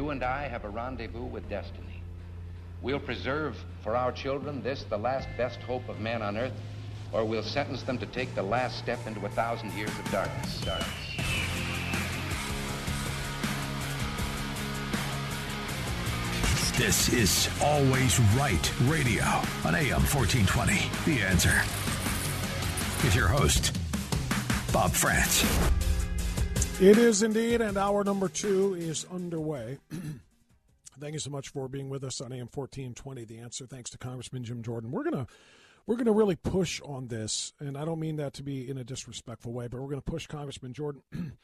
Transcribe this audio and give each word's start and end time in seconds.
You 0.00 0.08
and 0.12 0.22
I 0.24 0.48
have 0.48 0.64
a 0.64 0.68
rendezvous 0.70 1.24
with 1.26 1.46
destiny. 1.50 2.00
We'll 2.80 2.98
preserve 3.00 3.62
for 3.82 3.94
our 3.96 4.10
children 4.10 4.62
this, 4.62 4.82
the 4.84 4.96
last 4.96 5.28
best 5.36 5.58
hope 5.60 5.86
of 5.90 6.00
man 6.00 6.22
on 6.22 6.38
earth, 6.38 6.54
or 7.12 7.26
we'll 7.26 7.42
sentence 7.42 7.82
them 7.82 7.98
to 7.98 8.06
take 8.06 8.34
the 8.34 8.42
last 8.42 8.78
step 8.78 9.06
into 9.06 9.26
a 9.26 9.28
thousand 9.28 9.72
years 9.74 9.90
of 9.90 10.10
darkness. 10.10 10.60
darkness. 10.62 11.06
This 16.78 17.12
is 17.12 17.50
Always 17.62 18.18
Right 18.38 18.72
Radio 18.84 19.24
on 19.66 19.74
AM 19.74 20.00
1420. 20.08 20.80
The 21.04 21.22
answer. 21.26 21.60
is 23.06 23.14
your 23.14 23.28
host, 23.28 23.76
Bob 24.72 24.92
Frantz. 24.92 25.44
It 26.80 26.96
is 26.96 27.22
indeed, 27.22 27.60
and 27.60 27.76
hour 27.76 28.02
number 28.04 28.26
two 28.26 28.72
is 28.72 29.04
underway. 29.12 29.76
Thank 30.98 31.12
you 31.12 31.18
so 31.18 31.28
much 31.28 31.50
for 31.50 31.68
being 31.68 31.90
with 31.90 32.02
us 32.02 32.22
on 32.22 32.32
AM 32.32 32.46
fourteen 32.48 32.94
twenty. 32.94 33.26
The 33.26 33.36
answer, 33.36 33.66
thanks 33.66 33.90
to 33.90 33.98
Congressman 33.98 34.44
Jim 34.44 34.62
Jordan. 34.62 34.90
We're 34.90 35.04
gonna 35.04 35.26
we're 35.86 35.96
gonna 35.96 36.12
really 36.12 36.36
push 36.36 36.80
on 36.80 37.08
this, 37.08 37.52
and 37.60 37.76
I 37.76 37.84
don't 37.84 38.00
mean 38.00 38.16
that 38.16 38.32
to 38.32 38.42
be 38.42 38.66
in 38.70 38.78
a 38.78 38.82
disrespectful 38.84 39.52
way, 39.52 39.66
but 39.68 39.82
we're 39.82 39.90
gonna 39.90 40.00
push 40.00 40.26
Congressman 40.26 40.72
Jordan. 40.72 41.02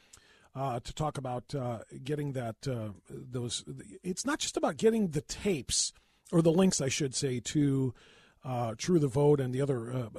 Uh, 0.55 0.79
to 0.79 0.91
talk 0.91 1.19
about 1.19 1.53
uh, 1.53 1.79
getting 2.03 2.31
that 2.31 2.55
uh, 2.67 2.89
those. 3.11 3.63
It's 4.01 4.25
not 4.25 4.39
just 4.39 4.57
about 4.57 4.77
getting 4.77 5.09
the 5.09 5.21
tapes 5.21 5.93
or 6.31 6.41
the 6.41 6.51
links, 6.51 6.81
I 6.81 6.87
should 6.89 7.13
say, 7.13 7.39
to 7.41 7.93
uh, 8.43 8.75
True 8.77 8.99
the 8.99 9.07
Vote 9.07 9.39
and 9.39 9.53
the 9.53 9.61
other 9.61 9.91
uh, 9.91 10.09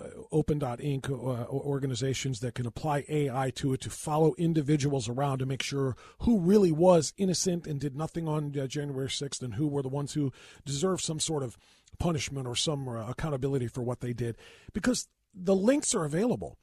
dot 0.58 0.78
Inc. 0.80 1.06
Uh, 1.11 1.47
organizations 1.50 2.41
that 2.41 2.55
can 2.55 2.66
apply 2.66 3.05
AI 3.08 3.50
to 3.56 3.72
it 3.72 3.80
to 3.83 3.91
follow 3.91 4.34
individuals 4.36 5.08
around 5.08 5.38
to 5.38 5.47
make 5.47 5.62
sure 5.62 5.97
who 6.20 6.39
really 6.39 6.72
was 6.72 7.12
innocent 7.16 7.66
and 7.66 7.80
did 7.80 7.96
nothing 7.96 8.28
on 8.28 8.56
uh, 8.58 8.66
January 8.66 9.08
6th 9.08 9.42
and 9.42 9.55
who 9.55 9.66
were 9.66 9.83
the 9.83 9.89
ones 9.89 10.14
who 10.14 10.33
deserve 10.64 11.00
some 11.00 11.20
sort 11.20 11.42
of 11.42 11.56
punishment 11.98 12.46
or 12.46 12.55
some 12.56 12.89
uh, 12.89 13.08
accountability 13.08 13.66
for 13.66 13.83
what 13.83 14.00
they 14.00 14.12
did 14.12 14.36
because 14.72 15.08
the 15.34 15.55
links 15.56 15.94
are 15.94 16.05
available. 16.05 16.56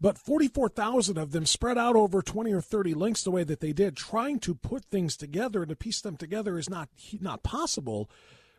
But 0.00 0.16
44,000 0.16 1.18
of 1.18 1.32
them 1.32 1.44
spread 1.44 1.76
out 1.76 1.96
over 1.96 2.22
20 2.22 2.52
or 2.52 2.60
30 2.60 2.94
links 2.94 3.24
the 3.24 3.32
way 3.32 3.42
that 3.42 3.58
they 3.58 3.72
did, 3.72 3.96
trying 3.96 4.38
to 4.40 4.54
put 4.54 4.84
things 4.84 5.16
together 5.16 5.60
and 5.62 5.70
to 5.70 5.76
piece 5.76 6.00
them 6.00 6.16
together 6.16 6.56
is 6.56 6.70
not 6.70 6.88
not 7.20 7.42
possible 7.42 8.08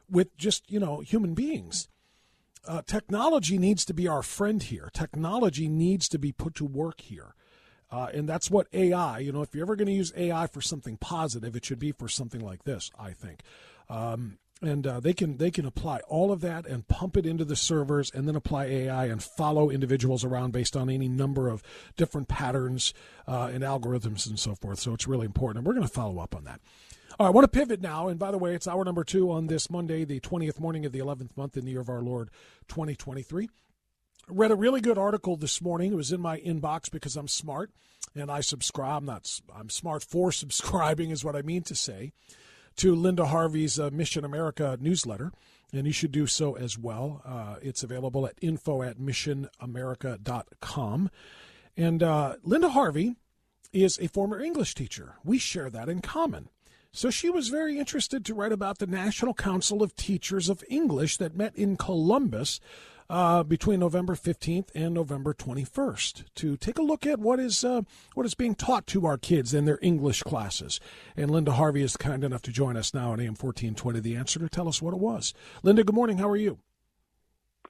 with 0.10 0.36
just, 0.38 0.70
you 0.70 0.82
know, 0.82 1.00
human 1.00 1.36
beings 1.36 1.88
uh, 2.68 2.82
technology 2.86 3.58
needs 3.58 3.86
to 3.86 3.94
be 3.94 4.08
our 4.08 4.24
friend 4.24 4.62
here. 4.62 4.90
Technology 4.94 5.68
needs 5.68 6.08
to 6.10 6.20
be 6.20 6.32
put 6.32 6.56
to 6.56 6.66
work 6.66 7.02
here. 7.02 7.34
Uh, 7.92 8.08
and 8.14 8.30
that's 8.30 8.52
what 8.52 8.68
AI, 8.72 9.18
you 9.20 9.32
know, 9.32 9.42
if 9.42 9.56
you're 9.56 9.64
ever 9.66 9.76
going 9.76 9.88
to 9.88 9.94
use 9.94 10.14
AI 10.16 10.46
for 10.46 10.62
something 10.62 10.96
positive, 10.98 11.56
it 11.56 11.66
should 11.66 11.80
be 11.80 11.92
for 11.92 12.08
something 12.08 12.42
like 12.42 12.64
this, 12.64 12.92
I 13.00 13.12
think. 13.12 13.40
Um, 13.90 14.38
and 14.62 14.86
uh, 14.86 15.00
they 15.00 15.14
can 15.14 15.38
they 15.38 15.52
can 15.52 15.66
apply 15.66 16.00
all 16.10 16.34
of 16.34 16.42
that 16.42 16.66
and 16.68 16.86
pump 16.86 17.16
it 17.16 17.26
into 17.26 17.46
the 17.46 17.56
servers 17.56 18.12
and 18.14 18.28
then 18.28 18.36
apply 18.36 18.66
AI 18.66 19.06
and 19.06 19.24
follow 19.24 19.70
individuals 19.70 20.26
around 20.26 20.52
based 20.52 20.76
on 20.76 20.90
any 20.90 21.08
number 21.08 21.48
of 21.48 21.64
different 21.96 22.28
patterns 22.28 22.94
uh, 23.26 23.50
and 23.54 23.64
algorithms 23.64 24.28
and 24.28 24.38
so 24.38 24.56
forth. 24.56 24.80
So 24.80 24.94
it's 24.94 25.08
really 25.08 25.26
important, 25.26 25.60
and 25.60 25.66
we're 25.66 25.74
going 25.76 25.88
to 25.88 25.92
follow 25.94 26.20
up 26.20 26.36
on 26.36 26.44
that. 26.44 26.60
All 27.18 27.26
right, 27.26 27.32
I 27.32 27.34
want 27.34 27.52
to 27.52 27.58
pivot 27.60 27.82
now. 27.82 28.08
And 28.08 28.20
by 28.20 28.30
the 28.32 28.38
way, 28.38 28.54
it's 28.54 28.68
hour 28.68 28.86
number 28.86 29.04
two 29.04 29.32
on 29.32 29.48
this 29.48 29.70
Monday, 29.72 30.06
the 30.06 30.20
20th 30.20 30.60
morning 30.60 30.86
of 30.86 30.92
the 30.92 31.00
11th 31.00 31.36
month 31.36 31.58
in 31.58 31.66
the 31.66 31.72
year 31.72 31.82
of 31.82 31.90
our 31.90 32.02
Lord, 32.02 32.30
2023. 32.68 33.46
I 33.46 33.48
read 34.32 34.52
a 34.52 34.56
really 34.56 34.80
good 34.82 34.98
article 35.00 35.36
this 35.36 35.62
morning. 35.62 35.92
It 35.92 35.96
was 35.96 36.12
in 36.12 36.22
my 36.22 36.40
inbox 36.40 36.92
because 36.92 37.16
I'm 37.18 37.28
smart 37.28 37.72
and 38.16 38.32
I 38.32 38.42
subscribe. 38.42 38.98
I'm 39.00 39.06
not, 39.06 39.42
I'm 39.54 39.70
smart 39.70 40.02
for 40.04 40.32
subscribing, 40.32 41.10
is 41.10 41.24
what 41.24 41.36
I 41.36 41.42
mean 41.42 41.64
to 41.64 41.76
say, 41.76 42.14
to 42.78 42.94
Linda 42.96 43.26
Harvey's 43.28 43.80
uh, 43.80 43.90
Mission 43.92 44.24
America 44.24 44.78
newsletter. 44.80 45.32
And 45.74 45.86
you 45.88 45.94
should 45.94 46.12
do 46.12 46.26
so 46.28 46.56
as 46.56 46.80
well. 46.80 47.22
Uh, 47.26 47.58
it's 47.62 47.84
available 47.84 48.26
at 48.26 48.34
info 48.42 48.82
at 48.82 48.98
missionamerica.com. 48.98 51.12
And 51.78 52.02
uh, 52.02 52.36
Linda 52.44 52.70
Harvey 52.70 53.16
is 53.72 54.00
a 54.00 54.08
former 54.08 54.42
English 54.42 54.74
teacher. 54.74 55.16
We 55.24 55.38
share 55.38 55.70
that 55.70 55.88
in 55.88 56.02
common. 56.02 56.50
So 56.92 57.10
she 57.12 57.30
was 57.30 57.50
very 57.50 57.78
interested 57.78 58.26
to 58.26 58.34
write 58.34 58.52
about 58.52 58.80
the 58.80 58.88
National 58.88 59.34
Council 59.36 59.84
of 59.84 59.96
Teachers 59.96 60.50
of 60.50 60.64
English 60.70 61.18
that 61.18 61.36
met 61.38 61.56
in 61.56 61.78
Columbus 61.78 62.60
uh, 63.12 63.44
between 63.44 63.80
November 63.80 64.16
15th 64.16 64.70
and 64.74 64.94
November 64.96 65.34
21st 65.34 66.24
to 66.36 66.58
take 66.58 66.80
a 66.80 66.84
look 66.84 67.06
at 67.06 67.20
what 67.20 67.40
is 67.40 67.64
uh, 67.64 67.82
what 68.16 68.26
is 68.26 68.34
being 68.34 68.56
taught 68.56 68.88
to 68.88 69.06
our 69.06 69.18
kids 69.18 69.54
in 69.54 69.66
their 69.66 69.80
English 69.84 70.24
classes. 70.24 70.80
And 71.16 71.30
Linda 71.30 71.54
Harvey 71.54 71.84
is 71.84 71.96
kind 71.96 72.24
enough 72.24 72.42
to 72.44 72.52
join 72.52 72.76
us 72.76 72.92
now 72.94 73.12
on 73.12 73.20
AM 73.20 73.36
1420 73.40 74.00
The 74.00 74.16
Answer 74.16 74.40
to 74.40 74.50
tell 74.50 74.68
us 74.68 74.82
what 74.82 74.94
it 74.94 75.00
was. 75.00 75.34
Linda, 75.62 75.84
good 75.84 75.96
morning. 75.96 76.18
How 76.18 76.28
are 76.30 76.36
you? 76.36 76.58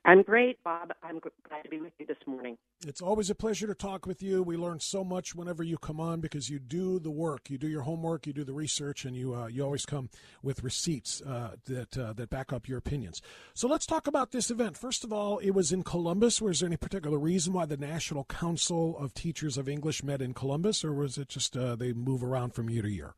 I'm 0.06 0.22
great, 0.22 0.62
Bob. 0.64 0.92
I'm 1.04 1.20
glad 1.20 1.64
to 1.64 1.70
be 1.70 1.80
with 1.82 1.92
you 2.00 2.06
this 2.06 2.18
morning. 2.26 2.58
It's 2.88 3.02
always 3.02 3.30
a 3.30 3.36
pleasure 3.36 3.68
to 3.68 3.76
talk 3.76 4.06
with 4.06 4.24
you. 4.24 4.42
We 4.42 4.56
learn 4.56 4.80
so 4.80 5.04
much 5.04 5.36
whenever 5.36 5.62
you 5.62 5.78
come 5.78 6.00
on 6.00 6.22
because 6.22 6.50
you 6.50 6.58
do 6.58 7.00
the 7.00 7.12
work, 7.12 7.50
you 7.50 7.58
do 7.58 7.68
your 7.68 7.82
homework, 7.82 8.26
you 8.26 8.32
do 8.32 8.46
the 8.46 8.54
research, 8.54 9.04
and 9.04 9.14
you 9.16 9.36
uh, 9.36 9.48
you 9.48 9.62
always 9.62 9.86
come 9.86 10.10
with 10.42 10.64
receipts 10.64 11.22
uh, 11.22 11.56
that 11.66 11.98
uh, 11.98 12.14
that 12.14 12.30
back 12.30 12.54
up 12.54 12.68
your 12.70 12.78
opinions. 12.78 13.22
So 13.54 13.68
let's 13.68 13.86
talk 13.86 14.08
about 14.08 14.32
this 14.32 14.50
event. 14.50 14.78
First 14.78 15.04
of 15.04 15.12
all, 15.12 15.40
it 15.40 15.52
was 15.52 15.74
in 15.74 15.84
Columbus. 15.84 16.42
Was 16.42 16.62
there 16.62 16.68
any 16.68 16.78
particular 16.78 17.18
reason 17.20 17.52
why 17.52 17.66
the 17.66 17.78
National 17.78 18.24
Council 18.24 18.98
of 18.98 19.14
Teachers 19.14 19.58
of 19.58 19.68
English 19.68 20.02
met 20.02 20.22
in 20.22 20.34
Columbus, 20.34 20.84
or 20.86 20.94
was 20.94 21.18
it 21.18 21.28
just 21.28 21.58
uh, 21.58 21.76
they 21.76 21.92
move 21.92 22.24
around 22.24 22.54
from 22.56 22.70
year 22.70 22.84
to 22.84 22.90
year? 22.90 23.16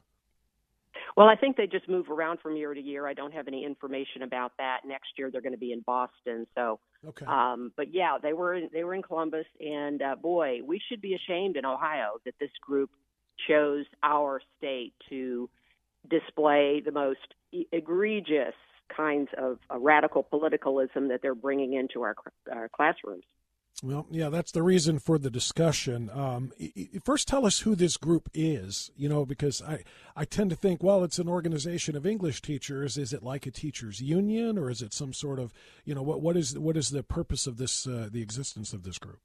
Well, 1.21 1.29
I 1.29 1.35
think 1.35 1.55
they 1.55 1.67
just 1.67 1.87
move 1.87 2.09
around 2.09 2.39
from 2.39 2.55
year 2.55 2.73
to 2.73 2.81
year. 2.81 3.07
I 3.07 3.13
don't 3.13 3.31
have 3.31 3.47
any 3.47 3.63
information 3.63 4.23
about 4.23 4.53
that. 4.57 4.77
Next 4.87 5.09
year 5.19 5.29
they're 5.29 5.39
going 5.41 5.53
to 5.53 5.59
be 5.59 5.71
in 5.71 5.81
Boston. 5.81 6.47
So, 6.55 6.79
okay. 7.09 7.27
Um, 7.27 7.71
but 7.77 7.93
yeah, 7.93 8.17
they 8.19 8.33
were 8.33 8.55
in, 8.55 8.71
they 8.73 8.83
were 8.83 8.95
in 8.95 9.03
Columbus, 9.03 9.45
and 9.59 10.01
uh, 10.01 10.15
boy, 10.15 10.61
we 10.65 10.81
should 10.89 10.99
be 10.99 11.13
ashamed 11.13 11.57
in 11.57 11.63
Ohio 11.65 12.13
that 12.25 12.33
this 12.39 12.49
group 12.59 12.89
chose 13.47 13.85
our 14.01 14.41
state 14.57 14.93
to 15.11 15.47
display 16.09 16.81
the 16.83 16.91
most 16.91 17.19
e- 17.51 17.67
egregious 17.71 18.55
kinds 18.97 19.29
of 19.37 19.59
uh, 19.69 19.77
radical 19.77 20.23
politicalism 20.23 21.09
that 21.09 21.19
they're 21.21 21.35
bringing 21.35 21.73
into 21.75 22.01
our, 22.01 22.15
our 22.51 22.67
classrooms. 22.67 23.25
Well, 23.83 24.05
yeah, 24.11 24.29
that's 24.29 24.51
the 24.51 24.61
reason 24.61 24.99
for 24.99 25.17
the 25.17 25.31
discussion. 25.31 26.11
Um, 26.13 26.51
first, 27.03 27.27
tell 27.27 27.47
us 27.47 27.61
who 27.61 27.73
this 27.73 27.97
group 27.97 28.29
is, 28.31 28.91
you 28.95 29.09
know, 29.09 29.25
because 29.25 29.59
I, 29.63 29.83
I 30.15 30.23
tend 30.23 30.51
to 30.51 30.55
think, 30.55 30.83
well, 30.83 31.03
it's 31.03 31.17
an 31.17 31.27
organization 31.27 31.95
of 31.95 32.05
English 32.05 32.43
teachers. 32.43 32.95
Is 32.95 33.11
it 33.11 33.23
like 33.23 33.47
a 33.47 33.51
teachers 33.51 33.99
union, 33.99 34.59
or 34.59 34.69
is 34.69 34.83
it 34.83 34.93
some 34.93 35.13
sort 35.13 35.39
of, 35.39 35.51
you 35.83 35.95
know, 35.95 36.03
what 36.03 36.21
what 36.21 36.37
is 36.37 36.57
what 36.59 36.77
is 36.77 36.91
the 36.91 37.01
purpose 37.01 37.47
of 37.47 37.57
this, 37.57 37.87
uh, 37.87 38.07
the 38.11 38.21
existence 38.21 38.71
of 38.71 38.83
this 38.83 38.99
group? 38.99 39.17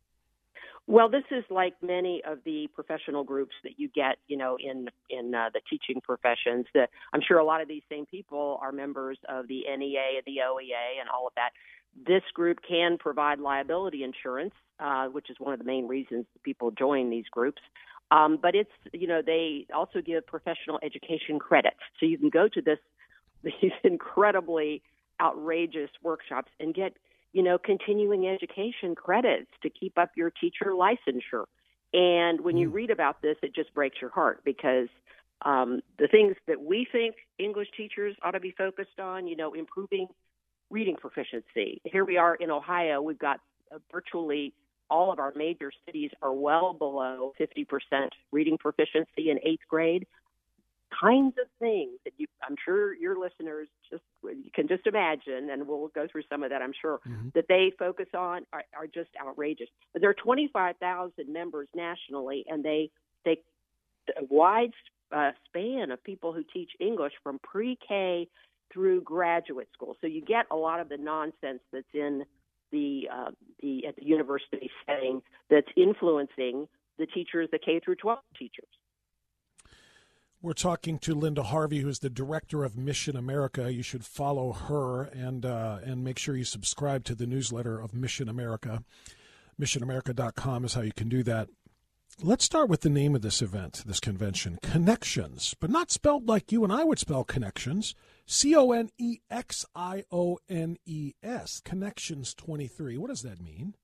Well, 0.88 1.10
this 1.10 1.24
is 1.32 1.44
like 1.50 1.74
many 1.82 2.22
of 2.24 2.38
the 2.44 2.68
professional 2.72 3.24
groups 3.24 3.56
that 3.64 3.72
you 3.76 3.88
get, 3.88 4.16
you 4.26 4.38
know, 4.38 4.56
in 4.58 4.88
in 5.10 5.34
uh, 5.34 5.50
the 5.52 5.60
teaching 5.68 6.00
professions. 6.00 6.64
That 6.72 6.88
I'm 7.12 7.20
sure 7.20 7.36
a 7.38 7.44
lot 7.44 7.60
of 7.60 7.68
these 7.68 7.82
same 7.90 8.06
people 8.06 8.58
are 8.62 8.72
members 8.72 9.18
of 9.28 9.48
the 9.48 9.64
NEA 9.68 10.16
and 10.16 10.22
the 10.24 10.38
OEA 10.48 10.98
and 11.00 11.10
all 11.14 11.26
of 11.26 11.34
that 11.34 11.50
this 12.04 12.22
group 12.34 12.58
can 12.68 12.98
provide 12.98 13.38
liability 13.38 14.02
insurance, 14.02 14.54
uh, 14.80 15.06
which 15.06 15.30
is 15.30 15.36
one 15.38 15.52
of 15.52 15.58
the 15.58 15.64
main 15.64 15.86
reasons 15.86 16.26
people 16.42 16.70
join 16.70 17.10
these 17.10 17.24
groups. 17.30 17.62
Um, 18.10 18.38
but 18.40 18.54
it's 18.54 18.70
you 18.92 19.08
know 19.08 19.20
they 19.24 19.66
also 19.74 20.00
give 20.00 20.26
professional 20.26 20.78
education 20.82 21.38
credits, 21.38 21.80
so 21.98 22.06
you 22.06 22.18
can 22.18 22.28
go 22.28 22.48
to 22.52 22.62
this 22.62 22.78
these 23.42 23.72
incredibly 23.84 24.82
outrageous 25.20 25.90
workshops 26.02 26.50
and 26.60 26.74
get 26.74 26.96
you 27.32 27.42
know 27.42 27.58
continuing 27.58 28.28
education 28.28 28.94
credits 28.94 29.48
to 29.62 29.70
keep 29.70 29.98
up 29.98 30.10
your 30.16 30.30
teacher 30.30 30.72
licensure. 30.72 31.46
And 31.92 32.42
when 32.42 32.56
you 32.56 32.68
mm. 32.70 32.74
read 32.74 32.90
about 32.90 33.22
this, 33.22 33.36
it 33.42 33.54
just 33.54 33.72
breaks 33.74 33.96
your 34.00 34.10
heart 34.10 34.42
because 34.44 34.88
um, 35.44 35.80
the 35.98 36.06
things 36.08 36.36
that 36.46 36.60
we 36.62 36.86
think 36.90 37.14
English 37.38 37.68
teachers 37.76 38.14
ought 38.22 38.32
to 38.32 38.40
be 38.40 38.50
focused 38.50 38.98
on, 39.00 39.28
you 39.28 39.36
know, 39.36 39.54
improving 39.54 40.08
reading 40.70 40.96
proficiency. 40.96 41.80
Here 41.84 42.04
we 42.04 42.16
are 42.16 42.34
in 42.34 42.50
Ohio, 42.50 43.00
we've 43.00 43.18
got 43.18 43.40
uh, 43.72 43.78
virtually 43.92 44.52
all 44.88 45.12
of 45.12 45.18
our 45.18 45.32
major 45.34 45.72
cities 45.84 46.12
are 46.22 46.32
well 46.32 46.72
below 46.72 47.32
50% 47.40 47.66
reading 48.30 48.56
proficiency 48.56 49.30
in 49.30 49.38
eighth 49.42 49.64
grade. 49.68 50.06
Kinds 51.00 51.34
of 51.42 51.48
things 51.58 51.90
that 52.04 52.12
you, 52.18 52.28
I'm 52.48 52.54
sure 52.64 52.94
your 52.94 53.18
listeners 53.18 53.66
just 53.90 54.04
you 54.22 54.50
can 54.54 54.68
just 54.68 54.86
imagine, 54.86 55.50
and 55.50 55.66
we'll 55.66 55.88
go 55.88 56.06
through 56.10 56.22
some 56.30 56.44
of 56.44 56.50
that, 56.50 56.62
I'm 56.62 56.72
sure, 56.80 57.00
mm-hmm. 57.06 57.30
that 57.34 57.48
they 57.48 57.72
focus 57.76 58.06
on 58.14 58.44
are, 58.52 58.62
are 58.76 58.86
just 58.86 59.10
outrageous. 59.20 59.66
But 59.92 60.00
there 60.02 60.10
are 60.10 60.14
25,000 60.14 61.12
members 61.28 61.68
nationally, 61.74 62.44
and 62.48 62.64
they 62.64 62.90
they 63.24 63.40
a 64.16 64.24
wide 64.30 64.70
uh, 65.10 65.32
span 65.46 65.90
of 65.90 66.02
people 66.04 66.32
who 66.32 66.44
teach 66.52 66.70
English 66.80 67.14
from 67.24 67.40
pre-K 67.40 68.28
through 68.72 69.02
graduate 69.02 69.68
school. 69.72 69.96
So 70.00 70.06
you 70.06 70.22
get 70.22 70.46
a 70.50 70.56
lot 70.56 70.80
of 70.80 70.88
the 70.88 70.96
nonsense 70.96 71.60
that's 71.72 71.84
in 71.94 72.24
the 72.72 73.02
uh, 73.12 73.30
the 73.62 73.86
at 73.86 73.96
the 73.96 74.04
university 74.04 74.70
setting 74.84 75.22
that's 75.48 75.68
influencing 75.76 76.66
the 76.98 77.06
teachers, 77.06 77.48
the 77.52 77.58
K 77.58 77.80
through 77.84 77.96
12 77.96 78.18
teachers. 78.38 78.68
We're 80.42 80.52
talking 80.52 80.98
to 81.00 81.14
Linda 81.14 81.44
Harvey, 81.44 81.80
who 81.80 81.88
is 81.88 82.00
the 82.00 82.10
director 82.10 82.62
of 82.62 82.76
Mission 82.76 83.16
America. 83.16 83.72
You 83.72 83.82
should 83.82 84.04
follow 84.04 84.52
her 84.52 85.02
and 85.02 85.46
uh, 85.46 85.78
and 85.84 86.02
make 86.04 86.18
sure 86.18 86.36
you 86.36 86.44
subscribe 86.44 87.04
to 87.04 87.14
the 87.14 87.26
newsletter 87.26 87.78
of 87.80 87.94
Mission 87.94 88.28
America. 88.28 88.82
MissionAmerica.com 89.60 90.64
is 90.66 90.74
how 90.74 90.82
you 90.82 90.92
can 90.92 91.08
do 91.08 91.22
that. 91.22 91.48
Let's 92.22 92.44
start 92.44 92.68
with 92.68 92.82
the 92.82 92.90
name 92.90 93.14
of 93.14 93.22
this 93.22 93.40
event, 93.40 93.82
this 93.86 94.00
convention, 94.00 94.58
Connections, 94.62 95.54
but 95.60 95.70
not 95.70 95.90
spelled 95.90 96.28
like 96.28 96.52
you 96.52 96.62
and 96.62 96.72
I 96.72 96.84
would 96.84 96.98
spell 96.98 97.24
connections. 97.24 97.94
C 98.28 98.56
O 98.56 98.72
N 98.72 98.90
E 98.98 99.18
X 99.30 99.64
I 99.74 100.04
O 100.10 100.38
N 100.48 100.76
E 100.84 101.14
S, 101.22 101.60
Connections 101.60 102.34
23. 102.34 102.98
What 102.98 103.08
does 103.08 103.22
that 103.22 103.40
mean? 103.40 103.74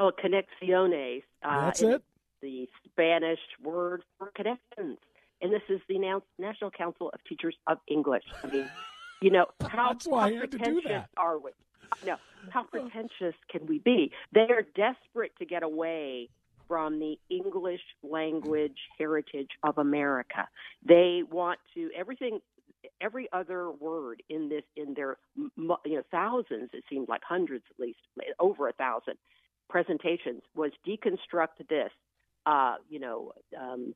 Oh, 0.00 0.10
Conexiones. 0.10 1.22
Uh, 1.42 1.60
That's 1.66 1.82
it? 1.82 2.02
The 2.42 2.68
Spanish 2.84 3.38
word 3.62 4.02
for 4.18 4.30
connections. 4.34 4.98
And 5.40 5.52
this 5.52 5.62
is 5.68 5.80
the 5.88 6.00
National 6.40 6.70
Council 6.72 7.10
of 7.14 7.20
Teachers 7.28 7.54
of 7.68 7.78
English. 7.86 8.24
I 8.42 8.46
mean, 8.48 8.68
you 9.22 9.30
know, 9.30 9.46
how, 9.68 9.90
That's 9.92 10.06
why 10.06 10.22
how 10.30 10.36
I 10.36 10.38
had 10.40 10.50
to 10.52 10.58
do 10.58 10.80
that. 10.88 11.08
are 11.16 11.38
we? 11.38 11.52
No, 12.04 12.16
how 12.50 12.62
oh. 12.62 12.64
pretentious 12.64 13.34
can 13.48 13.66
we 13.66 13.78
be? 13.78 14.10
They 14.32 14.42
are 14.50 14.62
desperate 14.74 15.32
to 15.38 15.46
get 15.46 15.62
away 15.62 16.28
from 16.66 16.98
the 16.98 17.16
English 17.30 17.80
language 18.02 18.76
heritage 18.98 19.48
of 19.62 19.78
America. 19.78 20.46
They 20.86 21.22
want 21.28 21.60
to 21.74 21.88
everything 21.96 22.40
every 23.00 23.28
other 23.32 23.70
word 23.70 24.22
in 24.28 24.48
this 24.48 24.64
in 24.76 24.94
their 24.94 25.16
you 25.36 25.48
know 25.56 26.02
thousands 26.10 26.70
it 26.72 26.84
seemed 26.90 27.08
like 27.08 27.22
hundreds 27.26 27.64
at 27.70 27.80
least 27.80 27.98
over 28.38 28.68
a 28.68 28.72
thousand 28.72 29.14
presentations 29.68 30.42
was 30.54 30.70
deconstruct 30.86 31.66
this 31.68 31.90
uh, 32.46 32.76
you 32.88 32.98
know 33.00 33.32
um, 33.58 33.94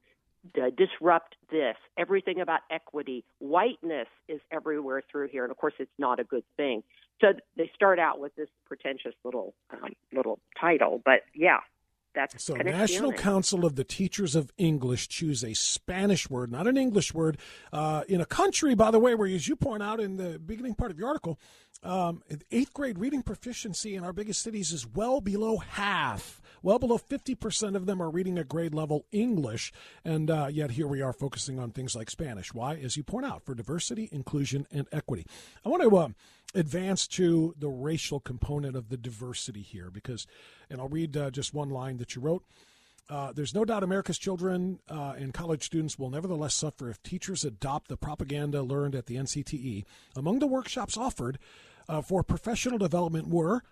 disrupt 0.76 1.36
this 1.50 1.76
everything 1.98 2.40
about 2.40 2.60
equity 2.70 3.24
whiteness 3.38 4.08
is 4.28 4.40
everywhere 4.50 5.02
through 5.10 5.28
here 5.28 5.44
and 5.44 5.50
of 5.50 5.56
course 5.56 5.74
it's 5.78 5.90
not 5.98 6.18
a 6.20 6.24
good 6.24 6.44
thing 6.56 6.82
so 7.20 7.28
they 7.56 7.70
start 7.74 7.98
out 7.98 8.18
with 8.20 8.34
this 8.36 8.48
pretentious 8.66 9.14
little 9.24 9.54
um, 9.70 9.90
little 10.12 10.38
title 10.60 11.00
but 11.04 11.20
yeah 11.34 11.58
that's 12.14 12.42
so 12.44 12.54
national 12.54 13.12
council 13.12 13.64
of 13.64 13.76
the 13.76 13.84
teachers 13.84 14.34
of 14.34 14.52
english 14.58 15.08
choose 15.08 15.42
a 15.42 15.54
spanish 15.54 16.28
word 16.28 16.50
not 16.50 16.66
an 16.66 16.76
english 16.76 17.14
word 17.14 17.38
uh, 17.72 18.02
in 18.08 18.20
a 18.20 18.26
country 18.26 18.74
by 18.74 18.90
the 18.90 18.98
way 18.98 19.14
where 19.14 19.28
as 19.28 19.48
you 19.48 19.56
point 19.56 19.82
out 19.82 20.00
in 20.00 20.16
the 20.16 20.38
beginning 20.38 20.74
part 20.74 20.90
of 20.90 20.98
your 20.98 21.08
article 21.08 21.38
um, 21.82 22.22
eighth 22.50 22.72
grade 22.74 22.98
reading 22.98 23.22
proficiency 23.22 23.94
in 23.94 24.04
our 24.04 24.12
biggest 24.12 24.42
cities 24.42 24.72
is 24.72 24.86
well 24.86 25.20
below 25.20 25.58
half 25.58 26.41
well 26.62 26.78
below 26.78 26.98
50% 26.98 27.74
of 27.74 27.86
them 27.86 28.00
are 28.00 28.08
reading 28.10 28.38
a 28.38 28.44
grade 28.44 28.74
level 28.74 29.04
English. 29.12 29.72
And 30.04 30.30
uh, 30.30 30.48
yet 30.50 30.72
here 30.72 30.86
we 30.86 31.02
are 31.02 31.12
focusing 31.12 31.58
on 31.58 31.70
things 31.70 31.94
like 31.96 32.10
Spanish. 32.10 32.54
Why? 32.54 32.74
As 32.76 32.96
you 32.96 33.02
point 33.02 33.26
out, 33.26 33.42
for 33.44 33.54
diversity, 33.54 34.08
inclusion, 34.12 34.66
and 34.70 34.86
equity. 34.92 35.26
I 35.64 35.68
want 35.68 35.82
to. 35.82 35.92
Uh, 35.96 36.08
advance 36.54 37.06
to 37.06 37.54
the 37.58 37.68
racial 37.68 38.20
component 38.20 38.76
of 38.76 38.90
the 38.90 38.96
diversity 38.98 39.62
here 39.62 39.90
because, 39.90 40.26
and 40.68 40.80
I'll 40.82 40.88
read 40.88 41.16
uh, 41.16 41.30
just 41.30 41.54
one 41.54 41.70
line 41.70 41.96
that 41.96 42.14
you 42.14 42.20
wrote. 42.20 42.44
Uh, 43.08 43.32
there's 43.32 43.54
no 43.54 43.64
doubt 43.64 43.82
America's 43.82 44.18
children 44.18 44.78
uh, 44.88 45.14
and 45.16 45.32
college 45.32 45.62
students 45.64 45.98
will 45.98 46.10
nevertheless 46.10 46.52
suffer 46.54 46.90
if 46.90 47.02
teachers 47.02 47.42
adopt 47.42 47.88
the 47.88 47.96
propaganda 47.96 48.60
learned 48.62 48.94
at 48.94 49.06
the 49.06 49.14
NCTE. 49.16 49.84
Among 50.14 50.40
the 50.40 50.46
workshops 50.46 50.94
offered 50.98 51.38
uh, 51.88 52.02
for 52.02 52.22
professional 52.22 52.76
development 52.76 53.28
were 53.28 53.62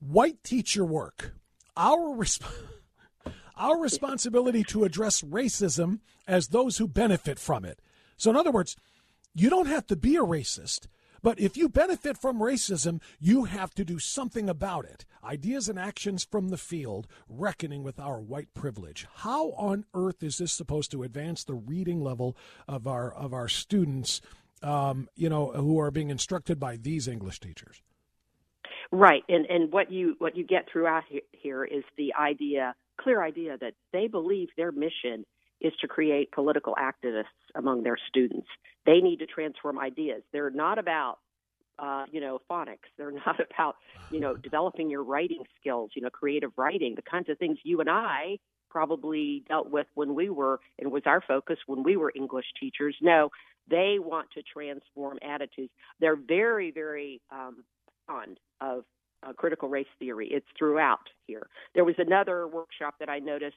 white 0.00 0.42
teacher 0.42 0.86
work, 0.86 1.34
our 1.76 2.14
resp- 2.14 2.50
our 3.56 3.78
responsibility 3.78 4.62
to 4.64 4.84
address 4.84 5.22
racism 5.22 6.00
as 6.26 6.48
those 6.48 6.78
who 6.78 6.88
benefit 6.88 7.38
from 7.38 7.64
it. 7.64 7.80
So 8.16 8.30
in 8.30 8.36
other 8.36 8.50
words, 8.52 8.76
you 9.34 9.50
don't 9.50 9.66
have 9.66 9.86
to 9.86 9.96
be 9.96 10.16
a 10.16 10.20
racist, 10.20 10.86
but 11.22 11.40
if 11.40 11.56
you 11.56 11.68
benefit 11.68 12.18
from 12.18 12.40
racism, 12.40 13.00
you 13.20 13.44
have 13.44 13.74
to 13.74 13.84
do 13.84 13.98
something 13.98 14.48
about 14.48 14.84
it. 14.84 15.04
Ideas 15.24 15.68
and 15.68 15.78
actions 15.78 16.24
from 16.24 16.48
the 16.48 16.58
field, 16.58 17.06
reckoning 17.28 17.82
with 17.84 17.98
our 18.00 18.20
white 18.20 18.52
privilege. 18.54 19.06
How 19.16 19.52
on 19.52 19.84
earth 19.94 20.22
is 20.22 20.38
this 20.38 20.52
supposed 20.52 20.90
to 20.90 21.04
advance 21.04 21.44
the 21.44 21.54
reading 21.54 22.00
level 22.00 22.36
of 22.68 22.86
our 22.88 23.12
of 23.12 23.32
our 23.32 23.48
students? 23.48 24.20
Um, 24.64 25.08
you 25.16 25.28
know, 25.28 25.50
who 25.50 25.80
are 25.80 25.90
being 25.90 26.10
instructed 26.10 26.60
by 26.60 26.76
these 26.76 27.08
English 27.08 27.40
teachers? 27.40 27.82
Right, 28.94 29.24
and 29.26 29.46
and 29.46 29.72
what 29.72 29.90
you 29.90 30.16
what 30.18 30.36
you 30.36 30.44
get 30.44 30.68
throughout 30.70 31.04
here 31.32 31.64
is 31.64 31.82
the 31.96 32.12
idea, 32.14 32.74
clear 33.00 33.22
idea 33.24 33.56
that 33.58 33.72
they 33.90 34.06
believe 34.06 34.48
their 34.54 34.70
mission 34.70 35.24
is 35.62 35.72
to 35.80 35.88
create 35.88 36.30
political 36.30 36.76
activists 36.78 37.24
among 37.54 37.84
their 37.84 37.96
students. 38.08 38.48
They 38.84 39.00
need 39.00 39.20
to 39.20 39.26
transform 39.26 39.78
ideas. 39.78 40.22
They're 40.30 40.50
not 40.50 40.76
about 40.78 41.16
uh, 41.78 42.04
you 42.12 42.20
know 42.20 42.40
phonics. 42.50 42.84
They're 42.98 43.12
not 43.26 43.40
about 43.40 43.76
you 44.10 44.20
know 44.20 44.36
developing 44.36 44.90
your 44.90 45.04
writing 45.04 45.42
skills. 45.58 45.92
You 45.96 46.02
know 46.02 46.10
creative 46.10 46.50
writing, 46.58 46.92
the 46.94 47.00
kinds 47.00 47.30
of 47.30 47.38
things 47.38 47.56
you 47.64 47.80
and 47.80 47.88
I 47.88 48.36
probably 48.68 49.42
dealt 49.48 49.70
with 49.70 49.86
when 49.94 50.14
we 50.14 50.28
were 50.28 50.60
and 50.78 50.92
was 50.92 51.02
our 51.06 51.22
focus 51.26 51.56
when 51.66 51.82
we 51.82 51.96
were 51.96 52.12
English 52.14 52.46
teachers. 52.60 52.94
No, 53.00 53.30
they 53.70 53.96
want 53.98 54.28
to 54.32 54.42
transform 54.42 55.18
attitudes. 55.22 55.72
They're 55.98 56.14
very, 56.16 56.72
very 56.72 57.22
um, 57.30 57.64
beyond 58.08 58.38
of 58.60 58.84
uh, 59.26 59.32
critical 59.34 59.68
race 59.68 59.86
theory. 59.98 60.28
It's 60.30 60.46
throughout 60.58 61.08
here. 61.26 61.46
There 61.74 61.84
was 61.84 61.94
another 61.98 62.46
workshop 62.48 62.94
that 63.00 63.08
I 63.08 63.18
noticed. 63.18 63.56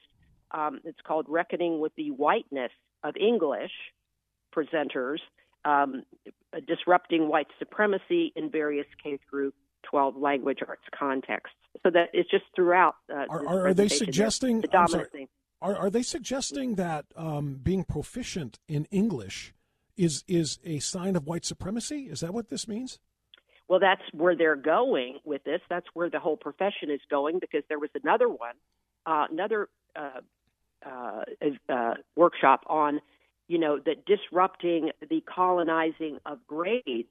Um, 0.52 0.80
it's 0.84 1.00
called 1.06 1.26
Reckoning 1.28 1.80
with 1.80 1.92
the 1.96 2.10
Whiteness 2.12 2.70
of 3.02 3.14
English 3.16 3.72
presenters, 4.54 5.18
um, 5.64 6.04
disrupting 6.66 7.28
white 7.28 7.48
supremacy 7.58 8.32
in 8.36 8.50
various 8.50 8.86
K 9.02 9.18
through 9.28 9.52
12 9.90 10.16
language 10.16 10.60
arts 10.66 10.82
contexts. 10.96 11.56
So 11.82 11.90
that 11.90 12.08
it's 12.12 12.30
just 12.30 12.44
throughout. 12.54 12.96
Uh, 13.12 13.24
are, 13.28 13.46
are, 13.46 13.66
are 13.68 13.74
they 13.74 13.88
suggesting? 13.88 14.60
The 14.60 14.68
dominant 14.68 15.12
thing. 15.12 15.28
Are, 15.60 15.76
are 15.76 15.90
they 15.90 16.02
suggesting 16.02 16.74
that 16.76 17.06
um, 17.16 17.60
being 17.62 17.82
proficient 17.82 18.58
in 18.68 18.84
English 18.90 19.52
is 19.96 20.22
is 20.28 20.58
a 20.64 20.78
sign 20.78 21.16
of 21.16 21.26
white 21.26 21.44
supremacy? 21.44 22.08
Is 22.10 22.20
that 22.20 22.32
what 22.32 22.48
this 22.48 22.66
means? 22.68 22.98
Well, 23.68 23.80
that's 23.80 24.02
where 24.12 24.36
they're 24.36 24.56
going 24.56 25.18
with 25.24 25.42
this. 25.44 25.60
That's 25.68 25.86
where 25.94 26.08
the 26.08 26.20
whole 26.20 26.36
profession 26.36 26.90
is 26.90 27.00
going 27.10 27.38
because 27.40 27.62
there 27.68 27.78
was 27.80 27.90
another 28.02 28.28
one, 28.28 28.54
uh, 29.06 29.26
another 29.30 29.68
uh, 29.96 30.20
uh, 30.84 31.22
uh, 31.68 31.72
uh 31.72 31.94
workshop 32.14 32.62
on, 32.68 33.00
you 33.48 33.58
know, 33.58 33.78
that 33.84 34.04
disrupting 34.06 34.90
the 35.08 35.20
colonizing 35.22 36.18
of 36.26 36.38
grades. 36.46 37.08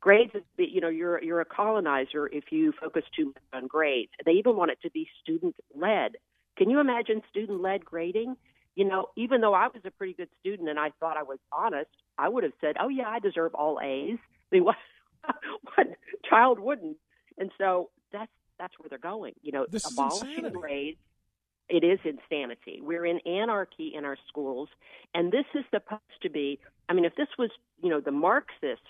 Grades, 0.00 0.32
you 0.58 0.80
know, 0.82 0.88
you're 0.88 1.22
you're 1.22 1.40
a 1.40 1.46
colonizer 1.46 2.26
if 2.26 2.44
you 2.50 2.72
focus 2.78 3.04
too 3.16 3.26
much 3.26 3.62
on 3.62 3.66
grades. 3.66 4.10
They 4.24 4.32
even 4.32 4.54
want 4.56 4.70
it 4.70 4.78
to 4.82 4.90
be 4.90 5.08
student 5.22 5.56
led. 5.74 6.16
Can 6.58 6.68
you 6.70 6.78
imagine 6.78 7.22
student 7.30 7.62
led 7.62 7.84
grading? 7.84 8.36
You 8.74 8.84
know, 8.84 9.06
even 9.16 9.40
though 9.40 9.54
I 9.54 9.68
was 9.68 9.80
a 9.84 9.90
pretty 9.90 10.12
good 10.12 10.28
student 10.40 10.68
and 10.68 10.78
I 10.78 10.90
thought 11.00 11.16
I 11.16 11.22
was 11.22 11.38
honest, 11.52 11.88
I 12.18 12.28
would 12.28 12.44
have 12.44 12.52
said, 12.60 12.76
"Oh 12.78 12.88
yeah, 12.88 13.08
I 13.08 13.18
deserve 13.18 13.54
all 13.54 13.80
A's." 13.82 14.18
I 14.20 14.54
mean, 14.54 14.64
what? 14.64 14.76
what 15.76 15.86
child 16.28 16.58
wouldn't? 16.58 16.96
And 17.38 17.50
so 17.58 17.90
that's 18.12 18.30
that's 18.58 18.74
where 18.78 18.88
they're 18.88 18.98
going. 18.98 19.32
You 19.42 19.52
know, 19.52 19.66
this 19.70 19.90
abolishing 19.90 20.50
grades. 20.50 20.98
It 21.66 21.82
is 21.82 21.98
insanity. 22.04 22.80
We're 22.82 23.06
in 23.06 23.20
anarchy 23.26 23.92
in 23.96 24.04
our 24.04 24.18
schools, 24.28 24.68
and 25.14 25.32
this 25.32 25.46
is 25.54 25.64
supposed 25.70 26.20
to 26.22 26.28
be. 26.30 26.58
I 26.90 26.92
mean, 26.92 27.06
if 27.06 27.16
this 27.16 27.28
was, 27.38 27.50
you 27.82 27.88
know, 27.88 28.00
the 28.00 28.10
Marxist 28.10 28.82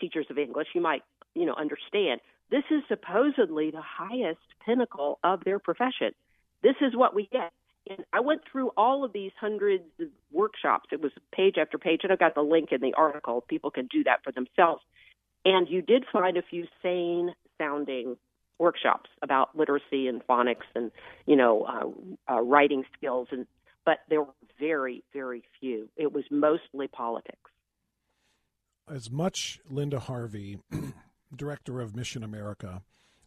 teachers 0.00 0.26
of 0.30 0.38
English, 0.38 0.68
you 0.74 0.80
might, 0.80 1.02
you 1.34 1.44
know, 1.44 1.52
understand. 1.54 2.20
This 2.50 2.64
is 2.70 2.82
supposedly 2.88 3.70
the 3.70 3.82
highest 3.82 4.40
pinnacle 4.64 5.18
of 5.22 5.44
their 5.44 5.58
profession. 5.58 6.10
This 6.62 6.76
is 6.80 6.96
what 6.96 7.14
we 7.14 7.28
get. 7.30 7.52
And 7.90 8.04
I 8.12 8.20
went 8.20 8.40
through 8.50 8.70
all 8.76 9.04
of 9.04 9.12
these 9.12 9.32
hundreds 9.38 9.84
of 10.00 10.06
workshops. 10.32 10.86
It 10.92 11.02
was 11.02 11.12
page 11.32 11.56
after 11.58 11.76
page, 11.76 12.00
and 12.04 12.12
I've 12.12 12.18
got 12.18 12.34
the 12.34 12.40
link 12.40 12.70
in 12.72 12.80
the 12.80 12.94
article. 12.94 13.44
People 13.48 13.70
can 13.70 13.86
do 13.86 14.02
that 14.04 14.24
for 14.24 14.32
themselves. 14.32 14.82
And 15.44 15.68
you 15.68 15.82
did 15.82 16.04
find 16.10 16.36
a 16.36 16.42
few 16.42 16.66
sane 16.82 17.34
sounding 17.58 18.16
workshops 18.58 19.10
about 19.22 19.56
literacy 19.56 20.08
and 20.08 20.22
phonics 20.26 20.64
and, 20.74 20.90
you 21.26 21.36
know, 21.36 21.94
uh, 22.28 22.34
uh, 22.34 22.40
writing 22.40 22.84
skills. 22.96 23.28
And, 23.30 23.46
but 23.84 23.98
there 24.08 24.22
were 24.22 24.32
very, 24.58 25.02
very 25.12 25.42
few. 25.60 25.88
It 25.96 26.12
was 26.12 26.24
mostly 26.30 26.88
politics. 26.88 27.38
As 28.88 29.10
much 29.10 29.60
Linda 29.68 29.98
Harvey, 29.98 30.58
director 31.36 31.80
of 31.80 31.94
Mission 31.96 32.22
America, 32.22 32.82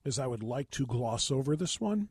as 0.06 0.18
I 0.18 0.28
would 0.28 0.44
like 0.44 0.70
to 0.72 0.86
gloss 0.86 1.30
over 1.30 1.56
this 1.56 1.80
one, 1.82 2.10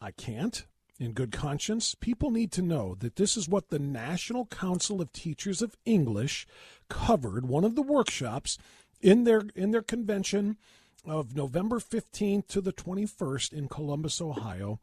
I 0.00 0.10
can't 0.10 0.64
in 1.00 1.12
good 1.12 1.30
conscience, 1.30 1.94
people 1.94 2.32
need 2.32 2.50
to 2.50 2.60
know 2.62 2.96
that 2.98 3.14
this 3.14 3.36
is 3.36 3.48
what 3.48 3.68
the 3.68 3.78
National 3.78 4.46
Council 4.46 5.00
of 5.00 5.12
Teachers 5.12 5.62
of 5.62 5.76
English 5.84 6.44
covered 6.88 7.46
one 7.46 7.62
of 7.62 7.76
the 7.76 7.82
workshops 7.82 8.58
in 9.00 9.24
their 9.24 9.44
in 9.54 9.70
their 9.70 9.82
convention 9.82 10.56
of 11.04 11.34
November 11.36 11.78
15th 11.78 12.46
to 12.48 12.60
the 12.60 12.72
21st 12.72 13.52
in 13.52 13.68
Columbus, 13.68 14.20
Ohio. 14.20 14.80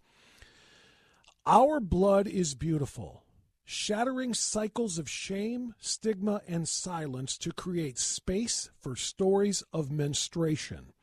Our 1.45 1.79
blood 1.79 2.27
is 2.27 2.55
beautiful, 2.55 3.24
shattering 3.63 4.34
cycles 4.34 4.98
of 4.98 5.10
shame, 5.10 5.75
stigma, 5.79 6.41
and 6.48 6.67
silence 6.67 7.38
to 7.39 7.51
create 7.51 8.00
space 8.00 8.72
for 8.79 8.95
stories 8.95 9.63
of 9.72 9.91
menstruation. 9.91 10.93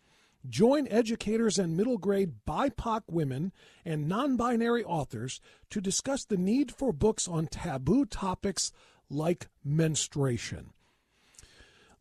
Join 0.48 0.88
educators 0.88 1.56
and 1.56 1.76
middle 1.76 1.98
grade 1.98 2.32
BIPOC 2.48 3.02
women 3.08 3.52
and 3.84 4.08
non 4.08 4.36
binary 4.36 4.82
authors 4.82 5.40
to 5.70 5.80
discuss 5.80 6.24
the 6.24 6.36
need 6.36 6.72
for 6.74 6.92
books 6.92 7.28
on 7.28 7.46
taboo 7.46 8.06
topics 8.06 8.72
like 9.08 9.48
menstruation. 9.62 10.70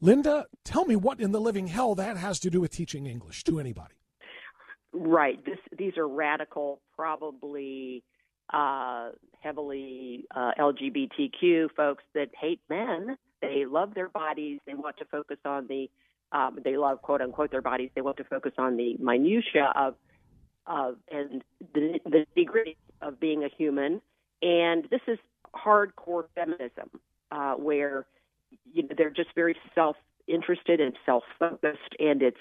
Linda, 0.03 0.47
tell 0.65 0.85
me 0.85 0.95
what 0.95 1.19
in 1.19 1.31
the 1.31 1.39
living 1.39 1.67
hell 1.67 1.93
that 1.95 2.17
has 2.17 2.39
to 2.39 2.49
do 2.49 2.59
with 2.59 2.71
teaching 2.71 3.05
English 3.05 3.43
to 3.43 3.59
anybody. 3.59 3.93
Right. 4.93 5.43
This, 5.45 5.59
these 5.77 5.95
are 5.95 6.07
radical, 6.07 6.81
probably 6.95 8.03
uh, 8.51 9.09
heavily 9.39 10.25
uh, 10.35 10.51
LGBTQ 10.59 11.69
folks 11.77 12.03
that 12.15 12.29
hate 12.39 12.59
men. 12.69 13.15
They 13.41 13.65
love 13.69 13.93
their 13.93 14.09
bodies. 14.09 14.59
They 14.65 14.73
want 14.73 14.97
to 14.97 15.05
focus 15.05 15.37
on 15.45 15.67
the, 15.67 15.87
um, 16.31 16.57
they 16.63 16.77
love 16.77 17.01
quote 17.03 17.21
unquote 17.21 17.51
their 17.51 17.61
bodies. 17.61 17.91
They 17.93 18.01
want 18.01 18.17
to 18.17 18.23
focus 18.23 18.53
on 18.57 18.77
the 18.77 18.95
minutiae 18.99 19.71
of, 19.75 19.95
of 20.65 20.95
and 21.11 21.43
the, 21.73 21.99
the 22.05 22.25
degree 22.35 22.75
of 23.01 23.19
being 23.19 23.43
a 23.43 23.49
human. 23.55 24.01
And 24.41 24.85
this 24.89 25.01
is 25.07 25.19
hardcore 25.55 26.23
feminism, 26.35 26.89
uh, 27.31 27.53
where 27.53 28.07
you 28.73 28.83
know, 28.83 28.89
they're 28.97 29.09
just 29.09 29.29
very 29.35 29.55
self 29.75 29.95
interested 30.27 30.79
and 30.79 30.95
self 31.05 31.23
focused, 31.39 31.95
and 31.99 32.21
it's 32.21 32.39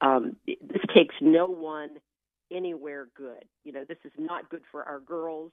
um, 0.00 0.36
this 0.46 0.82
takes 0.94 1.14
no 1.20 1.46
one 1.46 1.90
anywhere 2.52 3.08
good. 3.16 3.44
You 3.64 3.72
know, 3.72 3.84
this 3.88 3.98
is 4.04 4.12
not 4.18 4.48
good 4.50 4.62
for 4.70 4.82
our 4.84 5.00
girls. 5.00 5.52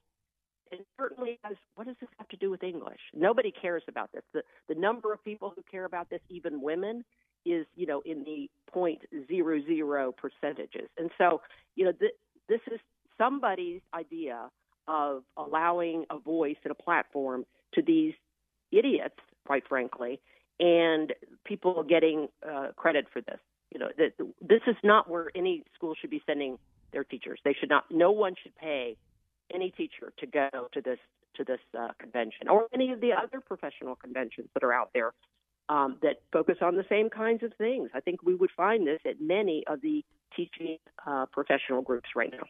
And 0.71 0.81
certainly, 0.99 1.37
as 1.43 1.55
what 1.75 1.87
does 1.87 1.97
this 1.99 2.09
have 2.17 2.27
to 2.29 2.37
do 2.37 2.49
with 2.49 2.63
English? 2.63 2.99
Nobody 3.13 3.51
cares 3.51 3.83
about 3.89 4.09
this. 4.13 4.21
The, 4.33 4.41
the 4.69 4.75
number 4.75 5.11
of 5.11 5.21
people 5.23 5.51
who 5.55 5.61
care 5.69 5.83
about 5.83 6.09
this, 6.09 6.21
even 6.29 6.61
women, 6.61 7.03
is 7.45 7.65
you 7.75 7.85
know 7.87 8.01
in 8.05 8.23
the 8.23 8.49
point 8.71 9.01
zero 9.27 9.59
zero 9.65 10.13
percentages. 10.13 10.89
And 10.97 11.11
so, 11.17 11.41
you 11.75 11.85
know, 11.85 11.91
th- 11.91 12.13
this 12.47 12.61
is 12.71 12.79
somebody's 13.17 13.81
idea 13.93 14.49
of 14.87 15.23
allowing 15.37 16.05
a 16.09 16.17
voice 16.17 16.55
and 16.63 16.71
a 16.71 16.75
platform 16.75 17.45
to 17.73 17.81
these 17.81 18.13
idiots 18.71 19.19
quite 19.45 19.67
frankly, 19.67 20.19
and 20.59 21.13
people 21.45 21.83
getting 21.87 22.27
uh, 22.47 22.67
credit 22.75 23.05
for 23.11 23.21
this. 23.21 23.39
You 23.73 23.79
know, 23.79 23.87
that 23.97 24.11
this 24.41 24.61
is 24.67 24.75
not 24.83 25.09
where 25.09 25.29
any 25.33 25.63
school 25.75 25.93
should 25.99 26.09
be 26.09 26.21
sending 26.25 26.57
their 26.91 27.03
teachers. 27.03 27.39
They 27.45 27.55
should 27.57 27.69
not. 27.69 27.85
No 27.89 28.11
one 28.11 28.35
should 28.41 28.55
pay 28.55 28.97
any 29.53 29.71
teacher 29.71 30.11
to 30.19 30.27
go 30.27 30.49
to 30.73 30.81
this 30.81 30.99
to 31.35 31.45
this 31.45 31.59
uh, 31.79 31.89
convention 31.97 32.49
or 32.49 32.67
any 32.73 32.91
of 32.91 32.99
the 32.99 33.11
other 33.13 33.39
professional 33.39 33.95
conventions 33.95 34.49
that 34.53 34.63
are 34.63 34.73
out 34.73 34.89
there 34.93 35.13
um, 35.69 35.97
that 36.01 36.17
focus 36.33 36.57
on 36.61 36.75
the 36.75 36.83
same 36.89 37.09
kinds 37.09 37.43
of 37.43 37.53
things. 37.57 37.89
I 37.95 38.01
think 38.01 38.21
we 38.21 38.35
would 38.35 38.49
find 38.57 38.85
this 38.85 38.99
at 39.07 39.21
many 39.21 39.63
of 39.67 39.79
the 39.79 40.03
teaching 40.35 40.77
uh, 41.05 41.27
professional 41.31 41.81
groups 41.81 42.09
right 42.15 42.29
now. 42.31 42.45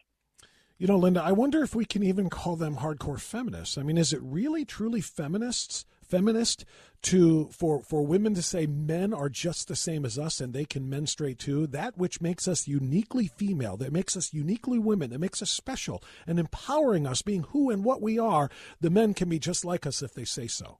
You 0.78 0.88
know, 0.88 0.96
Linda, 0.96 1.22
I 1.22 1.30
wonder 1.30 1.62
if 1.62 1.76
we 1.76 1.84
can 1.84 2.02
even 2.02 2.28
call 2.28 2.56
them 2.56 2.78
hardcore 2.78 3.20
feminists. 3.20 3.78
I 3.78 3.84
mean, 3.84 3.96
is 3.96 4.12
it 4.12 4.20
really 4.24 4.64
truly 4.64 5.00
feminists 5.00 5.84
feminist 6.12 6.66
to 7.00 7.48
for 7.52 7.80
for 7.80 8.06
women 8.06 8.34
to 8.34 8.42
say 8.42 8.66
men 8.66 9.14
are 9.14 9.30
just 9.30 9.66
the 9.66 9.74
same 9.74 10.04
as 10.04 10.18
us 10.18 10.42
and 10.42 10.52
they 10.52 10.66
can 10.66 10.86
menstruate 10.90 11.38
too 11.38 11.66
that 11.66 11.96
which 11.96 12.20
makes 12.20 12.46
us 12.46 12.68
uniquely 12.68 13.26
female 13.28 13.78
that 13.78 13.90
makes 13.94 14.14
us 14.14 14.34
uniquely 14.34 14.78
women 14.78 15.08
that 15.08 15.18
makes 15.18 15.40
us 15.40 15.48
special 15.48 16.02
and 16.26 16.38
empowering 16.38 17.06
us 17.06 17.22
being 17.22 17.44
who 17.52 17.70
and 17.70 17.82
what 17.82 18.02
we 18.02 18.18
are 18.18 18.50
the 18.78 18.90
men 18.90 19.14
can 19.14 19.26
be 19.26 19.38
just 19.38 19.64
like 19.64 19.86
us 19.86 20.02
if 20.02 20.12
they 20.12 20.24
say 20.26 20.46
so 20.46 20.76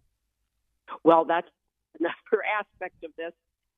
well 1.03 1.25
that's 1.25 1.49
another 1.99 2.45
aspect 2.61 3.03
of 3.03 3.11
this 3.17 3.33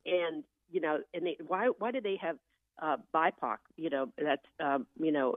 and 0.05 0.43
you 0.73 0.81
know 0.81 0.99
and 1.15 1.25
they, 1.25 1.37
why 1.47 1.69
why 1.79 1.93
do 1.93 2.01
they 2.01 2.19
have 2.21 2.37
uh, 2.81 2.97
BIPOC, 3.15 3.57
you 3.77 3.91
know, 3.91 4.07
that's, 4.19 4.45
um, 4.61 4.87
you 4.99 5.13
know, 5.13 5.37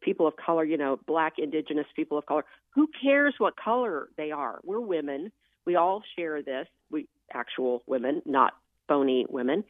people 0.00 0.26
of 0.26 0.34
color, 0.36 0.64
you 0.64 0.76
know, 0.76 0.98
black, 1.06 1.34
indigenous 1.38 1.86
people 1.96 2.18
of 2.18 2.26
color. 2.26 2.44
Who 2.74 2.88
cares 3.02 3.34
what 3.38 3.54
color 3.56 4.08
they 4.16 4.30
are? 4.32 4.60
We're 4.64 4.80
women. 4.80 5.32
We 5.66 5.76
all 5.76 6.02
share 6.16 6.42
this. 6.42 6.66
We 6.90 7.08
actual 7.32 7.82
women, 7.86 8.22
not 8.26 8.52
phony 8.88 9.24
women. 9.28 9.64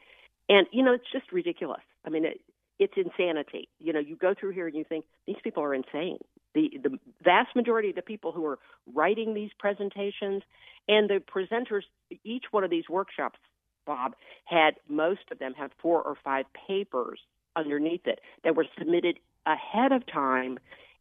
And, 0.49 0.67
you 0.71 0.83
know, 0.83 0.93
it's 0.93 1.09
just 1.13 1.31
ridiculous. 1.31 1.81
I 2.05 2.09
mean, 2.09 2.25
it, 2.25 2.41
it's 2.79 2.93
insanity. 2.97 3.69
You 3.79 3.93
know, 3.93 3.99
you 3.99 4.17
go 4.17 4.33
through 4.37 4.51
here 4.51 4.67
and 4.67 4.75
you 4.75 4.83
think 4.83 5.05
these 5.25 5.37
people 5.43 5.63
are 5.63 5.73
insane. 5.73 6.17
The, 6.53 6.69
the 6.83 6.97
vast 7.23 7.55
majority 7.55 7.89
of 7.89 7.95
the 7.95 8.01
people 8.01 8.31
who 8.33 8.45
are 8.45 8.59
writing 8.93 9.33
these 9.33 9.51
presentations 9.57 10.43
and 10.89 11.09
the 11.09 11.23
presenters, 11.33 11.83
each 12.25 12.45
one 12.51 12.63
of 12.65 12.69
these 12.69 12.83
workshops 12.89 13.39
Bob, 13.85 14.15
had 14.45 14.75
most 14.87 15.23
of 15.31 15.39
them 15.39 15.53
had 15.53 15.71
four 15.81 16.01
or 16.01 16.15
five 16.23 16.45
papers 16.67 17.19
underneath 17.55 18.05
it 18.07 18.19
that 18.43 18.55
were 18.55 18.65
submitted 18.77 19.19
ahead 19.45 19.91
of 19.91 20.05
time, 20.05 20.57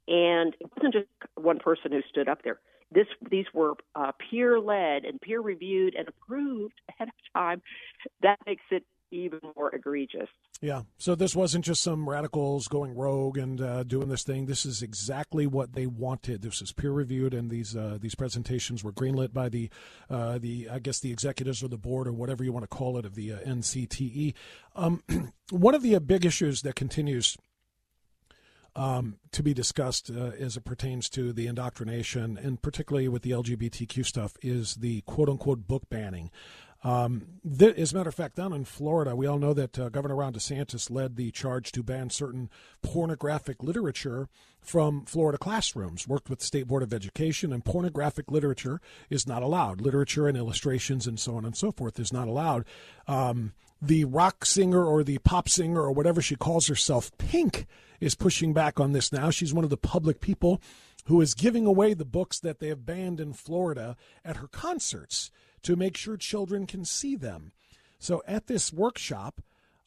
and 0.08 0.54
it 0.60 0.70
wasn't 0.76 0.94
just 0.94 1.06
one 1.34 1.58
person 1.58 1.92
who 1.92 2.02
stood 2.08 2.28
up 2.28 2.42
there. 2.42 2.60
This, 2.90 3.06
these 3.30 3.46
were 3.54 3.74
uh, 3.94 4.12
peer 4.30 4.60
led 4.60 5.04
and 5.04 5.20
peer 5.20 5.40
reviewed 5.40 5.94
and 5.94 6.08
approved 6.08 6.74
ahead 6.88 7.08
of 7.08 7.14
time. 7.34 7.62
That 8.20 8.38
makes 8.44 8.64
it 8.70 8.84
even 9.10 9.40
more 9.56 9.74
egregious. 9.74 10.28
Yeah. 10.62 10.82
So 10.96 11.16
this 11.16 11.34
wasn't 11.34 11.64
just 11.64 11.82
some 11.82 12.08
radicals 12.08 12.68
going 12.68 12.94
rogue 12.94 13.36
and 13.36 13.60
uh, 13.60 13.82
doing 13.82 14.06
this 14.08 14.22
thing. 14.22 14.46
This 14.46 14.64
is 14.64 14.80
exactly 14.80 15.44
what 15.44 15.72
they 15.72 15.86
wanted. 15.88 16.42
This 16.42 16.62
is 16.62 16.70
peer 16.72 16.92
reviewed, 16.92 17.34
and 17.34 17.50
these 17.50 17.74
uh, 17.74 17.98
these 18.00 18.14
presentations 18.14 18.84
were 18.84 18.92
greenlit 18.92 19.32
by 19.34 19.48
the 19.48 19.70
uh, 20.08 20.38
the 20.38 20.68
I 20.70 20.78
guess 20.78 21.00
the 21.00 21.10
executives 21.10 21.64
or 21.64 21.68
the 21.68 21.76
board 21.78 22.06
or 22.06 22.12
whatever 22.12 22.44
you 22.44 22.52
want 22.52 22.62
to 22.62 22.68
call 22.68 22.96
it 22.96 23.04
of 23.04 23.16
the 23.16 23.32
uh, 23.32 23.38
NCTE. 23.40 24.34
Um, 24.76 25.02
one 25.50 25.74
of 25.74 25.82
the 25.82 25.96
uh, 25.96 26.00
big 26.00 26.24
issues 26.24 26.62
that 26.62 26.76
continues. 26.76 27.36
Um, 28.74 29.18
to 29.32 29.42
be 29.42 29.52
discussed 29.52 30.10
uh, 30.10 30.30
as 30.40 30.56
it 30.56 30.64
pertains 30.64 31.10
to 31.10 31.34
the 31.34 31.46
indoctrination, 31.46 32.38
and 32.38 32.62
particularly 32.62 33.06
with 33.06 33.20
the 33.20 33.32
LGBTQ 33.32 34.02
stuff, 34.02 34.34
is 34.40 34.76
the 34.76 35.02
quote 35.02 35.28
unquote 35.28 35.68
book 35.68 35.82
banning. 35.90 36.30
Um, 36.84 37.26
th- 37.48 37.76
as 37.76 37.92
a 37.92 37.96
matter 37.96 38.08
of 38.08 38.14
fact, 38.14 38.34
down 38.34 38.52
in 38.52 38.64
Florida, 38.64 39.14
we 39.14 39.26
all 39.26 39.38
know 39.38 39.54
that 39.54 39.78
uh, 39.78 39.88
Governor 39.88 40.16
Ron 40.16 40.32
DeSantis 40.32 40.90
led 40.90 41.14
the 41.14 41.30
charge 41.30 41.70
to 41.72 41.82
ban 41.82 42.10
certain 42.10 42.50
pornographic 42.82 43.62
literature 43.62 44.28
from 44.60 45.04
Florida 45.04 45.38
classrooms, 45.38 46.08
worked 46.08 46.28
with 46.28 46.40
the 46.40 46.44
State 46.46 46.66
Board 46.66 46.82
of 46.82 46.92
Education, 46.92 47.52
and 47.52 47.64
pornographic 47.64 48.30
literature 48.30 48.80
is 49.10 49.28
not 49.28 49.42
allowed. 49.44 49.80
Literature 49.80 50.26
and 50.26 50.36
illustrations 50.36 51.06
and 51.06 51.20
so 51.20 51.36
on 51.36 51.44
and 51.44 51.56
so 51.56 51.70
forth 51.70 52.00
is 52.00 52.12
not 52.12 52.26
allowed. 52.28 52.64
Um, 53.06 53.52
the 53.80 54.04
rock 54.04 54.44
singer 54.44 54.84
or 54.84 55.04
the 55.04 55.18
pop 55.18 55.48
singer 55.48 55.82
or 55.82 55.92
whatever 55.92 56.20
she 56.20 56.34
calls 56.36 56.66
herself, 56.66 57.16
Pink, 57.16 57.66
is 58.00 58.14
pushing 58.16 58.52
back 58.52 58.80
on 58.80 58.90
this 58.92 59.12
now. 59.12 59.30
She's 59.30 59.54
one 59.54 59.64
of 59.64 59.70
the 59.70 59.76
public 59.76 60.20
people 60.20 60.60
who 61.06 61.20
is 61.20 61.34
giving 61.34 61.66
away 61.66 61.94
the 61.94 62.04
books 62.04 62.38
that 62.40 62.58
they 62.58 62.68
have 62.68 62.86
banned 62.86 63.20
in 63.20 63.32
Florida 63.32 63.96
at 64.24 64.36
her 64.36 64.46
concerts 64.48 65.30
to 65.62 65.76
make 65.76 65.96
sure 65.96 66.16
children 66.16 66.66
can 66.66 66.84
see 66.84 67.16
them. 67.16 67.52
So 67.98 68.22
at 68.26 68.46
this 68.46 68.72
workshop, 68.72 69.40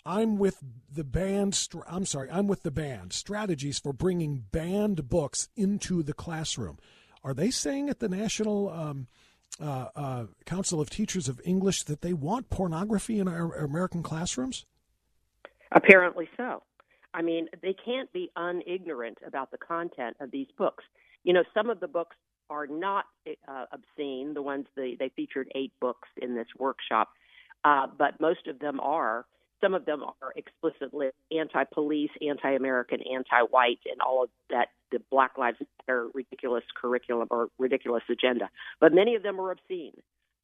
I'm 0.06 0.38
with 0.38 0.60
the 0.92 1.04
band. 1.04 1.60
I'm 1.90 2.06
sorry, 2.06 2.30
I'm 2.32 2.48
with 2.48 2.64
the 2.64 2.72
band. 2.72 3.12
Strategies 3.14 3.80
for 3.80 3.92
bringing 3.94 4.46
banned 4.52 5.10
books 5.10 5.50
into 5.56 6.04
the 6.04 6.14
classroom. 6.14 6.78
Are 7.24 7.34
they 7.34 7.50
saying 7.50 7.90
at 7.90 8.00
the 8.00 8.08
National 8.08 8.70
um, 8.70 9.08
uh, 9.60 9.88
uh, 9.96 10.26
Council 10.46 10.80
of 10.80 10.90
Teachers 10.90 11.28
of 11.28 11.42
English 11.44 11.84
that 11.84 12.02
they 12.02 12.14
want 12.14 12.50
pornography 12.50 13.20
in 13.20 13.28
our 13.28 13.54
American 13.56 14.04
classrooms? 14.04 14.66
Apparently 15.72 16.30
so. 16.38 16.62
I 17.16 17.22
mean, 17.22 17.48
they 17.62 17.74
can't 17.74 18.12
be 18.14 18.30
unignorant 18.36 19.18
about 19.26 19.50
the 19.52 19.58
content 19.58 20.18
of 20.20 20.32
these 20.32 20.48
books. 20.58 20.84
You 21.24 21.34
know, 21.34 21.44
some 21.54 21.70
of 21.70 21.80
the 21.80 21.88
books 21.88 22.16
are 22.50 22.68
not 22.68 23.06
uh, 23.48 23.66
obscene. 23.72 24.34
The 24.34 24.42
ones 24.42 24.66
they, 24.76 24.96
they 25.00 25.10
featured 25.16 25.52
eight 25.56 25.74
books 25.80 26.08
in 26.22 26.36
this 26.36 26.48
workshop, 26.58 27.10
uh, 27.64 27.88
but 27.98 28.20
most 28.20 28.48
of 28.48 28.60
them 28.60 28.80
are. 28.80 29.26
Some 29.62 29.74
of 29.74 29.86
them 29.86 30.04
are 30.04 30.34
explicitly 30.36 31.08
anti-police, 31.36 32.12
anti-American, 32.22 33.00
anti-white, 33.02 33.80
and 33.90 34.02
all 34.02 34.24
of 34.24 34.30
that 34.50 34.68
the 34.92 35.00
Black 35.10 35.38
Lives 35.38 35.58
Matter 35.88 36.08
ridiculous 36.14 36.64
curriculum 36.80 37.28
or 37.32 37.48
ridiculous 37.58 38.04
agenda. 38.10 38.50
But 38.80 38.94
many 38.94 39.16
of 39.16 39.24
them 39.24 39.40
are 39.42 39.52
obscene, 39.52 39.94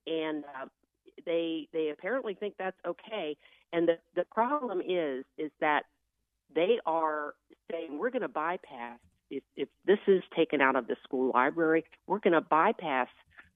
and 0.07 0.43
uh, 0.45 0.65
they 1.25 1.67
they 1.73 1.89
apparently 1.89 2.33
think 2.33 2.55
that's 2.57 2.79
okay. 2.87 3.37
And 3.71 3.87
the 3.87 3.97
the 4.15 4.23
problem 4.31 4.81
is 4.81 5.25
is 5.37 5.51
that 5.59 5.83
they 6.55 6.79
are 6.85 7.33
saying 7.69 7.99
we're 7.99 8.09
going 8.09 8.21
to 8.23 8.27
bypass 8.29 8.97
if, 9.31 9.43
if 9.55 9.69
this 9.85 9.97
is 10.07 10.21
taken 10.35 10.61
out 10.61 10.75
of 10.75 10.87
the 10.87 10.95
school 11.03 11.31
library, 11.33 11.85
we're 12.05 12.19
going 12.19 12.33
to 12.33 12.41
bypass 12.41 13.07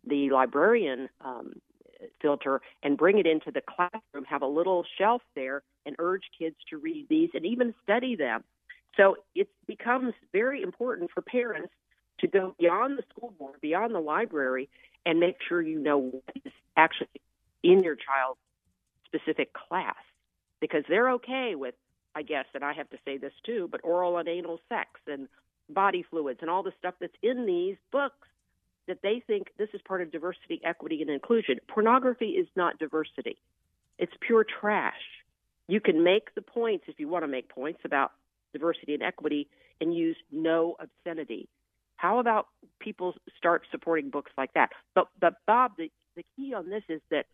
the 0.07 0.29
librarian 0.31 1.09
um, 1.21 1.53
filter 2.21 2.61
and 2.81 2.97
bring 2.97 3.19
it 3.19 3.27
into 3.27 3.51
the 3.51 3.61
classroom, 3.61 4.23
have 4.27 4.41
a 4.41 4.45
little 4.47 4.85
shelf 4.97 5.21
there, 5.35 5.61
and 5.85 5.95
urge 5.99 6.23
kids 6.39 6.55
to 6.69 6.77
read 6.77 7.07
these 7.09 7.29
and 7.33 7.45
even 7.45 7.73
study 7.83 8.15
them. 8.15 8.43
So 8.95 9.17
it 9.35 9.49
becomes 9.67 10.13
very 10.31 10.61
important 10.61 11.11
for 11.13 11.21
parents 11.21 11.69
to 12.19 12.27
go 12.27 12.55
beyond 12.57 12.97
the 12.97 13.03
school 13.13 13.33
board, 13.37 13.59
beyond 13.61 13.93
the 13.93 13.99
library, 13.99 14.69
and 15.05 15.19
make 15.19 15.35
sure 15.47 15.61
you 15.61 15.79
know 15.79 15.97
what 15.99 16.23
is 16.45 16.53
actually 16.77 17.09
in 17.61 17.83
your 17.83 17.95
child's 17.97 18.39
specific 19.05 19.51
class 19.51 19.95
because 20.61 20.85
they're 20.87 21.11
okay 21.11 21.55
with, 21.55 21.75
I 22.15 22.21
guess, 22.21 22.45
and 22.53 22.63
I 22.63 22.71
have 22.73 22.89
to 22.91 22.97
say 23.03 23.17
this 23.17 23.33
too, 23.45 23.67
but 23.69 23.81
oral 23.83 24.17
and 24.17 24.29
anal 24.29 24.61
sex 24.69 24.87
and 25.07 25.27
body 25.69 26.03
fluids 26.09 26.39
and 26.41 26.49
all 26.49 26.63
the 26.63 26.73
stuff 26.79 26.95
that's 26.99 27.15
in 27.23 27.45
these 27.45 27.75
books 27.91 28.27
that 28.87 29.01
they 29.01 29.21
think 29.25 29.47
this 29.57 29.69
is 29.73 29.81
part 29.81 30.01
of 30.01 30.11
diversity, 30.11 30.61
equity, 30.63 31.01
and 31.01 31.09
inclusion. 31.09 31.57
Pornography 31.67 32.29
is 32.29 32.47
not 32.55 32.77
diversity, 32.77 33.37
it's 33.97 34.13
pure 34.19 34.43
trash. 34.43 34.93
You 35.67 35.79
can 35.81 36.03
make 36.03 36.35
the 36.35 36.43
points 36.43 36.85
if 36.87 36.99
you 36.99 37.07
want 37.07 37.23
to 37.23 37.27
make 37.27 37.49
points 37.49 37.79
about 37.85 38.11
diversity 38.53 38.93
and 38.93 39.01
equity 39.01 39.47
and 39.81 39.95
use 39.95 40.15
no 40.31 40.75
obscenity. 40.79 41.49
How 41.97 42.19
about 42.19 42.49
people 42.79 43.15
start 43.35 43.63
supporting 43.71 44.11
books 44.11 44.31
like 44.37 44.53
that? 44.53 44.69
But, 44.93 45.07
but 45.19 45.35
Bob, 45.47 45.71
the, 45.79 45.91
the 46.15 46.23
key 46.35 46.53
on 46.53 46.69
this 46.69 46.83
is 46.87 47.01
that 47.09 47.25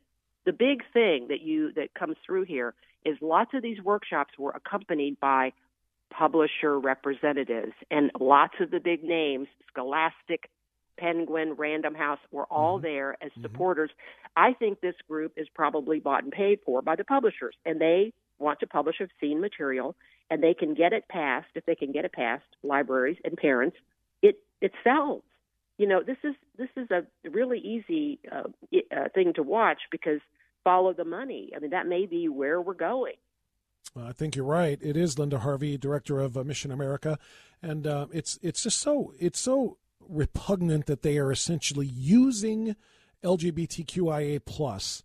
the 0.45 0.53
big 0.53 0.79
thing 0.93 1.27
that 1.27 1.41
you 1.41 1.73
that 1.73 1.93
comes 1.93 2.15
through 2.25 2.43
here 2.45 2.73
is 3.03 3.17
lots 3.21 3.53
of 3.53 3.61
these 3.63 3.81
workshops 3.83 4.33
were 4.39 4.51
accompanied 4.51 5.19
by 5.19 5.51
publisher 6.11 6.77
representatives. 6.79 7.73
And 7.89 8.11
lots 8.19 8.53
of 8.59 8.69
the 8.69 8.79
big 8.79 9.03
names, 9.03 9.47
Scholastic, 9.73 10.49
Penguin, 10.97 11.53
Random 11.53 11.95
House, 11.95 12.19
were 12.31 12.45
all 12.45 12.77
mm-hmm. 12.77 12.85
there 12.85 13.17
as 13.23 13.31
mm-hmm. 13.31 13.41
supporters. 13.41 13.89
Mm-hmm. 13.89 14.43
I 14.43 14.53
think 14.53 14.81
this 14.81 14.95
group 15.07 15.33
is 15.35 15.47
probably 15.55 15.99
bought 15.99 16.23
and 16.23 16.31
paid 16.31 16.59
for 16.65 16.81
by 16.81 16.95
the 16.95 17.03
publishers, 17.03 17.55
and 17.65 17.81
they 17.81 18.13
want 18.39 18.59
to 18.59 18.67
publish 18.67 18.95
obscene 19.01 19.41
material, 19.41 19.95
and 20.29 20.41
they 20.43 20.53
can 20.53 20.73
get 20.73 20.93
it 20.93 21.07
passed, 21.09 21.47
if 21.55 21.65
they 21.65 21.75
can 21.75 21.91
get 21.91 22.05
it 22.05 22.13
passed, 22.13 22.45
libraries 22.63 23.17
and 23.23 23.35
parents, 23.35 23.75
it, 24.21 24.39
it 24.61 24.71
sells. 24.83 25.23
You 25.77 25.87
know, 25.87 26.01
this 26.03 26.17
is 26.23 26.35
this 26.57 26.69
is 26.77 26.89
a 26.91 27.05
really 27.27 27.57
easy 27.57 28.19
uh, 28.31 28.43
uh, 28.95 29.09
thing 29.15 29.33
to 29.33 29.43
watch 29.43 29.79
because 29.89 30.19
follow 30.63 30.93
the 30.93 31.05
money. 31.05 31.49
I 31.55 31.59
mean, 31.59 31.71
that 31.71 31.87
may 31.87 32.05
be 32.05 32.29
where 32.29 32.61
we're 32.61 32.75
going. 32.75 33.15
Uh, 33.95 34.03
I 34.05 34.11
think 34.13 34.35
you're 34.35 34.45
right. 34.45 34.79
It 34.81 34.95
is 34.95 35.19
Linda 35.19 35.39
Harvey, 35.39 35.77
director 35.77 36.19
of 36.19 36.37
uh, 36.37 36.43
Mission 36.43 36.71
America, 36.71 37.17
and 37.61 37.85
uh, 37.85 38.07
it's 38.11 38.39
it's 38.41 38.63
just 38.63 38.79
so 38.79 39.13
it's 39.19 39.39
so 39.39 39.77
repugnant 40.07 40.85
that 40.87 41.01
they 41.01 41.17
are 41.17 41.31
essentially 41.31 41.85
using 41.87 42.75
LGBTQIA 43.23 44.43
plus 44.45 45.03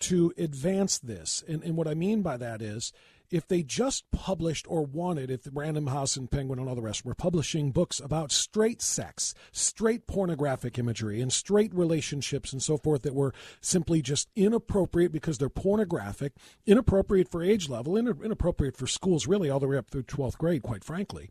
to 0.00 0.32
advance 0.36 0.98
this. 0.98 1.44
And 1.48 1.62
and 1.62 1.76
what 1.76 1.88
I 1.88 1.94
mean 1.94 2.22
by 2.22 2.36
that 2.36 2.62
is 2.62 2.92
if 3.30 3.46
they 3.48 3.62
just 3.62 4.08
published 4.10 4.66
or 4.68 4.84
wanted, 4.84 5.30
if 5.30 5.40
Random 5.52 5.88
House 5.88 6.16
and 6.16 6.30
Penguin 6.30 6.58
and 6.58 6.68
all 6.68 6.74
the 6.74 6.82
rest 6.82 7.04
were 7.04 7.14
publishing 7.14 7.72
books 7.72 8.00
about 8.00 8.32
straight 8.32 8.80
sex, 8.82 9.34
straight 9.52 10.06
pornographic 10.06 10.78
imagery, 10.78 11.20
and 11.20 11.32
straight 11.32 11.74
relationships 11.74 12.52
and 12.52 12.62
so 12.62 12.76
forth 12.76 13.02
that 13.02 13.14
were 13.14 13.32
simply 13.60 14.02
just 14.02 14.28
inappropriate 14.36 15.12
because 15.12 15.38
they're 15.38 15.48
pornographic, 15.48 16.32
inappropriate 16.66 17.28
for 17.30 17.42
age 17.42 17.68
level, 17.68 17.96
inappropriate 17.96 18.76
for 18.76 18.86
schools, 18.86 19.26
really, 19.26 19.50
all 19.50 19.60
the 19.60 19.68
way 19.68 19.76
up 19.76 19.90
through 19.90 20.02
12th 20.02 20.38
grade, 20.38 20.62
quite 20.62 20.84
frankly, 20.84 21.30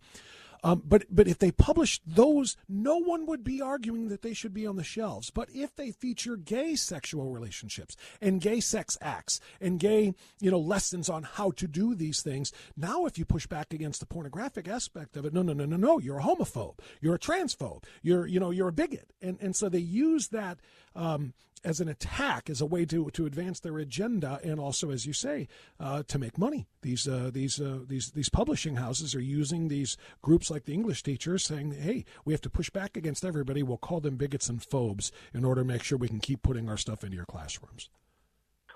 um, 0.66 0.82
but 0.84 1.06
but 1.12 1.28
if 1.28 1.38
they 1.38 1.52
published 1.52 2.02
those, 2.08 2.58
no 2.68 2.98
one 2.98 3.28
would 3.28 3.44
be 3.44 3.62
arguing 3.62 4.08
that 4.10 4.24
they 4.24 4.34
should 4.34 4.52
be 4.52 4.66
on 4.66 4.78
the 4.78 4.84
shelves. 4.84 5.30
But 5.30 5.48
if 5.54 5.76
they 5.76 5.92
feature 5.92 6.36
gay 6.38 6.76
sexual 6.76 7.30
relationships 7.30 7.96
and 8.20 8.42
gay 8.42 8.60
sex 8.60 8.98
acts 9.02 9.40
and 9.62 9.80
gay 9.80 10.14
you 10.40 10.50
know 10.50 10.58
lessons 10.58 11.08
on 11.08 11.22
how 11.22 11.52
to 11.52 11.68
do 11.68 11.94
these 11.94 12.24
things, 12.24 12.52
now 12.76 13.06
if 13.06 13.20
you 13.20 13.26
push 13.26 13.46
back 13.46 13.74
against 13.76 14.00
the 14.00 14.08
pornographic 14.08 14.68
aspect 14.68 15.16
of 15.16 15.24
it, 15.26 15.36
no 15.36 15.44
no 15.44 15.54
no 15.54 15.66
no 15.66 15.78
no, 15.78 16.00
you're 16.00 16.18
a 16.18 16.24
homophobe, 16.24 16.80
you're 17.00 17.14
a 17.16 17.20
transphobe, 17.20 17.84
you're 18.02 18.26
you 18.26 18.40
know 18.40 18.50
you're 18.50 18.70
a 18.70 18.74
bigot, 18.74 19.14
and 19.22 19.38
and 19.40 19.56
so 19.56 19.70
they 19.70 19.78
use 19.78 20.30
that 20.30 20.58
um, 20.96 21.32
as 21.66 21.82
an 21.82 21.90
attack, 21.90 22.50
as 22.50 22.62
a 22.62 22.66
way 22.66 22.86
to, 22.86 23.10
to 23.10 23.26
advance 23.26 23.60
their 23.60 23.78
agenda, 23.80 24.40
and 24.44 24.60
also, 24.60 24.92
as 24.92 25.06
you 25.08 25.12
say, 25.14 25.48
uh, 25.80 26.04
to 26.04 26.20
make 26.20 26.38
money. 26.38 26.68
These 26.84 27.08
uh, 27.08 27.32
these 27.34 27.60
uh, 27.60 27.80
these 27.88 28.12
these 28.12 28.30
publishing 28.30 28.76
houses 28.76 29.16
are 29.16 29.20
using 29.20 29.68
these 29.68 29.98
groups 30.22 30.52
like 30.52 30.66
the 30.66 30.74
English 30.74 31.02
teachers, 31.02 31.44
saying, 31.44 31.72
"Hey, 31.72 32.06
we 32.24 32.34
have 32.34 32.42
to 32.42 32.50
push 32.50 32.70
back 32.70 32.96
against 32.96 33.26
everybody. 33.26 33.64
We'll 33.64 33.78
call 33.78 34.00
them 34.00 34.16
bigots 34.16 34.48
and 34.48 34.62
phobes 34.62 35.12
in 35.34 35.44
order 35.44 35.62
to 35.62 35.68
make 35.68 35.84
sure 35.84 35.98
we 35.98 36.08
can 36.08 36.20
keep 36.20 36.44
putting 36.44 36.70
our 36.70 36.78
stuff 36.78 37.04
into 37.04 37.16
your 37.16 37.26
classrooms." 37.26 37.90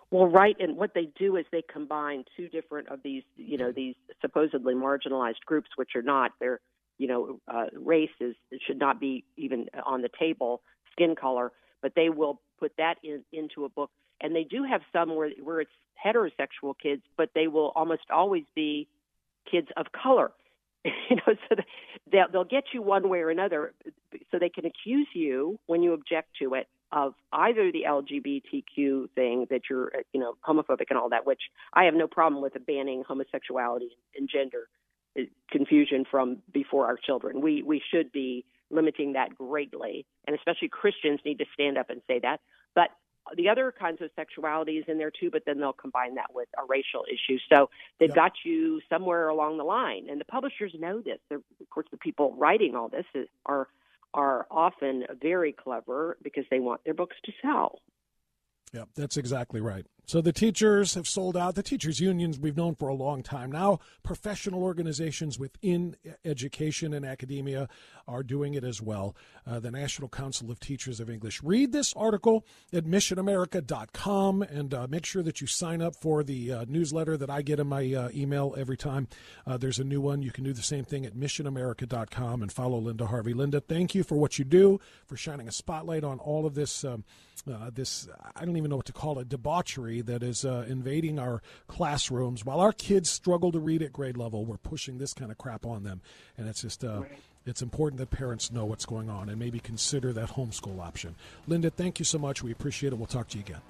Well, 0.09 0.25
right, 0.25 0.55
and 0.59 0.75
what 0.75 0.95
they 0.95 1.09
do 1.19 1.35
is 1.35 1.45
they 1.51 1.61
combine 1.61 2.25
two 2.35 2.47
different 2.49 2.87
of 2.89 3.01
these, 3.03 3.21
you 3.37 3.59
know, 3.59 3.71
these 3.71 3.93
supposedly 4.21 4.73
marginalized 4.73 5.41
groups, 5.45 5.69
which 5.75 5.91
are 5.95 6.01
not. 6.01 6.31
They're, 6.39 6.59
you 6.97 7.07
know, 7.07 7.39
uh, 7.47 7.65
race 7.75 8.09
is 8.19 8.35
should 8.67 8.79
not 8.79 8.99
be 8.99 9.23
even 9.37 9.67
on 9.85 10.01
the 10.01 10.09
table. 10.19 10.61
Skin 10.95 11.15
color, 11.15 11.51
but 11.81 11.93
they 11.95 12.09
will 12.09 12.39
put 12.59 12.71
that 12.77 12.95
in, 13.03 13.23
into 13.31 13.65
a 13.65 13.69
book. 13.69 13.91
And 14.21 14.35
they 14.35 14.43
do 14.43 14.63
have 14.63 14.81
some 14.91 15.15
where, 15.15 15.29
where 15.41 15.61
it's 15.61 15.71
heterosexual 16.03 16.73
kids, 16.81 17.01
but 17.17 17.29
they 17.33 17.47
will 17.47 17.71
almost 17.75 18.03
always 18.11 18.43
be 18.55 18.87
kids 19.49 19.67
of 19.77 19.87
color. 19.91 20.31
You 21.09 21.17
know, 21.17 21.33
so 21.49 21.55
they'll, 22.09 22.27
they'll 22.31 22.43
get 22.45 22.63
you 22.73 22.81
one 22.81 23.09
way 23.09 23.19
or 23.19 23.29
another. 23.29 23.73
So 24.31 24.39
they 24.39 24.47
can 24.47 24.63
accuse 24.65 25.07
you 25.13 25.59
when 25.65 25.83
you 25.83 25.91
object 25.91 26.29
to 26.41 26.53
it 26.53 26.67
of 26.93 27.15
either 27.33 27.69
the 27.69 27.83
LGBTQ 27.85 29.09
thing 29.13 29.45
that 29.49 29.63
you're, 29.69 29.87
uh, 29.87 30.03
you 30.13 30.21
know, 30.21 30.35
homophobic 30.47 30.85
and 30.89 30.97
all 30.97 31.09
that, 31.09 31.25
which 31.27 31.41
I 31.73 31.83
have 31.83 31.95
no 31.95 32.07
problem 32.07 32.41
with 32.41 32.53
banning 32.65 33.03
homosexuality 33.05 33.89
and 34.17 34.29
gender 34.33 34.69
uh, 35.19 35.23
confusion 35.51 36.05
from 36.09 36.37
before 36.53 36.85
our 36.85 36.95
children. 36.95 37.41
We 37.41 37.61
we 37.61 37.81
should 37.93 38.13
be 38.13 38.45
limiting 38.71 39.13
that 39.13 39.35
greatly. 39.35 40.05
And 40.27 40.35
especially 40.35 40.69
Christians 40.69 41.19
need 41.25 41.39
to 41.39 41.45
stand 41.53 41.77
up 41.77 41.89
and 41.89 42.01
say 42.07 42.19
that. 42.19 42.39
But 42.75 42.89
the 43.35 43.49
other 43.49 43.73
kinds 43.77 44.01
of 44.01 44.09
sexuality 44.15 44.73
is 44.77 44.85
in 44.87 44.97
there 44.97 45.11
too, 45.11 45.29
but 45.31 45.43
then 45.45 45.59
they'll 45.59 45.73
combine 45.73 46.15
that 46.15 46.33
with 46.33 46.47
a 46.57 46.63
racial 46.67 47.05
issue. 47.11 47.37
So 47.49 47.69
they've 47.99 48.09
yep. 48.09 48.15
got 48.15 48.31
you 48.43 48.81
somewhere 48.89 49.27
along 49.27 49.57
the 49.57 49.63
line, 49.63 50.07
and 50.09 50.19
the 50.19 50.25
publishers 50.25 50.73
know 50.79 50.99
this. 51.01 51.19
They're, 51.29 51.37
of 51.37 51.69
course, 51.69 51.85
the 51.91 51.97
people 51.97 52.33
writing 52.35 52.75
all 52.75 52.89
this 52.89 53.05
is, 53.13 53.27
are 53.45 53.67
are 54.15 54.47
often 54.49 55.03
very 55.21 55.51
clever 55.53 56.17
because 56.23 56.43
they 56.49 56.59
want 56.59 56.83
their 56.83 56.95
books 56.95 57.15
to 57.25 57.31
sell. 57.43 57.79
Yeah, 58.73 58.85
that's 58.95 59.17
exactly 59.17 59.61
right. 59.61 59.85
So 60.09 60.21
the 60.21 60.33
teachers 60.33 60.95
have 60.95 61.07
sold 61.07 61.37
out. 61.37 61.53
The 61.53 61.61
teachers' 61.61 61.99
unions 61.99 62.39
we've 62.39 62.57
known 62.57 62.73
for 62.73 62.87
a 62.87 62.95
long 62.95 63.21
time 63.21 63.51
now. 63.51 63.77
Professional 64.01 64.63
organizations 64.63 65.37
within 65.37 65.97
education 66.25 66.95
and 66.95 67.05
academia 67.05 67.69
are 68.07 68.23
doing 68.23 68.55
it 68.55 68.63
as 68.63 68.81
well. 68.81 69.15
Uh, 69.45 69.59
the 69.59 69.69
National 69.69 70.09
Council 70.09 70.49
of 70.49 70.59
Teachers 70.59 70.99
of 70.99 71.11
English. 71.11 71.43
Read 71.43 71.71
this 71.73 71.93
article 71.93 72.43
at 72.73 72.85
missionamerica.com 72.85 74.41
and 74.41 74.73
uh, 74.73 74.87
make 74.89 75.05
sure 75.05 75.21
that 75.21 75.41
you 75.41 75.45
sign 75.47 75.79
up 75.79 75.95
for 75.95 76.23
the 76.23 76.53
uh, 76.53 76.65
newsletter 76.67 77.15
that 77.15 77.29
I 77.29 77.43
get 77.43 77.59
in 77.59 77.67
my 77.67 77.93
uh, 77.93 78.09
email 78.11 78.55
every 78.57 78.77
time 78.77 79.07
uh, 79.45 79.57
there's 79.57 79.77
a 79.77 79.83
new 79.83 80.01
one. 80.01 80.23
You 80.23 80.31
can 80.31 80.43
do 80.43 80.53
the 80.53 80.63
same 80.63 80.85
thing 80.85 81.05
at 81.05 81.13
missionamerica.com 81.13 82.41
and 82.41 82.51
follow 82.51 82.79
Linda 82.79 83.05
Harvey. 83.05 83.35
Linda, 83.35 83.61
thank 83.61 83.93
you 83.93 84.03
for 84.03 84.17
what 84.17 84.39
you 84.39 84.45
do, 84.45 84.79
for 85.05 85.15
shining 85.17 85.47
a 85.47 85.51
spotlight 85.51 86.03
on 86.03 86.17
all 86.17 86.47
of 86.47 86.55
this. 86.55 86.83
Um, 86.83 87.03
uh, 87.49 87.69
this 87.71 88.07
I 88.35 88.43
don't 88.43 88.57
even 88.57 88.71
know 88.71 88.75
what 88.75 88.85
to 88.87 88.91
call 88.91 89.19
it 89.19 89.29
debauchery 89.29 89.98
that 90.01 90.23
is 90.23 90.45
uh, 90.45 90.65
invading 90.67 91.19
our 91.19 91.41
classrooms. 91.67 92.45
While 92.45 92.59
our 92.59 92.71
kids 92.73 93.09
struggle 93.09 93.51
to 93.51 93.59
read 93.59 93.81
at 93.81 93.93
grade 93.93 94.17
level, 94.17 94.45
we're 94.45 94.57
pushing 94.57 94.97
this 94.97 95.13
kind 95.13 95.31
of 95.31 95.37
crap 95.37 95.65
on 95.65 95.83
them, 95.83 96.01
and 96.37 96.47
it's 96.47 96.61
just. 96.61 96.83
Uh, 96.83 97.03
It's 97.45 97.61
important 97.63 97.99
that 97.99 98.11
parents 98.11 98.51
know 98.51 98.65
what's 98.65 98.85
going 98.85 99.09
on 99.09 99.27
and 99.27 99.39
maybe 99.39 99.59
consider 99.59 100.13
that 100.13 100.29
homeschool 100.31 100.79
option. 100.85 101.15
Linda, 101.47 101.71
thank 101.71 101.97
you 101.97 102.05
so 102.05 102.19
much. 102.19 102.43
We 102.43 102.51
appreciate 102.51 102.93
it. 102.93 102.97
We'll 102.97 103.07
talk 103.07 103.29
to 103.29 103.37
you 103.37 103.43
again. 103.43 103.61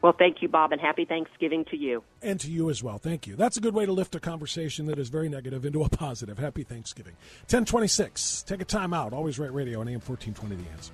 Well, 0.00 0.12
thank 0.16 0.42
you, 0.42 0.48
Bob, 0.48 0.70
and 0.70 0.80
happy 0.80 1.04
Thanksgiving 1.04 1.64
to 1.70 1.76
you. 1.76 2.04
And 2.22 2.38
to 2.38 2.48
you 2.48 2.70
as 2.70 2.80
well. 2.80 2.98
Thank 2.98 3.26
you. 3.26 3.34
That's 3.34 3.56
a 3.56 3.60
good 3.60 3.74
way 3.74 3.84
to 3.86 3.90
lift 3.92 4.14
a 4.14 4.20
conversation 4.20 4.86
that 4.86 4.98
is 4.98 5.08
very 5.08 5.28
negative 5.28 5.64
into 5.64 5.82
a 5.82 5.88
positive. 5.88 6.38
Happy 6.38 6.62
Thanksgiving. 6.62 7.14
1026. 7.48 8.42
Take 8.44 8.60
a 8.60 8.64
time 8.64 8.92
out. 8.92 9.12
Always 9.12 9.40
right 9.40 9.52
radio 9.52 9.80
on 9.80 9.88
AM 9.88 9.94
1420 10.00 10.56
The 10.62 10.70
Answer. 10.70 10.92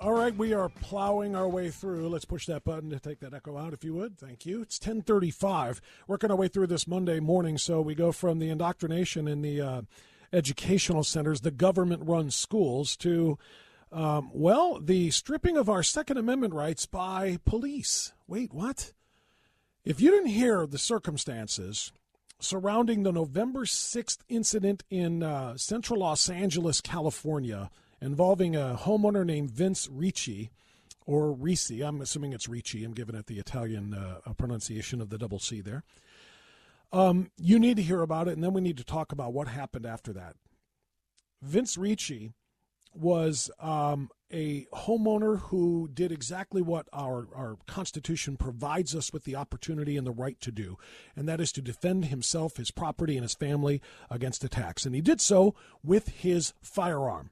All 0.00 0.12
right, 0.12 0.34
we 0.36 0.52
are 0.52 0.68
plowing 0.68 1.34
our 1.34 1.48
way 1.48 1.70
through. 1.70 2.08
Let's 2.08 2.24
push 2.24 2.46
that 2.46 2.62
button 2.62 2.88
to 2.90 3.00
take 3.00 3.18
that 3.18 3.34
echo 3.34 3.58
out, 3.58 3.72
if 3.72 3.82
you 3.82 3.94
would. 3.94 4.16
Thank 4.16 4.46
you. 4.46 4.62
It's 4.62 4.78
1035. 4.78 5.80
Working 6.06 6.30
our 6.30 6.36
way 6.36 6.46
through 6.46 6.68
this 6.68 6.86
Monday 6.86 7.18
morning, 7.18 7.58
so 7.58 7.80
we 7.80 7.96
go 7.96 8.12
from 8.12 8.38
the 8.38 8.48
indoctrination 8.48 9.26
in 9.26 9.42
the 9.42 9.60
uh, 9.60 9.82
educational 10.32 11.02
centers, 11.02 11.40
the 11.40 11.50
government-run 11.50 12.30
schools, 12.30 12.94
to, 12.98 13.38
um, 13.90 14.30
well, 14.32 14.78
the 14.80 15.10
stripping 15.10 15.56
of 15.56 15.68
our 15.68 15.82
Second 15.82 16.16
Amendment 16.16 16.54
rights 16.54 16.86
by 16.86 17.38
police. 17.44 18.12
Wait, 18.28 18.52
what? 18.54 18.92
If 19.84 20.00
you 20.00 20.12
didn't 20.12 20.26
hear 20.30 20.64
the 20.64 20.78
circumstances 20.78 21.90
surrounding 22.38 23.02
the 23.02 23.10
November 23.10 23.64
6th 23.64 24.18
incident 24.28 24.84
in 24.90 25.24
uh, 25.24 25.56
central 25.56 25.98
Los 25.98 26.30
Angeles, 26.30 26.80
California– 26.80 27.68
involving 28.00 28.56
a 28.56 28.76
homeowner 28.80 29.24
named 29.24 29.50
Vince 29.50 29.88
Ricci 29.90 30.50
or 31.06 31.32
Ricci. 31.32 31.82
I'm 31.82 32.00
assuming 32.00 32.32
it's 32.32 32.48
Ricci. 32.48 32.84
I'm 32.84 32.92
giving 32.94 33.14
it 33.14 33.26
the 33.26 33.38
Italian 33.38 33.94
uh, 33.94 34.32
pronunciation 34.34 35.00
of 35.00 35.10
the 35.10 35.18
double 35.18 35.38
C 35.38 35.60
there. 35.60 35.82
Um, 36.92 37.30
you 37.36 37.58
need 37.58 37.76
to 37.76 37.82
hear 37.82 38.00
about 38.02 38.28
it, 38.28 38.32
and 38.32 38.42
then 38.44 38.52
we 38.52 38.60
need 38.62 38.78
to 38.78 38.84
talk 38.84 39.12
about 39.12 39.32
what 39.32 39.48
happened 39.48 39.84
after 39.84 40.12
that. 40.14 40.36
Vince 41.42 41.76
Ricci 41.76 42.32
was 42.94 43.50
um, 43.60 44.08
a 44.32 44.66
homeowner 44.72 45.38
who 45.40 45.88
did 45.92 46.10
exactly 46.10 46.62
what 46.62 46.88
our, 46.94 47.28
our 47.36 47.56
Constitution 47.66 48.36
provides 48.38 48.94
us 48.96 49.12
with 49.12 49.24
the 49.24 49.36
opportunity 49.36 49.96
and 49.98 50.06
the 50.06 50.10
right 50.10 50.40
to 50.40 50.50
do, 50.50 50.78
and 51.14 51.28
that 51.28 51.40
is 51.42 51.52
to 51.52 51.62
defend 51.62 52.06
himself, 52.06 52.56
his 52.56 52.70
property, 52.70 53.16
and 53.16 53.22
his 53.22 53.34
family 53.34 53.82
against 54.10 54.42
attacks. 54.42 54.86
And 54.86 54.94
he 54.94 55.02
did 55.02 55.20
so 55.20 55.54
with 55.84 56.08
his 56.20 56.54
firearm. 56.62 57.30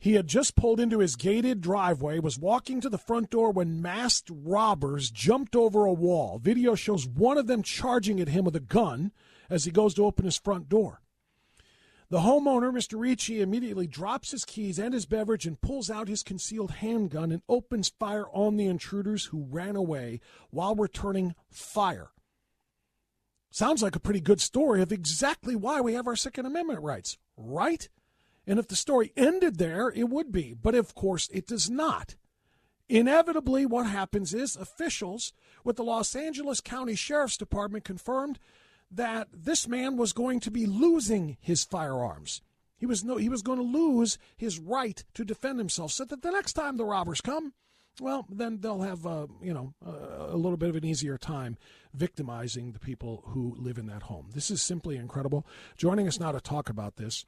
He 0.00 0.14
had 0.14 0.26
just 0.28 0.56
pulled 0.56 0.80
into 0.80 1.00
his 1.00 1.14
gated 1.14 1.60
driveway, 1.60 2.20
was 2.20 2.38
walking 2.38 2.80
to 2.80 2.88
the 2.88 2.96
front 2.96 3.28
door 3.28 3.50
when 3.52 3.82
masked 3.82 4.30
robbers 4.32 5.10
jumped 5.10 5.54
over 5.54 5.84
a 5.84 5.92
wall. 5.92 6.38
Video 6.38 6.74
shows 6.74 7.06
one 7.06 7.36
of 7.36 7.46
them 7.46 7.62
charging 7.62 8.18
at 8.18 8.28
him 8.28 8.46
with 8.46 8.56
a 8.56 8.60
gun 8.60 9.12
as 9.50 9.64
he 9.64 9.70
goes 9.70 9.92
to 9.94 10.06
open 10.06 10.24
his 10.24 10.38
front 10.38 10.70
door. 10.70 11.02
The 12.08 12.20
homeowner, 12.20 12.72
Mr. 12.72 12.98
Ricci, 12.98 13.42
immediately 13.42 13.86
drops 13.86 14.30
his 14.30 14.46
keys 14.46 14.78
and 14.78 14.94
his 14.94 15.04
beverage 15.04 15.44
and 15.46 15.60
pulls 15.60 15.90
out 15.90 16.08
his 16.08 16.22
concealed 16.22 16.70
handgun 16.70 17.30
and 17.30 17.42
opens 17.46 17.90
fire 17.90 18.24
on 18.32 18.56
the 18.56 18.66
intruders 18.66 19.26
who 19.26 19.44
ran 19.50 19.76
away 19.76 20.20
while 20.48 20.74
returning 20.74 21.34
fire. 21.50 22.12
Sounds 23.52 23.82
like 23.82 23.94
a 23.96 24.00
pretty 24.00 24.20
good 24.20 24.40
story 24.40 24.80
of 24.80 24.92
exactly 24.92 25.54
why 25.54 25.82
we 25.82 25.92
have 25.92 26.06
our 26.06 26.16
Second 26.16 26.46
Amendment 26.46 26.80
rights, 26.82 27.18
right? 27.36 27.86
And 28.46 28.58
if 28.58 28.68
the 28.68 28.76
story 28.76 29.12
ended 29.16 29.58
there, 29.58 29.88
it 29.94 30.08
would 30.08 30.32
be. 30.32 30.54
But 30.54 30.74
of 30.74 30.94
course, 30.94 31.28
it 31.32 31.46
does 31.46 31.68
not. 31.68 32.16
Inevitably, 32.88 33.66
what 33.66 33.86
happens 33.86 34.34
is 34.34 34.56
officials 34.56 35.32
with 35.62 35.76
the 35.76 35.84
Los 35.84 36.16
Angeles 36.16 36.60
County 36.60 36.96
Sheriff's 36.96 37.36
Department 37.36 37.84
confirmed 37.84 38.38
that 38.90 39.28
this 39.32 39.68
man 39.68 39.96
was 39.96 40.12
going 40.12 40.40
to 40.40 40.50
be 40.50 40.66
losing 40.66 41.36
his 41.40 41.62
firearms. 41.64 42.42
He 42.78 42.86
was 42.86 43.04
no, 43.04 43.16
he 43.18 43.28
was 43.28 43.42
going 43.42 43.58
to 43.58 43.62
lose 43.64 44.18
his 44.36 44.58
right 44.58 45.04
to 45.14 45.24
defend 45.24 45.58
himself, 45.58 45.92
so 45.92 46.04
that 46.06 46.22
the 46.22 46.32
next 46.32 46.54
time 46.54 46.78
the 46.78 46.84
robbers 46.84 47.20
come, 47.20 47.52
well, 48.00 48.26
then 48.28 48.58
they'll 48.60 48.80
have 48.80 49.06
uh, 49.06 49.26
you 49.40 49.52
know 49.54 49.74
uh, 49.86 50.26
a 50.34 50.36
little 50.36 50.56
bit 50.56 50.70
of 50.70 50.76
an 50.76 50.84
easier 50.84 51.16
time 51.18 51.58
victimizing 51.94 52.72
the 52.72 52.78
people 52.80 53.22
who 53.26 53.54
live 53.58 53.78
in 53.78 53.86
that 53.86 54.04
home. 54.04 54.30
This 54.34 54.50
is 54.50 54.62
simply 54.62 54.96
incredible. 54.96 55.46
Joining 55.76 56.08
us 56.08 56.18
now 56.18 56.32
to 56.32 56.40
talk 56.40 56.68
about 56.70 56.96
this 56.96 57.26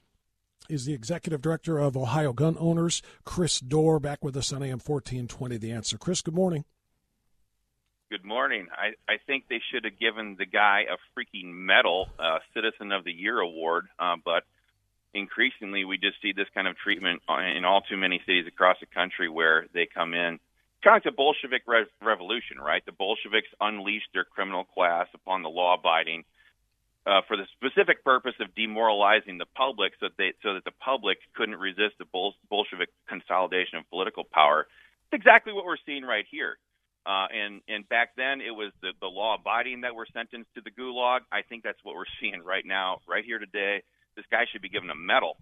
is 0.68 0.84
the 0.84 0.92
executive 0.94 1.42
director 1.42 1.78
of 1.78 1.96
Ohio 1.96 2.32
Gun 2.32 2.56
Owners, 2.58 3.02
Chris 3.24 3.60
Dorr, 3.60 3.98
back 4.00 4.24
with 4.24 4.36
us 4.36 4.52
on 4.52 4.62
AM 4.62 4.78
1420. 4.80 5.56
The 5.58 5.72
answer. 5.72 5.98
Chris, 5.98 6.22
good 6.22 6.34
morning. 6.34 6.64
Good 8.10 8.24
morning. 8.24 8.66
I, 8.76 8.88
I 9.10 9.18
think 9.26 9.48
they 9.48 9.60
should 9.72 9.84
have 9.84 9.98
given 9.98 10.36
the 10.38 10.44
guy 10.46 10.82
a 10.90 10.96
freaking 11.18 11.52
medal, 11.52 12.08
uh, 12.18 12.40
Citizen 12.54 12.92
of 12.92 13.04
the 13.04 13.12
Year 13.12 13.38
award, 13.38 13.86
uh, 13.98 14.16
but 14.22 14.44
increasingly 15.14 15.84
we 15.84 15.96
just 15.96 16.20
see 16.20 16.32
this 16.32 16.46
kind 16.54 16.66
of 16.68 16.76
treatment 16.76 17.22
in 17.56 17.64
all 17.64 17.80
too 17.82 17.96
many 17.96 18.20
cities 18.26 18.46
across 18.46 18.78
the 18.80 18.86
country 18.86 19.28
where 19.28 19.66
they 19.72 19.86
come 19.86 20.12
in. 20.14 20.40
Kind 20.84 20.96
of 21.04 21.04
like 21.04 21.04
the 21.04 21.12
Bolshevik 21.12 21.62
re- 21.66 21.86
revolution, 22.02 22.58
right? 22.58 22.84
The 22.84 22.92
Bolsheviks 22.92 23.48
unleashed 23.60 24.08
their 24.12 24.24
criminal 24.24 24.64
class 24.64 25.06
upon 25.14 25.42
the 25.42 25.48
law 25.48 25.74
abiding 25.74 26.24
uh, 27.06 27.20
for 27.26 27.36
the 27.36 27.44
specific 27.58 28.04
purpose 28.04 28.34
of 28.40 28.54
demoralizing 28.54 29.38
the 29.38 29.46
public 29.56 29.92
so 29.98 30.06
that, 30.06 30.12
they, 30.18 30.32
so 30.42 30.54
that 30.54 30.64
the 30.64 30.72
public 30.80 31.18
couldn't 31.34 31.56
resist 31.56 31.94
the 31.98 32.04
Bol- 32.04 32.34
Bolshevik 32.48 32.90
consolidation 33.08 33.78
of 33.78 33.88
political 33.90 34.24
power. 34.24 34.66
It's 35.10 35.18
exactly 35.20 35.52
what 35.52 35.64
we're 35.64 35.78
seeing 35.84 36.04
right 36.04 36.24
here. 36.30 36.58
Uh, 37.04 37.26
and, 37.34 37.60
and 37.68 37.88
back 37.88 38.10
then, 38.16 38.40
it 38.40 38.52
was 38.52 38.70
the, 38.80 38.90
the 39.00 39.08
law 39.08 39.34
abiding 39.34 39.80
that 39.80 39.94
were 39.94 40.06
sentenced 40.14 40.54
to 40.54 40.60
the 40.60 40.70
gulag. 40.70 41.20
I 41.32 41.42
think 41.42 41.64
that's 41.64 41.80
what 41.82 41.96
we're 41.96 42.10
seeing 42.20 42.42
right 42.44 42.64
now, 42.64 43.00
right 43.08 43.24
here 43.24 43.40
today. 43.40 43.82
This 44.14 44.26
guy 44.30 44.44
should 44.52 44.62
be 44.62 44.68
given 44.68 44.90
a 44.90 44.94
medal 44.94 45.38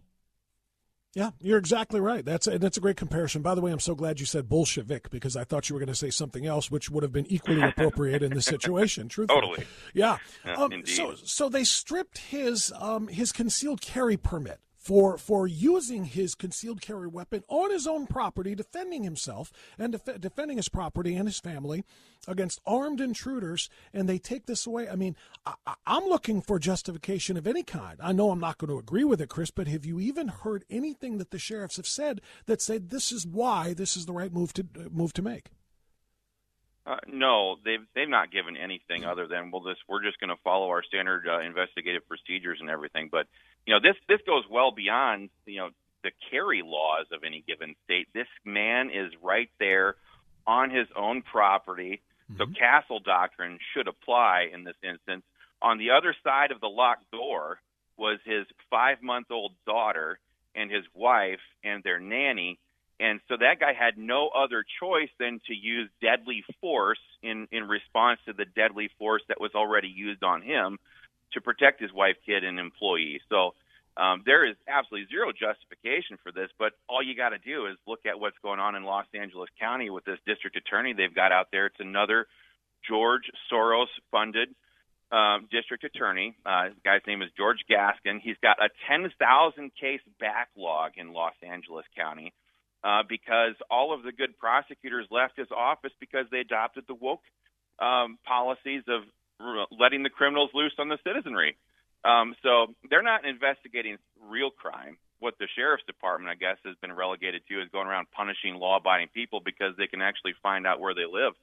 yeah, 1.13 1.31
you're 1.41 1.59
exactly 1.59 1.99
right. 1.99 2.25
That's 2.25 2.47
a, 2.47 2.57
that's 2.59 2.77
a 2.77 2.81
great 2.81 2.97
comparison. 2.97 3.43
By 3.43 3.57
the 3.57 3.61
way, 3.61 3.73
I'm 3.73 3.81
so 3.81 3.97
glad 3.97 4.21
you 4.21 4.27
said 4.27 4.49
Bolshevik 4.49 5.11
because 5.11 5.37
I 5.37 5.43
thought 5.43 5.69
you 5.69 5.75
were 5.75 5.81
going 5.81 5.89
to 5.89 5.95
say 5.95 6.11
something 6.11 6.47
else, 6.47 6.71
which 6.71 6.89
would 6.89 7.03
have 7.03 7.13
been 7.13 7.27
equally 7.27 7.63
appropriate 7.63 8.23
in 8.23 8.33
the 8.33 8.43
situation. 8.43 9.09
Truthfully, 9.09 9.41
totally. 9.41 9.65
Yeah. 9.93 10.19
yeah 10.45 10.55
um, 10.55 10.87
so 10.87 11.15
so 11.17 11.49
they 11.49 11.65
stripped 11.65 12.19
his 12.19 12.73
um, 12.79 13.09
his 13.09 13.33
concealed 13.33 13.81
carry 13.81 14.17
permit 14.17 14.61
for 14.81 15.19
for 15.19 15.47
using 15.47 16.07
his 16.07 16.35
concealed 16.35 16.81
carry 16.81 17.07
weapon 17.07 17.45
on 17.49 17.71
his 17.71 17.87
own 17.87 18.07
property, 18.07 18.55
defending 18.55 19.03
himself 19.05 19.53
and 19.79 19.93
def- 19.93 20.19
defending 20.21 20.57
his 20.57 20.71
property 20.71 21.15
and 21.15 21.29
his 21.29 21.39
family 21.39 21.85
against 22.27 22.61
armed 22.67 22.99
intruders, 23.01 23.69
and 23.93 24.09
they 24.09 24.19
take 24.19 24.47
this 24.47 24.67
away. 24.67 24.89
I 24.89 24.97
mean, 24.97 25.17
I, 25.45 25.55
am 25.87 26.05
looking 26.07 26.41
for 26.41 26.59
justification 26.59 27.37
of 27.37 27.47
any 27.47 27.63
kind. 27.63 27.99
I 28.03 28.13
know 28.13 28.31
I'm 28.31 28.41
not 28.41 28.57
going 28.57 28.71
to 28.71 28.79
agree 28.79 29.05
with 29.05 29.21
it, 29.21 29.29
Chris, 29.29 29.51
but 29.51 29.69
have 29.69 29.85
you 29.85 30.01
even 30.01 30.29
heard 30.29 30.65
anything 30.71 31.19
that 31.19 31.31
the 31.31 31.39
sheriffs 31.39 31.77
have 31.77 31.87
said 31.87 32.23
that 32.47 32.63
said 32.63 32.89
this 32.89 33.13
is 33.13 33.27
why 33.27 33.75
this 33.75 33.99
is 33.99 34.07
the 34.07 34.13
right 34.15 34.33
move 34.33 34.55
to 34.55 34.67
uh, 34.79 34.85
move 34.91 35.13
to 35.13 35.23
make? 35.23 35.49
Uh, 36.87 36.97
no, 37.07 37.57
they've 37.65 37.85
they've 37.95 38.09
not 38.09 38.31
given 38.33 38.57
anything 38.57 39.05
other 39.05 39.27
than 39.27 39.51
well, 39.51 39.61
this 39.61 39.77
we're 39.87 40.03
just 40.03 40.19
going 40.19 40.31
to 40.31 40.43
follow 40.43 40.69
our 40.71 40.83
standard 40.83 41.27
uh, 41.29 41.39
investigative 41.41 42.07
procedures 42.09 42.59
and 42.61 42.71
everything. 42.71 43.09
But 43.13 43.27
you 43.67 43.75
know, 43.75 43.81
this 43.83 43.97
this 44.09 44.21
goes 44.27 44.45
well 44.51 44.71
beyond 44.73 45.29
you 45.45 45.59
know 45.59 45.71
the 46.03 46.11
carry 46.31 46.63
laws 46.65 47.07
of 47.13 47.23
any 47.23 47.45
given 47.47 47.75
state. 47.85 48.09
This 48.15 48.29
man 48.45 48.91
is 48.91 49.13
right 49.23 49.51
there 49.59 49.97
on 50.47 50.71
his 50.71 50.89
own 50.97 51.21
property, 51.21 52.01
mm-hmm. 52.33 52.39
so 52.39 52.59
castle 52.59 53.01
doctrine 53.01 53.59
should 53.75 53.87
apply 53.87 54.49
in 54.53 54.65
this 54.65 54.77
instance. 54.83 55.23
On 55.61 55.77
the 55.77 55.91
other 55.91 56.17
side 56.25 56.51
of 56.51 56.63
the 56.63 56.69
locked 56.69 57.11
door 57.11 57.61
was 57.99 58.19
his 58.25 58.47
five 58.71 59.03
month 59.03 59.31
old 59.31 59.53
daughter 59.67 60.19
and 60.55 60.71
his 60.71 60.85
wife 60.95 61.41
and 61.63 61.85
their 61.85 62.01
nanny 62.01 62.59
and 63.01 63.19
so 63.29 63.37
that 63.39 63.59
guy 63.59 63.73
had 63.73 63.97
no 63.97 64.29
other 64.29 64.65
choice 64.79 65.09
than 65.19 65.41
to 65.47 65.55
use 65.55 65.89
deadly 66.03 66.45
force 66.61 66.99
in, 67.23 67.49
in 67.51 67.67
response 67.67 68.21
to 68.27 68.35
the 68.35 68.45
deadly 68.45 68.91
force 68.99 69.23
that 69.29 69.41
was 69.41 69.53
already 69.55 69.89
used 69.89 70.23
on 70.23 70.43
him 70.43 70.79
to 71.33 71.41
protect 71.41 71.81
his 71.81 71.91
wife, 71.95 72.17
kid, 72.27 72.45
and 72.45 72.59
employee. 72.61 73.21
So 73.31 73.55
um, 73.97 74.23
there 74.27 74.47
is 74.47 74.55
absolutely 74.69 75.09
zero 75.09 75.33
justification 75.33 76.19
for 76.23 76.31
this, 76.31 76.51
but 76.59 76.73
all 76.91 77.03
you 77.03 77.17
got 77.17 77.31
to 77.31 77.39
do 77.39 77.67
is 77.67 77.77
look 77.89 78.01
at 78.05 78.21
what's 78.21 78.37
going 78.43 78.61
on 78.61 78.75
in 78.75 78.85
Los 78.85 79.07
Angeles 79.19 79.49
County 79.59 79.89
with 79.89 80.05
this 80.05 80.19
district 80.27 80.57
attorney 80.59 80.93
they've 80.93 81.15
got 81.15 81.33
out 81.33 81.49
there. 81.51 81.67
It's 81.67 81.81
another 81.81 82.27
George 82.87 83.31
Soros 83.51 83.89
funded 84.11 84.55
um, 85.11 85.49
district 85.51 85.85
attorney. 85.85 86.37
Uh, 86.45 86.69
guy's 86.85 87.01
name 87.07 87.23
is 87.23 87.31
George 87.35 87.65
Gascón. 87.69 88.21
He's 88.21 88.37
got 88.43 88.63
a 88.63 88.69
10,000 88.89 89.71
case 89.81 90.01
backlog 90.21 90.93
in 90.99 91.15
Los 91.15 91.33
Angeles 91.43 91.87
County 91.97 92.35
uh, 92.83 93.03
because 93.09 93.55
all 93.71 93.93
of 93.93 94.03
the 94.03 94.13
good 94.13 94.39
prosecutors 94.39 95.07
left 95.11 95.37
his 95.37 95.49
office 95.57 95.93
because 96.01 96.27
they 96.31 96.41
adopted 96.41 96.85
the 96.89 96.95
woke 96.95 97.23
um, 97.79 98.19
policies 98.25 98.83
of 98.89 99.03
letting 99.79 100.03
the 100.03 100.11
criminals 100.11 100.51
loose 100.55 100.73
on 100.79 100.89
the 100.89 100.99
citizenry. 101.07 101.57
Um, 102.05 102.35
so 102.43 102.75
they're 102.89 103.03
not 103.03 103.25
investigating 103.27 103.97
real 104.29 104.51
crime. 104.51 104.97
What 105.19 105.37
the 105.39 105.49
sheriff's 105.55 105.85
department, 105.85 106.31
I 106.31 106.35
guess, 106.39 106.57
has 106.65 106.77
been 106.81 106.93
relegated 106.93 107.43
to 107.49 107.61
is 107.61 107.69
going 107.71 107.87
around 107.87 108.11
punishing 108.11 108.55
law-abiding 108.55 109.09
people 109.13 109.41
because 109.45 109.77
they 109.77 109.87
can 109.87 110.01
actually 110.01 110.33
find 110.43 110.67
out 110.67 110.81
where 110.81 110.95
they 110.95 111.05
live. 111.05 111.35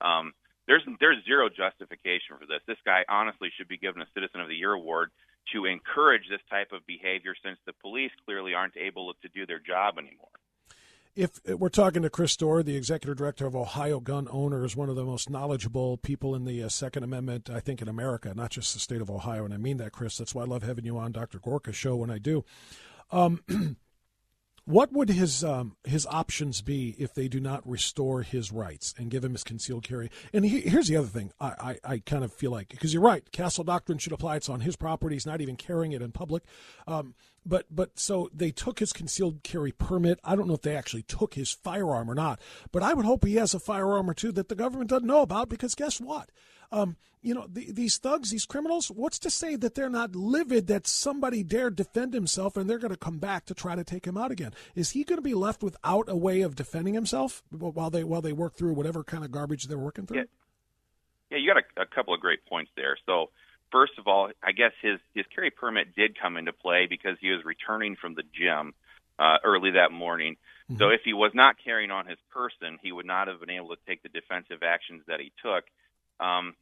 Um, 0.00 0.34
there's 0.66 0.82
there's 1.00 1.22
zero 1.24 1.48
justification 1.48 2.34
for 2.40 2.46
this. 2.46 2.60
This 2.66 2.78
guy 2.84 3.04
honestly 3.08 3.50
should 3.56 3.68
be 3.68 3.76
given 3.76 4.02
a 4.02 4.06
Citizen 4.14 4.40
of 4.40 4.48
the 4.48 4.56
Year 4.56 4.72
award 4.72 5.10
to 5.52 5.66
encourage 5.66 6.28
this 6.28 6.40
type 6.50 6.70
of 6.72 6.84
behavior, 6.86 7.34
since 7.44 7.58
the 7.66 7.72
police 7.74 8.10
clearly 8.24 8.54
aren't 8.54 8.76
able 8.76 9.12
to 9.22 9.28
do 9.28 9.46
their 9.46 9.58
job 9.60 9.94
anymore 9.98 10.30
if 11.14 11.38
we're 11.46 11.68
talking 11.68 12.02
to 12.02 12.10
Chris 12.10 12.32
Storr, 12.32 12.62
the 12.62 12.76
executive 12.76 13.16
director 13.18 13.46
of 13.46 13.54
Ohio 13.54 14.00
Gun 14.00 14.28
Owners, 14.30 14.74
one 14.76 14.88
of 14.88 14.96
the 14.96 15.04
most 15.04 15.28
knowledgeable 15.28 15.98
people 15.98 16.34
in 16.34 16.44
the 16.44 16.62
uh, 16.62 16.68
Second 16.68 17.02
Amendment, 17.04 17.50
I 17.50 17.60
think, 17.60 17.82
in 17.82 17.88
America, 17.88 18.32
not 18.34 18.50
just 18.50 18.72
the 18.72 18.80
state 18.80 19.00
of 19.02 19.10
Ohio. 19.10 19.44
And 19.44 19.52
I 19.52 19.58
mean 19.58 19.76
that, 19.76 19.92
Chris. 19.92 20.16
That's 20.16 20.34
why 20.34 20.42
I 20.42 20.46
love 20.46 20.62
having 20.62 20.84
you 20.86 20.96
on 20.96 21.12
Dr. 21.12 21.38
Gorka's 21.38 21.76
show 21.76 21.96
when 21.96 22.10
I 22.10 22.16
do. 22.18 22.44
Um, 23.10 23.44
what 24.64 24.90
would 24.92 25.10
his 25.10 25.44
um, 25.44 25.76
his 25.84 26.06
options 26.06 26.62
be 26.62 26.94
if 26.98 27.12
they 27.12 27.28
do 27.28 27.40
not 27.40 27.68
restore 27.68 28.22
his 28.22 28.50
rights 28.50 28.94
and 28.96 29.10
give 29.10 29.22
him 29.22 29.32
his 29.32 29.44
concealed 29.44 29.84
carry? 29.84 30.10
And 30.32 30.46
he, 30.46 30.60
here's 30.62 30.88
the 30.88 30.96
other 30.96 31.08
thing 31.08 31.30
I, 31.38 31.76
I, 31.84 31.92
I, 31.94 31.98
kind 32.06 32.24
of 32.24 32.32
feel 32.32 32.52
like 32.52 32.68
because 32.70 32.94
you're 32.94 33.02
right, 33.02 33.30
castle 33.32 33.64
doctrine 33.64 33.98
should 33.98 34.12
apply. 34.12 34.36
It's 34.36 34.48
on 34.48 34.60
his 34.60 34.76
property. 34.76 35.16
He's 35.16 35.26
not 35.26 35.42
even 35.42 35.56
carrying 35.56 35.92
it 35.92 36.00
in 36.00 36.12
public. 36.12 36.42
Um, 36.86 37.14
but 37.44 37.66
but 37.70 37.98
so 37.98 38.30
they 38.32 38.50
took 38.50 38.78
his 38.78 38.92
concealed 38.92 39.42
carry 39.42 39.72
permit. 39.72 40.20
I 40.24 40.36
don't 40.36 40.46
know 40.46 40.54
if 40.54 40.62
they 40.62 40.76
actually 40.76 41.02
took 41.02 41.34
his 41.34 41.50
firearm 41.52 42.10
or 42.10 42.14
not, 42.14 42.40
but 42.70 42.82
I 42.82 42.94
would 42.94 43.04
hope 43.04 43.24
he 43.24 43.36
has 43.36 43.54
a 43.54 43.58
firearm 43.60 44.08
or 44.08 44.14
two 44.14 44.32
that 44.32 44.48
the 44.48 44.54
government 44.54 44.90
doesn't 44.90 45.06
know 45.06 45.22
about 45.22 45.48
because 45.48 45.74
guess 45.74 46.00
what? 46.00 46.30
Um, 46.70 46.96
you 47.20 47.34
know, 47.34 47.46
the, 47.46 47.70
these 47.70 47.98
thugs, 47.98 48.30
these 48.30 48.46
criminals, 48.46 48.88
what's 48.90 49.18
to 49.20 49.30
say 49.30 49.56
that 49.56 49.74
they're 49.74 49.90
not 49.90 50.16
livid 50.16 50.68
that 50.68 50.86
somebody 50.86 51.42
dared 51.42 51.76
defend 51.76 52.14
himself 52.14 52.56
and 52.56 52.68
they're 52.68 52.78
going 52.78 52.92
to 52.92 52.96
come 52.96 53.18
back 53.18 53.44
to 53.46 53.54
try 53.54 53.74
to 53.74 53.84
take 53.84 54.06
him 54.06 54.16
out 54.16 54.30
again? 54.30 54.52
Is 54.74 54.90
he 54.92 55.04
going 55.04 55.18
to 55.18 55.22
be 55.22 55.34
left 55.34 55.62
without 55.62 56.04
a 56.08 56.16
way 56.16 56.40
of 56.40 56.54
defending 56.56 56.94
himself 56.94 57.42
while 57.50 57.90
they 57.90 58.04
while 58.04 58.22
they 58.22 58.32
work 58.32 58.54
through 58.54 58.74
whatever 58.74 59.02
kind 59.02 59.24
of 59.24 59.32
garbage 59.32 59.64
they're 59.64 59.78
working 59.78 60.06
through? 60.06 60.18
Yeah, 60.18 60.24
yeah 61.30 61.38
you 61.38 61.52
got 61.52 61.62
a, 61.78 61.82
a 61.82 61.86
couple 61.86 62.14
of 62.14 62.20
great 62.20 62.44
points 62.46 62.70
there. 62.76 62.96
So 63.06 63.30
first 63.72 63.94
of 63.98 64.06
all, 64.06 64.30
I 64.42 64.52
guess 64.52 64.72
his 64.80 65.00
his 65.14 65.24
carry 65.34 65.50
permit 65.50 65.96
did 65.96 66.20
come 66.20 66.36
into 66.36 66.52
play 66.52 66.86
because 66.88 67.16
he 67.20 67.30
was 67.30 67.44
returning 67.44 67.96
from 67.96 68.14
the 68.14 68.22
gym 68.38 68.74
uh, 69.18 69.38
early 69.42 69.72
that 69.72 69.90
morning. 69.90 70.36
Mm-hmm. 70.70 70.78
So 70.78 70.90
if 70.90 71.00
he 71.04 71.14
was 71.14 71.32
not 71.34 71.56
carrying 71.64 71.90
on 71.90 72.06
his 72.06 72.18
person, 72.30 72.78
he 72.82 72.92
would 72.92 73.06
not 73.06 73.26
have 73.28 73.40
been 73.40 73.50
able 73.50 73.70
to 73.70 73.76
take 73.88 74.02
the 74.02 74.08
defensive 74.10 74.62
actions 74.62 75.02
that 75.08 75.18
he 75.18 75.32
took. 75.42 75.64
Um, 76.24 76.54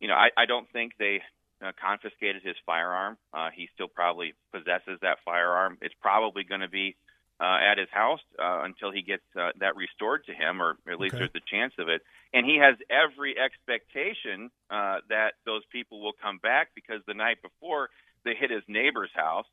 you 0.00 0.08
know, 0.08 0.14
I, 0.14 0.28
I 0.38 0.46
don't 0.46 0.68
think 0.72 0.92
they 0.98 1.20
uh, 1.60 1.72
confiscated 1.84 2.42
his 2.42 2.56
firearm. 2.64 3.18
Uh, 3.34 3.50
he 3.54 3.68
still 3.74 3.88
probably 3.88 4.34
possesses 4.52 5.00
that 5.02 5.18
firearm. 5.24 5.76
It's 5.82 5.94
probably 6.00 6.44
going 6.44 6.60
to 6.60 6.68
be 6.70 6.96
uh, 7.40 7.58
at 7.70 7.78
his 7.78 7.88
house 7.90 8.20
uh, 8.38 8.62
until 8.64 8.90
he 8.90 9.02
gets 9.02 9.22
uh, 9.38 9.50
that 9.60 9.76
restored 9.76 10.24
to 10.24 10.32
him, 10.32 10.62
or 10.62 10.76
at 10.90 10.98
least 10.98 11.14
okay. 11.14 11.24
there's 11.28 11.36
a 11.42 11.50
chance 11.54 11.72
of 11.78 11.88
it. 11.88 12.02
And 12.32 12.46
he 12.46 12.58
has 12.62 12.76
every 12.88 13.36
expectation 13.38 14.50
uh, 14.70 14.98
that 15.08 15.34
those 15.44 15.62
people 15.70 16.00
will 16.00 16.14
come 16.20 16.38
back 16.38 16.68
because 16.74 17.00
the 17.06 17.14
night 17.14 17.38
before 17.42 17.90
they 18.24 18.34
hit 18.34 18.50
his 18.50 18.62
neighbor's 18.68 19.10
house. 19.14 19.46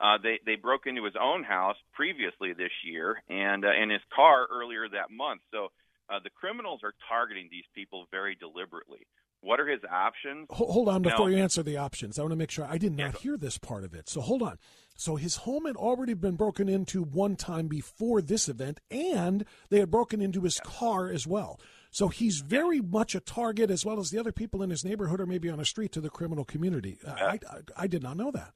Uh, 0.00 0.16
they 0.22 0.38
they 0.46 0.54
broke 0.54 0.86
into 0.86 1.04
his 1.04 1.14
own 1.20 1.42
house 1.42 1.74
previously 1.92 2.52
this 2.52 2.70
year 2.84 3.20
and 3.28 3.64
uh, 3.64 3.68
in 3.72 3.90
his 3.90 4.00
car 4.14 4.46
earlier 4.48 4.88
that 4.88 5.10
month. 5.10 5.40
So 5.50 5.72
uh, 6.08 6.20
the 6.22 6.30
criminals 6.30 6.80
are 6.84 6.92
targeting 7.08 7.48
these 7.50 7.64
people 7.74 8.06
very 8.12 8.36
deliberately. 8.36 9.08
What 9.40 9.60
are 9.60 9.68
his 9.68 9.80
options? 9.90 10.46
Hold, 10.50 10.88
on 10.88 11.02
before 11.02 11.30
no. 11.30 11.36
you 11.36 11.42
answer 11.42 11.62
the 11.62 11.76
options. 11.76 12.18
I 12.18 12.22
want 12.22 12.32
to 12.32 12.36
make 12.36 12.50
sure 12.50 12.64
I 12.64 12.78
did 12.78 12.96
not 12.96 13.18
hear 13.18 13.36
this 13.36 13.56
part 13.56 13.84
of 13.84 13.94
it. 13.94 14.08
So 14.08 14.20
hold 14.20 14.42
on. 14.42 14.58
So 14.96 15.14
his 15.14 15.36
home 15.36 15.64
had 15.66 15.76
already 15.76 16.14
been 16.14 16.34
broken 16.34 16.68
into 16.68 17.02
one 17.04 17.36
time 17.36 17.68
before 17.68 18.20
this 18.20 18.48
event, 18.48 18.80
and 18.90 19.44
they 19.70 19.78
had 19.78 19.92
broken 19.92 20.20
into 20.20 20.40
his 20.40 20.58
car 20.60 21.08
as 21.08 21.24
well. 21.24 21.60
So 21.92 22.08
he's 22.08 22.40
very 22.40 22.80
much 22.80 23.14
a 23.14 23.20
target, 23.20 23.70
as 23.70 23.84
well 23.86 24.00
as 24.00 24.10
the 24.10 24.18
other 24.18 24.32
people 24.32 24.60
in 24.62 24.70
his 24.70 24.84
neighborhood 24.84 25.20
or 25.20 25.26
maybe 25.26 25.48
on 25.48 25.60
a 25.60 25.64
street 25.64 25.92
to 25.92 26.00
the 26.00 26.10
criminal 26.10 26.44
community. 26.44 26.98
Uh, 27.06 27.14
yeah. 27.16 27.26
I, 27.26 27.32
I, 27.32 27.58
I, 27.76 27.86
did 27.86 28.02
not 28.02 28.16
know 28.16 28.30
that. 28.32 28.52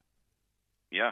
Yeah. 0.91 1.11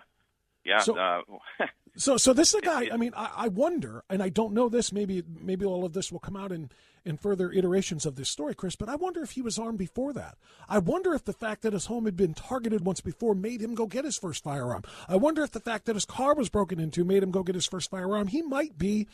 Yeah. 0.66 0.80
So, 0.80 0.98
uh, 0.98 1.22
so, 1.98 2.18
so 2.18 2.32
this 2.34 2.50
is 2.50 2.56
a 2.56 2.62
guy. 2.62 2.90
I 2.94 2.98
mean, 2.98 3.14
I, 3.16 3.30
I 3.36 3.48
wonder, 3.48 4.04
and 4.10 4.22
I 4.22 4.30
don't 4.30 4.54
know 4.54 4.68
this. 4.70 4.92
Maybe, 4.92 5.24
maybe 5.40 5.66
all 5.66 5.84
of 5.86 5.94
this 5.94 6.12
will 6.12 6.20
come 6.20 6.36
out 6.36 6.52
in 6.52 6.70
in 7.06 7.18
further 7.18 7.52
iterations 7.52 8.06
of 8.06 8.16
this 8.16 8.30
story, 8.30 8.54
Chris, 8.54 8.76
but 8.76 8.90
I 8.90 8.96
wonder 8.96 9.24
if 9.24 9.32
he 9.32 9.42
was 9.42 9.58
armed 9.58 9.80
before 9.80 10.14
that. 10.14 10.38
I 10.70 10.78
wonder 10.78 11.14
if 11.14 11.26
the 11.26 11.34
fact 11.34 11.62
that 11.64 11.74
his 11.74 11.88
home 11.88 12.06
had 12.06 12.16
been 12.16 12.34
targeted 12.34 12.86
once 12.86 13.02
before 13.02 13.34
made 13.34 13.62
him 13.62 13.76
go 13.76 13.88
get 13.88 14.06
his 14.06 14.18
first 14.18 14.44
firearm. 14.44 14.84
I 15.08 15.16
wonder 15.16 15.44
if 15.44 15.52
the 15.52 15.60
fact 15.60 15.86
that 15.86 15.96
his 15.96 16.06
car 16.06 16.36
was 16.36 16.50
broken 16.50 16.80
into 16.80 17.04
made 17.04 17.24
him 17.24 17.32
go 17.32 17.44
get 17.44 17.56
his 17.56 17.66
first 17.66 17.90
firearm. 17.90 18.28
He 18.28 18.42
might 18.42 18.78
be, 18.78 19.08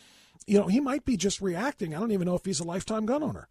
you 0.45 0.59
know, 0.59 0.67
he 0.67 0.79
might 0.79 1.05
be 1.05 1.15
just 1.17 1.41
reacting. 1.41 1.95
I 1.95 1.99
don't 1.99 2.11
even 2.11 2.27
know 2.27 2.35
if 2.35 2.45
he's 2.45 2.59
a 2.59 2.63
lifetime 2.65 3.05
gun 3.05 3.23
owner. 3.23 3.47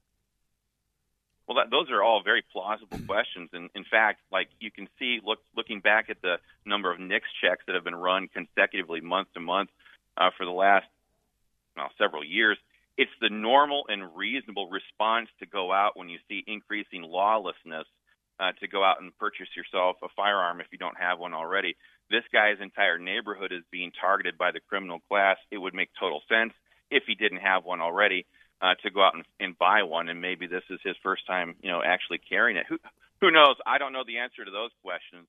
Well, 1.49 1.57
that, 1.59 1.71
those 1.71 1.91
are 1.91 2.03
all 2.03 2.23
very 2.23 2.43
plausible 2.53 2.99
questions, 3.07 3.51
and 3.53 3.71
in 3.75 3.85
fact, 3.85 4.21
like 4.33 4.49
you 4.61 4.71
can 4.71 4.89
see, 4.99 5.21
look, 5.25 5.39
looking 5.57 5.81
back 5.81 6.11
at 6.11 6.21
the 6.21 6.37
number 6.67 6.91
of 6.93 6.99
NICS 7.01 7.29
checks 7.41 7.63
that 7.67 7.75
have 7.75 7.85
been 7.85 7.95
run 7.95 8.29
consecutively 8.29 9.01
month 9.01 9.29
to 9.35 9.41
month 9.41 9.71
uh, 10.19 10.31
for 10.37 10.45
the 10.45 10.51
last 10.53 10.87
well, 11.77 11.89
several 11.99 12.25
years, 12.25 12.59
it's 12.99 13.11
the 13.21 13.29
normal 13.29 13.85
and 13.89 14.03
reasonable 14.17 14.69
response 14.71 15.29
to 15.41 15.47
go 15.47 15.73
out 15.73 15.93
when 15.97 16.09
you 16.09 16.19
see 16.29 16.43
increasing 16.47 17.03
lawlessness 17.03 17.85
uh, 18.41 18.53
to 18.61 18.69
go 18.69 18.85
out 18.85 19.01
and 19.01 19.17
purchase 19.19 19.49
yourself 19.57 19.97
a 20.03 20.09
firearm 20.17 20.61
if 20.61 20.67
you 20.73 20.79
don't 20.79 20.97
have 20.99 21.19
one 21.19 21.35
already. 21.35 21.77
This 22.11 22.23
guy's 22.33 22.61
entire 22.61 22.99
neighborhood 22.99 23.53
is 23.53 23.63
being 23.71 23.93
targeted 23.99 24.39
by 24.39 24.51
the 24.51 24.61
criminal 24.69 24.99
class. 25.09 25.37
It 25.51 25.59
would 25.59 25.75
make 25.75 25.91
total 25.99 26.23
sense 26.29 26.53
if 26.91 27.03
he 27.07 27.15
didn't 27.15 27.39
have 27.41 27.65
one 27.65 27.81
already 27.81 28.27
uh, 28.63 28.75
to 28.83 28.91
go 28.91 29.03
out 29.05 29.15
and, 29.15 29.25
and 29.41 29.59
buy 29.59 29.83
one, 29.83 30.09
and 30.09 30.21
maybe 30.23 30.47
this 30.47 30.63
is 30.71 30.81
his 30.85 30.95
first 31.03 31.27
time, 31.27 31.57
you 31.63 31.71
know, 31.71 31.83
actually 31.85 32.21
carrying 32.29 32.57
it. 32.57 32.65
Who 32.69 32.79
who 33.21 33.31
knows? 33.31 33.57
I 33.67 33.79
don't 33.79 33.93
know 33.93 34.05
the 34.07 34.19
answer 34.19 34.45
to 34.45 34.51
those 34.51 34.71
questions. 34.83 35.27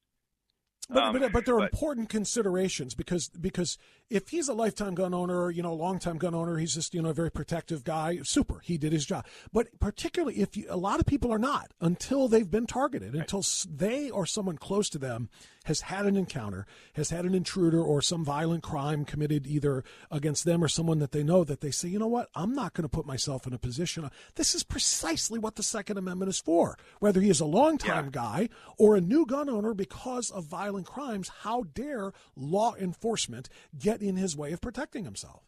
But 0.90 1.04
um, 1.04 1.20
but, 1.20 1.32
but 1.34 1.46
they're 1.46 1.58
but, 1.58 1.64
important 1.74 2.08
considerations 2.08 2.94
because 2.96 3.28
because 3.30 3.78
if 4.10 4.30
he's 4.30 4.48
a 4.48 4.54
lifetime 4.54 4.96
gun 4.96 5.14
owner, 5.14 5.52
you 5.52 5.62
know, 5.62 5.74
long 5.74 6.00
time 6.00 6.18
gun 6.18 6.34
owner, 6.34 6.56
he's 6.58 6.74
just, 6.76 6.94
you 6.94 7.02
know, 7.02 7.10
a 7.10 7.14
very 7.14 7.30
protective 7.32 7.84
guy, 7.84 8.20
super. 8.24 8.62
He 8.64 8.78
did 8.78 8.94
his 8.94 9.06
job. 9.06 9.26
But 9.52 9.80
particularly 9.82 10.36
if 10.40 10.56
you, 10.56 10.66
a 10.70 10.78
lot 10.78 11.02
of 11.02 11.06
people 11.06 11.32
are 11.34 11.40
not 11.40 11.72
until 11.82 12.30
they've 12.30 12.50
been 12.50 12.68
targeted, 12.68 13.14
right. 13.14 13.22
until 13.22 13.44
they 13.70 14.10
or 14.10 14.26
someone 14.26 14.58
close 14.58 14.90
to 14.92 14.98
them 14.98 15.30
has 15.66 15.82
had 15.82 16.06
an 16.06 16.16
encounter, 16.16 16.66
has 16.94 17.10
had 17.10 17.26
an 17.26 17.36
intruder 17.36 17.82
or 17.82 18.02
some 18.02 18.24
violent 18.24 18.64
crime 18.64 19.04
committed 19.04 19.46
either 19.46 19.84
against 20.10 20.46
them 20.46 20.64
or 20.64 20.70
someone 20.70 21.00
that 21.00 21.12
they 21.12 21.24
know 21.24 21.44
that 21.44 21.60
they 21.60 21.72
say, 21.72 21.90
you 21.90 22.00
know 22.00 22.08
what, 22.08 22.30
I'm 22.34 22.56
not 22.56 22.74
going 22.74 22.84
to 22.84 22.90
put 22.90 23.06
myself 23.06 23.46
in 23.46 23.52
a 23.52 23.58
position. 23.60 24.10
This 24.36 24.56
is 24.56 24.64
precisely 24.64 25.38
what 25.38 25.58
the 25.58 25.64
Second 25.64 25.98
Amendment 25.98 26.30
is 26.30 26.40
for. 26.40 26.78
Whether 27.02 27.20
he 27.20 27.30
is 27.30 27.42
a 27.42 27.46
longtime 27.46 28.06
yeah. 28.06 28.10
guy 28.14 28.50
or 28.78 28.96
a 28.96 29.02
new 29.02 29.26
gun 29.26 29.50
owner 29.50 29.74
because 29.74 30.32
of 30.32 30.46
violent 30.46 30.88
crimes, 30.88 31.30
how 31.42 31.64
dare 31.64 32.14
law 32.38 32.74
enforcement 32.80 33.50
get 33.78 33.97
get 33.98 34.08
in 34.10 34.16
his 34.18 34.36
way 34.38 34.52
of 34.54 34.62
protecting 34.62 35.06
himself. 35.06 35.42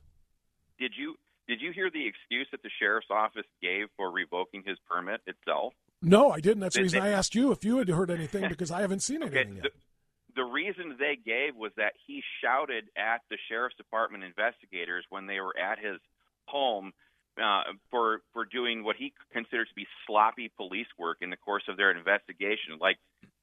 Did 0.80 0.94
you 0.98 1.16
did 1.48 1.62
you 1.62 1.72
hear 1.72 1.90
the 1.90 2.06
excuse 2.06 2.48
that 2.52 2.62
the 2.64 2.70
sheriff's 2.80 3.08
office 3.10 3.46
gave 3.62 3.88
for 3.98 4.12
revoking 4.12 4.64
his 4.66 4.78
permit 4.90 5.22
itself? 5.26 5.74
No, 6.02 6.32
I 6.32 6.40
didn't. 6.40 6.60
That's 6.62 6.76
the 6.76 6.84
reason 6.84 7.02
they, 7.02 7.08
I 7.10 7.12
asked 7.12 7.36
you 7.36 7.52
if 7.52 7.66
you 7.66 7.78
had 7.80 7.90
heard 7.90 8.10
anything 8.12 8.48
because 8.50 8.72
I 8.72 8.82
haven't 8.82 9.02
seen 9.02 9.22
anything 9.22 9.50
okay, 9.50 9.56
yet. 9.56 9.64
The, 9.64 9.70
the 10.44 10.44
reason 10.44 10.96
they 11.00 11.18
gave 11.18 11.56
was 11.56 11.72
that 11.76 11.94
he 12.08 12.24
shouted 12.44 12.86
at 12.98 13.22
the 13.30 13.38
sheriff's 13.50 13.76
department 13.76 14.24
investigators 14.24 15.06
when 15.10 15.26
they 15.26 15.40
were 15.42 15.56
at 15.60 15.80
his 15.80 15.98
home 16.46 16.94
uh, 17.44 17.62
for 17.92 18.22
for 18.34 18.46
doing 18.46 18.84
what 18.84 18.96
he 18.96 19.14
considered 19.34 19.68
to 19.68 19.76
be 19.76 19.86
sloppy 20.08 20.52
police 20.56 20.88
work 20.98 21.18
in 21.22 21.30
the 21.30 21.38
course 21.38 21.64
of 21.68 21.78
their 21.78 21.92
investigation. 21.92 22.78
Like 22.80 22.98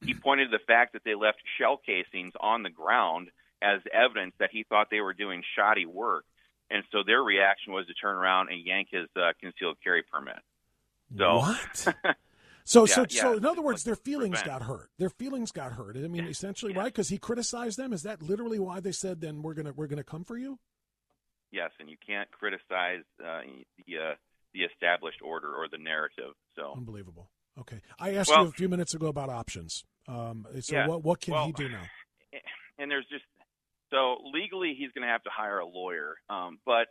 he 0.05 0.15
pointed 0.15 0.51
to 0.51 0.57
the 0.59 0.65
fact 0.67 0.95
that 0.95 1.03
they 1.05 1.15
left 1.15 1.39
shell 1.59 1.77
casings 1.85 2.33
on 2.41 2.63
the 2.63 2.71
ground 2.71 3.31
as 3.63 3.81
evidence 3.93 4.35
that 4.39 4.51
he 4.53 4.65
thought 4.69 4.89
they 4.91 5.01
were 5.01 5.15
doing 5.15 5.43
shoddy 5.57 5.87
work. 5.87 6.25
And 6.71 6.83
so 6.93 6.99
their 7.07 7.23
reaction 7.23 7.73
was 7.73 7.87
to 7.87 7.95
turn 7.95 8.17
around 8.17 8.51
and 8.51 8.65
yank 8.65 8.89
his 8.91 9.07
uh, 9.17 9.33
concealed 9.41 9.77
carry 9.83 10.03
permit. 10.03 10.37
So 11.17 11.39
what? 11.39 12.17
So, 12.69 12.81
yeah, 12.85 12.95
so, 12.97 13.07
yeah. 13.09 13.21
so, 13.23 13.33
in 13.37 13.47
other 13.47 13.63
words, 13.63 13.85
their 13.85 13.95
feelings 13.95 14.43
got 14.43 14.61
hurt. 14.61 14.91
Their 14.99 15.09
feelings 15.09 15.53
got 15.53 15.75
hurt. 15.75 15.95
I 15.97 16.01
mean, 16.01 16.25
yeah. 16.25 16.29
essentially, 16.31 16.73
right? 16.73 16.87
Because 16.87 17.09
he 17.09 17.17
criticized 17.17 17.79
them. 17.79 17.93
Is 17.93 18.03
that 18.03 18.23
literally 18.25 18.59
why 18.59 18.81
they 18.81 18.91
said, 18.91 19.21
"Then 19.21 19.41
we're 19.43 19.55
gonna 19.55 19.73
we're 19.73 19.87
gonna 19.87 20.03
come 20.03 20.25
for 20.25 20.37
you"? 20.37 20.59
Yes, 21.53 21.71
and 21.79 21.89
you 21.89 21.97
can't 22.05 22.29
criticize 22.33 23.05
uh, 23.25 23.43
the 23.87 23.97
uh, 23.99 24.15
the 24.53 24.63
established 24.63 25.21
order 25.23 25.47
or 25.55 25.69
the 25.71 25.79
narrative. 25.79 26.35
So 26.57 26.73
unbelievable. 26.77 27.31
Okay, 27.57 27.79
I 28.01 28.15
asked 28.15 28.31
well, 28.31 28.43
you 28.43 28.49
a 28.49 28.51
few 28.51 28.69
minutes 28.69 28.95
ago 28.95 29.07
about 29.07 29.29
options. 29.31 29.85
Um, 30.09 30.45
so, 30.59 30.89
what 30.89 31.05
what 31.05 31.21
can 31.21 31.35
well, 31.35 31.47
he 31.47 31.53
do 31.53 31.69
now? 31.69 31.83
And 32.79 32.91
there's 32.91 33.07
just 33.11 33.25
so 33.91 34.19
legally, 34.33 34.75
he's 34.79 34.91
going 34.93 35.03
to 35.07 35.13
have 35.13 35.23
to 35.25 35.31
hire 35.31 35.59
a 35.59 35.67
lawyer. 35.67 36.15
Um, 36.29 36.59
but 36.67 36.89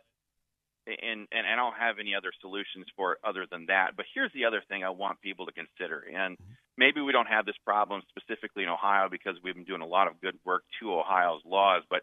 and, 0.86 1.26
and 1.32 1.44
I 1.52 1.56
don't 1.56 1.74
have 1.74 1.96
any 2.00 2.14
other 2.14 2.30
solutions 2.40 2.86
for 2.96 3.14
it 3.14 3.18
other 3.26 3.44
than 3.50 3.66
that. 3.66 3.96
But 3.96 4.06
here's 4.14 4.32
the 4.32 4.44
other 4.44 4.62
thing 4.68 4.84
I 4.84 4.90
want 4.90 5.20
people 5.20 5.46
to 5.46 5.52
consider, 5.52 5.98
and 6.06 6.38
mm-hmm. 6.38 6.52
maybe 6.78 7.00
we 7.00 7.10
don't 7.10 7.26
have 7.26 7.44
this 7.44 7.56
problem 7.64 8.02
specifically 8.16 8.62
in 8.62 8.68
Ohio 8.68 9.08
because 9.10 9.34
we've 9.42 9.54
been 9.56 9.64
doing 9.64 9.80
a 9.82 9.86
lot 9.86 10.06
of 10.06 10.20
good 10.20 10.38
work 10.44 10.62
to 10.80 10.94
Ohio's 10.94 11.40
laws, 11.44 11.82
but 11.90 12.02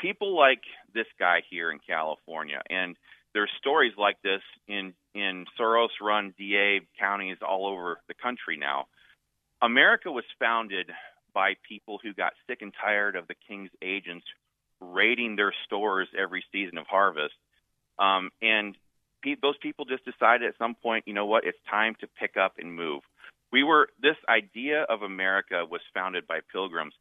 people 0.00 0.34
like 0.34 0.60
this 0.94 1.04
guy 1.18 1.42
here 1.50 1.70
in 1.70 1.78
California, 1.78 2.62
and 2.70 2.96
there's 3.34 3.50
stories 3.58 3.92
like 3.98 4.16
this 4.24 4.40
in 4.66 4.94
in 5.14 5.44
Soros-run 5.60 6.32
DA 6.38 6.80
counties 6.98 7.36
all 7.46 7.66
over 7.66 7.98
the 8.08 8.14
country 8.14 8.56
now. 8.56 8.86
America 9.60 10.10
was 10.10 10.24
founded 10.40 10.90
by 11.36 11.52
people 11.68 12.00
who 12.02 12.14
got 12.14 12.32
sick 12.48 12.62
and 12.62 12.72
tired 12.82 13.14
of 13.14 13.28
the 13.28 13.34
king's 13.46 13.68
agents 13.82 14.24
raiding 14.80 15.36
their 15.36 15.52
stores 15.66 16.08
every 16.18 16.42
season 16.50 16.78
of 16.78 16.86
harvest. 16.86 17.34
Um, 17.98 18.30
and 18.40 18.74
pe- 19.22 19.34
those 19.42 19.58
people 19.60 19.84
just 19.84 20.02
decided 20.06 20.48
at 20.48 20.56
some 20.56 20.74
point, 20.74 21.04
you 21.06 21.12
know 21.12 21.26
what, 21.26 21.44
it's 21.44 21.58
time 21.70 21.94
to 22.00 22.06
pick 22.18 22.38
up 22.38 22.54
and 22.58 22.74
move. 22.74 23.02
We 23.52 23.64
were 23.64 23.88
this 24.00 24.16
idea 24.26 24.84
of 24.88 25.02
America 25.02 25.64
was 25.70 25.82
founded 25.92 26.26
by 26.26 26.38
pilgrims. 26.50 26.94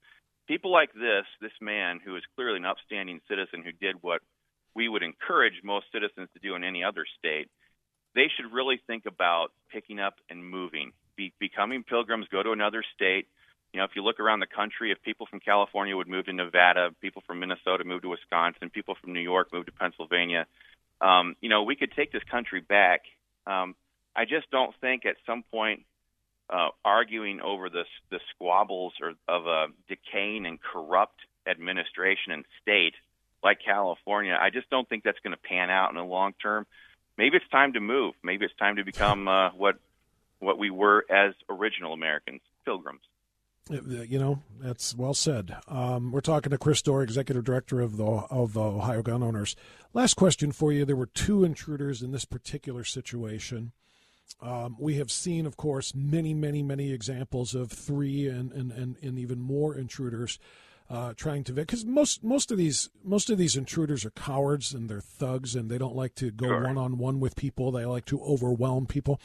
People 0.49 0.71
like 0.71 0.93
this, 0.93 1.23
this 1.41 1.51
man 1.61 2.01
who 2.03 2.17
is 2.17 2.23
clearly 2.35 2.57
an 2.57 2.65
upstanding 2.65 3.21
citizen 3.29 3.63
who 3.63 3.71
did 3.71 3.95
what 4.03 4.21
we 4.75 4.89
would 4.89 5.01
encourage 5.01 5.63
most 5.63 5.85
citizens 5.93 6.27
to 6.33 6.39
do 6.41 6.55
in 6.55 6.65
any 6.65 6.83
other 6.83 7.05
state, 7.19 7.47
they 8.15 8.25
should 8.35 8.51
really 8.53 8.81
think 8.85 9.05
about 9.05 9.53
picking 9.71 9.97
up 9.97 10.15
and 10.29 10.43
moving, 10.43 10.91
be- 11.15 11.33
becoming 11.39 11.83
pilgrims, 11.83 12.25
go 12.29 12.43
to 12.43 12.51
another 12.51 12.83
state, 12.95 13.27
you 13.75 13.79
know, 13.81 13.85
if 13.85 13.91
you 13.97 14.03
look 14.05 14.21
around 14.21 14.39
the 14.39 14.47
country, 14.47 14.93
if 14.93 15.01
people 15.01 15.25
from 15.29 15.41
California 15.41 15.97
would 15.97 16.07
move 16.07 16.27
to 16.27 16.33
Nevada, 16.33 16.91
people 17.01 17.21
from 17.27 17.41
Minnesota 17.41 17.83
move 17.83 18.03
to 18.03 18.07
Wisconsin, 18.07 18.69
people 18.69 18.95
from 19.01 19.11
New 19.11 19.19
York 19.19 19.51
move 19.51 19.65
to 19.65 19.71
Pennsylvania, 19.73 20.45
um, 21.01 21.35
you 21.41 21.49
know, 21.49 21.63
we 21.63 21.75
could 21.75 21.91
take 21.91 22.13
this 22.13 22.23
country 22.31 22.61
back. 22.61 23.01
Um, 23.45 23.75
I 24.15 24.23
just 24.23 24.49
don't 24.49 24.73
think 24.79 25.05
at 25.05 25.17
some 25.25 25.43
point 25.51 25.83
uh, 26.49 26.69
arguing 26.85 27.41
over 27.41 27.69
the 27.69 27.83
the 28.11 28.19
squabbles 28.33 28.93
or, 29.01 29.11
of 29.27 29.45
a 29.45 29.65
decaying 29.89 30.45
and 30.45 30.57
corrupt 30.61 31.19
administration 31.45 32.31
and 32.31 32.45
state 32.61 32.93
like 33.43 33.57
California, 33.59 34.37
I 34.41 34.51
just 34.51 34.69
don't 34.69 34.87
think 34.87 35.03
that's 35.03 35.19
going 35.19 35.35
to 35.35 35.41
pan 35.43 35.69
out 35.69 35.89
in 35.89 35.97
the 35.97 36.03
long 36.03 36.31
term. 36.41 36.65
Maybe 37.17 37.35
it's 37.35 37.47
time 37.49 37.73
to 37.73 37.81
move. 37.81 38.13
Maybe 38.23 38.45
it's 38.45 38.55
time 38.55 38.77
to 38.77 38.85
become 38.85 39.27
uh, 39.27 39.49
what 39.49 39.75
what 40.39 40.57
we 40.57 40.69
were 40.69 41.05
as 41.11 41.33
original 41.49 41.91
Americans, 41.91 42.39
pilgrims. 42.63 43.01
Uh, 43.71 44.03
you 44.03 44.19
know 44.19 44.43
that's 44.59 44.93
well 44.95 45.15
said. 45.15 45.55
Um, 45.67 46.11
we're 46.11 46.21
talking 46.21 46.51
to 46.51 46.57
Chris 46.57 46.83
Dorr, 46.83 47.01
executive 47.01 47.43
director 47.45 47.81
of 47.81 47.97
the 47.97 48.05
of 48.05 48.53
the 48.53 48.61
Ohio 48.61 49.01
Gun 49.01 49.23
Owners. 49.23 49.55
Last 49.91 50.13
question 50.13 50.51
for 50.51 50.71
you: 50.71 50.85
There 50.85 50.95
were 50.95 51.07
two 51.07 51.43
intruders 51.43 52.03
in 52.03 52.11
this 52.11 52.25
particular 52.25 52.83
situation. 52.83 53.71
Um, 54.39 54.75
we 54.79 54.95
have 54.95 55.09
seen, 55.11 55.45
of 55.45 55.55
course, 55.57 55.95
many, 55.95 56.33
many, 56.33 56.61
many 56.61 56.91
examples 56.91 57.55
of 57.55 57.71
three 57.71 58.27
and 58.27 58.51
and 58.51 58.71
and, 58.71 58.97
and 59.01 59.17
even 59.17 59.39
more 59.39 59.73
intruders 59.73 60.37
uh, 60.87 61.13
trying 61.17 61.43
to 61.45 61.51
because 61.53 61.83
most 61.85 62.23
most 62.23 62.51
of 62.51 62.59
these 62.59 62.91
most 63.03 63.31
of 63.31 63.39
these 63.39 63.57
intruders 63.57 64.05
are 64.05 64.11
cowards 64.11 64.75
and 64.75 64.87
they're 64.89 65.01
thugs 65.01 65.55
and 65.55 65.71
they 65.71 65.79
don't 65.79 65.95
like 65.95 66.13
to 66.15 66.29
go 66.29 66.49
one 66.59 66.77
on 66.77 66.99
one 66.99 67.19
with 67.19 67.35
people. 67.35 67.71
They 67.71 67.85
like 67.87 68.05
to 68.05 68.21
overwhelm 68.21 68.85
people. 68.85 69.19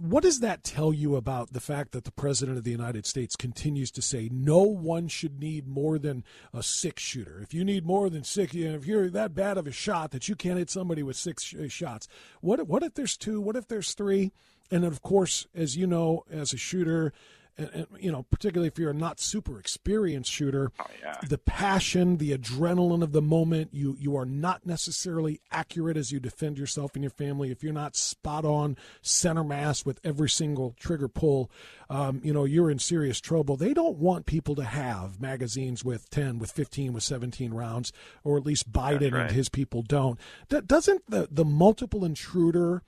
What 0.00 0.22
does 0.22 0.40
that 0.40 0.64
tell 0.64 0.94
you 0.94 1.14
about 1.14 1.52
the 1.52 1.60
fact 1.60 1.92
that 1.92 2.04
the 2.04 2.10
President 2.12 2.56
of 2.56 2.64
the 2.64 2.70
United 2.70 3.04
States 3.04 3.36
continues 3.36 3.90
to 3.90 4.00
say 4.00 4.30
no 4.32 4.60
one 4.62 5.08
should 5.08 5.38
need 5.38 5.68
more 5.68 5.98
than 5.98 6.24
a 6.54 6.62
six 6.62 7.02
shooter? 7.02 7.38
If 7.42 7.52
you 7.52 7.64
need 7.64 7.84
more 7.84 8.08
than 8.08 8.24
six, 8.24 8.54
you 8.54 8.70
know, 8.70 8.76
if 8.76 8.86
you're 8.86 9.10
that 9.10 9.34
bad 9.34 9.58
of 9.58 9.66
a 9.66 9.72
shot 9.72 10.12
that 10.12 10.26
you 10.26 10.36
can't 10.36 10.56
hit 10.56 10.70
somebody 10.70 11.02
with 11.02 11.16
six 11.16 11.42
sh- 11.42 11.54
uh, 11.62 11.68
shots, 11.68 12.08
what, 12.40 12.66
what 12.66 12.82
if 12.82 12.94
there's 12.94 13.16
two? 13.18 13.42
What 13.42 13.56
if 13.56 13.68
there's 13.68 13.92
three? 13.92 14.32
And 14.70 14.86
of 14.86 15.02
course, 15.02 15.46
as 15.54 15.76
you 15.76 15.86
know, 15.86 16.24
as 16.32 16.54
a 16.54 16.58
shooter, 16.58 17.12
and, 17.58 17.70
and, 17.74 17.86
you 17.98 18.10
know, 18.10 18.24
particularly 18.30 18.68
if 18.68 18.78
you're 18.78 18.92
not 18.92 19.20
super 19.20 19.58
experienced 19.58 20.30
shooter, 20.30 20.70
oh, 20.78 20.86
yeah. 21.02 21.16
the 21.28 21.38
passion, 21.38 22.16
the 22.18 22.36
adrenaline 22.36 23.02
of 23.02 23.12
the 23.12 23.22
moment, 23.22 23.70
you 23.72 23.96
you 23.98 24.16
are 24.16 24.24
not 24.24 24.66
necessarily 24.66 25.40
accurate 25.50 25.96
as 25.96 26.12
you 26.12 26.20
defend 26.20 26.58
yourself 26.58 26.94
and 26.94 27.02
your 27.02 27.10
family. 27.10 27.50
If 27.50 27.62
you're 27.62 27.72
not 27.72 27.96
spot 27.96 28.44
on 28.44 28.76
center 29.02 29.44
mass 29.44 29.84
with 29.84 30.00
every 30.04 30.30
single 30.30 30.74
trigger 30.78 31.08
pull, 31.08 31.50
um, 31.88 32.20
you 32.24 32.32
know, 32.32 32.44
you're 32.44 32.70
in 32.70 32.78
serious 32.78 33.20
trouble. 33.20 33.56
They 33.56 33.74
don't 33.74 33.98
want 33.98 34.26
people 34.26 34.54
to 34.56 34.64
have 34.64 35.20
magazines 35.20 35.84
with 35.84 36.08
10, 36.10 36.38
with 36.38 36.50
15, 36.50 36.92
with 36.92 37.02
17 37.02 37.52
rounds, 37.52 37.92
or 38.24 38.36
at 38.36 38.46
least 38.46 38.72
Biden 38.72 39.12
right. 39.12 39.22
and 39.22 39.30
his 39.32 39.48
people 39.48 39.82
don't. 39.82 40.18
That 40.48 40.66
doesn't 40.66 41.02
the 41.10 41.28
the 41.30 41.44
multiple 41.44 42.04
intruder 42.04 42.82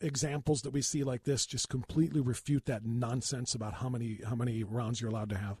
examples 0.00 0.62
that 0.62 0.70
we 0.72 0.82
see 0.82 1.04
like 1.04 1.24
this 1.24 1.46
just 1.46 1.68
completely 1.68 2.20
refute 2.20 2.66
that 2.66 2.84
nonsense 2.84 3.54
about 3.54 3.74
how 3.74 3.88
many 3.88 4.20
how 4.26 4.34
many 4.34 4.62
rounds 4.64 5.00
you're 5.00 5.10
allowed 5.10 5.30
to 5.30 5.36
have? 5.38 5.58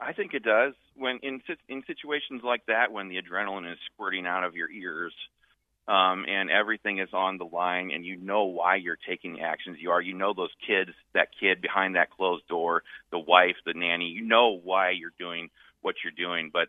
I 0.00 0.12
think 0.12 0.32
it 0.34 0.42
does. 0.42 0.74
When 0.96 1.18
in 1.22 1.40
in 1.68 1.82
situations 1.86 2.42
like 2.44 2.66
that, 2.66 2.92
when 2.92 3.08
the 3.08 3.16
adrenaline 3.20 3.70
is 3.70 3.78
squirting 3.92 4.26
out 4.26 4.44
of 4.44 4.54
your 4.54 4.70
ears, 4.70 5.14
um, 5.86 6.24
and 6.28 6.50
everything 6.50 6.98
is 6.98 7.08
on 7.12 7.38
the 7.38 7.44
line, 7.44 7.90
and 7.92 8.04
you 8.04 8.16
know 8.16 8.44
why 8.44 8.76
you're 8.76 8.98
taking 9.08 9.40
actions 9.40 9.78
you 9.80 9.90
are, 9.90 10.00
you 10.00 10.14
know 10.14 10.34
those 10.34 10.52
kids, 10.66 10.90
that 11.14 11.28
kid 11.38 11.60
behind 11.60 11.96
that 11.96 12.10
closed 12.10 12.46
door, 12.48 12.82
the 13.10 13.18
wife, 13.18 13.56
the 13.64 13.74
nanny, 13.74 14.06
you 14.06 14.22
know 14.22 14.58
why 14.62 14.90
you're 14.90 15.12
doing 15.18 15.50
what 15.80 15.94
you're 16.02 16.12
doing, 16.12 16.50
but 16.52 16.68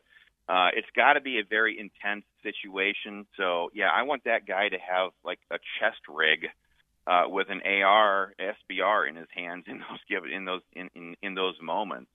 uh, 0.49 0.69
it's 0.73 0.87
got 0.95 1.13
to 1.13 1.21
be 1.21 1.37
a 1.39 1.43
very 1.47 1.77
intense 1.79 2.25
situation. 2.41 3.27
So 3.37 3.69
yeah, 3.75 3.89
I 3.95 4.01
want 4.01 4.23
that 4.23 4.47
guy 4.47 4.67
to 4.67 4.77
have 4.79 5.11
like 5.23 5.37
a 5.51 5.59
chest 5.79 6.01
rig 6.09 6.47
uh, 7.05 7.25
with 7.27 7.47
an 7.51 7.61
AR 7.63 8.33
SBR 8.41 9.07
in 9.07 9.15
his 9.15 9.27
hands 9.35 9.65
in 9.67 9.77
those 9.77 9.99
given 10.09 10.31
in 10.31 10.45
those 10.45 10.61
in, 10.73 10.89
in, 10.95 11.15
in 11.21 11.33
those 11.35 11.53
moments. 11.61 12.09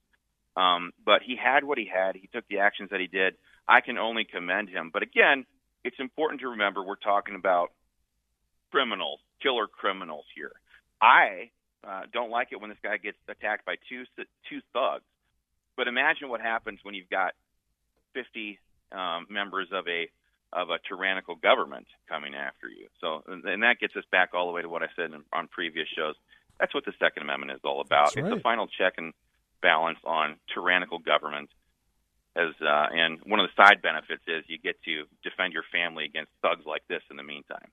Um, 0.57 0.92
but 1.07 1.20
he 1.25 1.37
had 1.37 1.62
what 1.62 1.79
he 1.79 1.88
had. 1.92 2.16
He 2.16 2.27
took 2.33 2.47
the 2.49 2.59
actions 2.59 2.90
that 2.90 2.99
he 2.99 3.07
did. 3.07 3.35
I 3.68 3.81
can 3.81 3.99
only 3.99 4.25
commend 4.25 4.68
him. 4.68 4.90
But 4.92 5.05
again, 5.05 5.47
it's 5.85 5.97
important 6.01 6.40
to 6.40 6.49
remember 6.49 6.83
we're 6.83 6.94
talking 6.97 7.37
about 7.37 7.73
criminals, 8.73 9.20
killer 9.42 9.68
criminals 9.68 10.25
here. 10.35 10.53
I 11.01 11.51
uh, 11.87 12.03
don't 12.12 12.31
like 12.31 12.49
it 12.51 12.61
when 12.61 12.70
this 12.70 12.79
guy 12.83 12.97
gets 12.97 13.18
attacked 13.29 13.64
by 13.64 13.77
two 13.88 14.03
two 14.51 14.61
thugs. 14.73 15.05
But 15.77 15.87
imagine 15.87 16.29
what 16.29 16.40
happens 16.40 16.81
when 16.83 16.94
you've 16.94 17.11
got 17.11 17.35
50 18.14 18.59
um, 18.92 19.27
members 19.29 19.68
of 19.72 19.87
a 19.88 20.09
of 20.53 20.70
a 20.70 20.79
tyrannical 20.88 21.35
government 21.35 21.85
coming 22.09 22.33
after 22.33 22.68
you. 22.68 22.87
So, 23.00 23.24
and 23.27 23.64
that 23.64 23.81
gets 23.81 23.96
us 23.96 24.05
back 24.12 24.31
all 24.35 24.46
the 24.46 24.53
way 24.53 24.62
to 24.62 24.68
what 24.68 24.85
I 24.85 24.87
said 24.94 25.07
in, 25.11 25.22
on 25.33 25.48
previous 25.48 25.88
shows. 25.98 26.14
That's 26.61 26.72
what 26.72 26.85
the 26.85 26.92
Second 27.00 27.24
Amendment 27.24 27.50
is 27.59 27.61
all 27.64 27.81
about. 27.81 28.14
Right. 28.14 28.24
It's 28.24 28.35
the 28.37 28.40
final 28.40 28.68
check 28.68 28.92
and 28.96 29.12
balance 29.62 29.98
on 30.05 30.37
tyrannical 30.55 31.00
government. 31.00 31.50
As 32.37 32.50
uh, 32.62 32.87
and 32.94 33.18
one 33.27 33.40
of 33.40 33.48
the 33.50 33.62
side 33.64 33.83
benefits 33.83 34.22
is 34.29 34.44
you 34.46 34.59
get 34.59 34.81
to 34.85 35.05
defend 35.29 35.53
your 35.55 35.64
family 35.72 36.05
against 36.05 36.31
thugs 36.40 36.62
like 36.66 36.83
this 36.87 37.03
in 37.11 37.16
the 37.16 37.24
meantime 37.24 37.70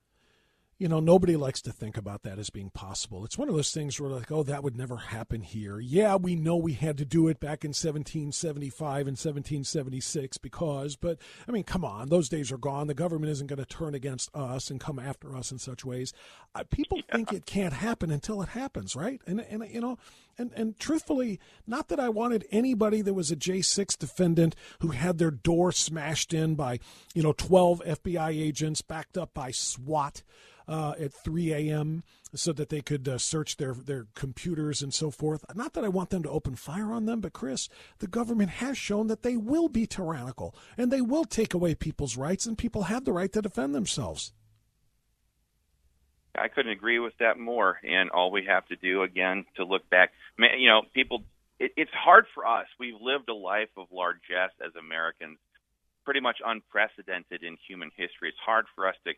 you 0.82 0.88
know, 0.88 1.00
nobody 1.00 1.36
likes 1.36 1.62
to 1.62 1.72
think 1.72 1.96
about 1.96 2.24
that 2.24 2.40
as 2.40 2.50
being 2.50 2.72
possible. 2.72 3.24
It's 3.24 3.38
one 3.38 3.48
of 3.48 3.54
those 3.54 3.72
things 3.72 4.02
where, 4.02 4.10
like, 4.10 4.32
oh, 4.32 4.42
that 4.42 4.64
would 4.64 4.76
never 4.76 4.98
happen 4.98 5.42
here. 5.42 5.80
Yeah, 5.80 6.16
we 6.16 6.34
know 6.36 6.58
we 6.58 6.74
had 6.74 6.98
to 6.98 7.06
do 7.06 7.28
it 7.28 7.40
back 7.40 7.64
in 7.64 7.70
1775 7.70 8.90
and 9.08 9.16
1776 9.16 10.40
because, 10.40 10.96
but 10.96 11.20
I 11.48 11.52
mean, 11.52 11.66
come 11.66 11.86
on, 11.86 12.10
those 12.10 12.30
days 12.30 12.52
are 12.52 12.58
gone. 12.58 12.88
The 12.88 12.96
government 12.96 13.30
isn't 13.32 13.46
going 13.46 13.60
to 13.64 13.66
turn 13.66 13.94
against 13.94 14.32
us 14.36 14.72
and 14.72 14.80
come 14.80 14.98
after 14.98 15.36
us 15.38 15.52
in 15.52 15.60
such 15.60 15.86
ways. 15.86 16.14
Uh, 16.56 16.64
people 16.72 16.98
yeah. 16.98 17.14
think 17.16 17.32
it 17.32 17.46
can't 17.46 17.74
happen 17.74 18.10
until 18.10 18.42
it 18.42 18.50
happens, 18.50 18.96
right? 18.96 19.22
And 19.28 19.40
and 19.40 19.64
you 19.70 19.82
know, 19.82 20.00
and 20.40 20.52
and 20.56 20.80
truthfully, 20.80 21.40
not 21.68 21.90
that 21.90 22.00
I 22.00 22.10
wanted 22.10 22.44
anybody 22.50 23.04
that 23.04 23.14
was 23.14 23.30
a 23.30 23.36
J6 23.36 24.00
defendant 24.00 24.56
who 24.80 24.88
had 24.88 25.20
their 25.20 25.30
door 25.30 25.72
smashed 25.72 26.34
in 26.34 26.56
by 26.56 26.80
you 27.14 27.22
know 27.22 27.34
12 27.34 27.84
FBI 27.86 28.30
agents 28.36 28.82
backed 28.82 29.16
up 29.16 29.32
by 29.36 29.52
SWAT 29.52 30.24
uh, 30.72 30.92
at 30.98 31.14
3 31.14 31.54
a.m. 31.54 32.02
so 32.34 32.54
that 32.54 32.70
they 32.70 32.80
could 32.80 33.06
uh, 33.06 33.18
search 33.18 33.58
their, 33.58 33.74
their 33.74 34.08
computers 34.16 34.82
and 34.82 34.94
so 34.94 35.12
forth. 35.12 35.44
Not 35.54 35.74
that 35.74 35.84
I 35.84 35.90
want 35.90 36.12
them 36.12 36.24
to 36.24 36.30
open 36.30 36.56
fire 36.56 36.94
on 36.94 37.06
them, 37.06 37.20
but 37.20 37.34
Chris, 37.34 37.68
the 38.00 38.08
government 38.08 38.52
has 38.52 38.78
shown 38.78 39.08
that 39.08 39.22
they 39.22 39.36
will 39.36 39.68
be 39.68 39.86
tyrannical 39.86 40.56
and 40.78 40.90
they 40.90 41.02
will 41.02 41.26
take 41.26 41.54
away 41.54 41.76
people's 41.76 42.16
rights, 42.16 42.46
and 42.46 42.58
people 42.58 42.84
have 42.84 43.04
the 43.04 43.12
right 43.12 43.34
to 43.34 43.42
defend 43.42 43.76
themselves. 43.76 44.32
I 46.38 46.48
couldn't 46.48 46.72
agree 46.72 47.00
with 47.00 47.18
that 47.20 47.38
more. 47.38 47.78
And 47.84 48.10
all 48.10 48.32
we 48.32 48.46
have 48.46 48.66
to 48.68 48.78
do 48.78 49.04
again 49.04 49.44
to 49.58 49.66
look 49.66 49.90
back, 49.90 50.12
you 50.38 50.70
know, 50.70 50.84
people. 50.94 51.24
It, 51.60 51.74
it's 51.76 51.92
hard 51.94 52.28
for 52.34 52.48
us. 52.48 52.68
We've 52.80 52.94
lived 53.02 53.28
a 53.28 53.34
life 53.34 53.70
of 53.76 53.88
largesse 53.92 54.56
as 54.66 54.72
Americans, 54.80 55.38
pretty 56.06 56.22
much 56.22 56.38
unprecedented 56.46 57.44
in 57.44 57.58
human 57.68 57.92
history. 57.98 58.30
It's 58.30 58.38
hard 58.46 58.68
for 58.74 58.88
us 58.88 58.96
to 59.06 59.12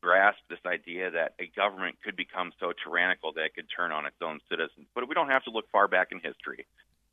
grasp 0.00 0.38
this 0.48 0.58
idea 0.66 1.10
that 1.10 1.34
a 1.38 1.46
government 1.54 1.96
could 2.04 2.16
become 2.16 2.52
so 2.58 2.72
tyrannical 2.84 3.32
that 3.34 3.44
it 3.46 3.54
could 3.54 3.66
turn 3.74 3.92
on 3.92 4.06
its 4.06 4.16
own 4.22 4.40
citizens. 4.48 4.86
But 4.94 5.08
we 5.08 5.14
don't 5.14 5.28
have 5.28 5.44
to 5.44 5.50
look 5.50 5.70
far 5.70 5.88
back 5.88 6.08
in 6.10 6.20
history. 6.20 6.66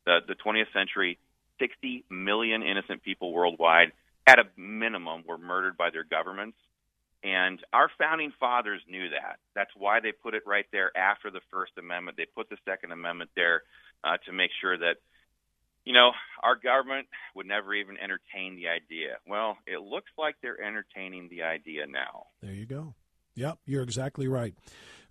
The, 0.06 0.20
the 0.26 0.34
20th 0.34 0.72
century, 0.72 1.18
60 1.60 2.04
million 2.10 2.62
innocent 2.62 3.02
people 3.02 3.32
worldwide, 3.32 3.92
at 4.26 4.38
a 4.38 4.44
minimum, 4.56 5.24
were 5.26 5.38
murdered 5.38 5.76
by 5.76 5.90
their 5.90 6.04
governments. 6.04 6.56
And 7.24 7.58
our 7.72 7.90
founding 7.98 8.32
fathers 8.38 8.80
knew 8.88 9.08
that. 9.10 9.38
That's 9.54 9.70
why 9.76 10.00
they 10.00 10.12
put 10.12 10.34
it 10.34 10.44
right 10.46 10.66
there 10.72 10.96
after 10.96 11.30
the 11.30 11.40
First 11.50 11.72
Amendment. 11.78 12.16
They 12.16 12.26
put 12.26 12.48
the 12.48 12.56
Second 12.64 12.92
Amendment 12.92 13.30
there 13.34 13.62
uh, 14.04 14.16
to 14.26 14.32
make 14.32 14.50
sure 14.60 14.78
that 14.78 14.96
you 15.88 15.94
know, 15.94 16.10
our 16.42 16.54
government 16.54 17.06
would 17.34 17.46
never 17.46 17.72
even 17.72 17.96
entertain 17.96 18.56
the 18.56 18.68
idea. 18.68 19.16
Well, 19.26 19.56
it 19.66 19.80
looks 19.80 20.10
like 20.18 20.36
they're 20.42 20.60
entertaining 20.60 21.28
the 21.30 21.42
idea 21.44 21.86
now. 21.86 22.26
There 22.42 22.52
you 22.52 22.66
go. 22.66 22.92
Yep, 23.36 23.56
you're 23.64 23.84
exactly 23.84 24.28
right. 24.28 24.54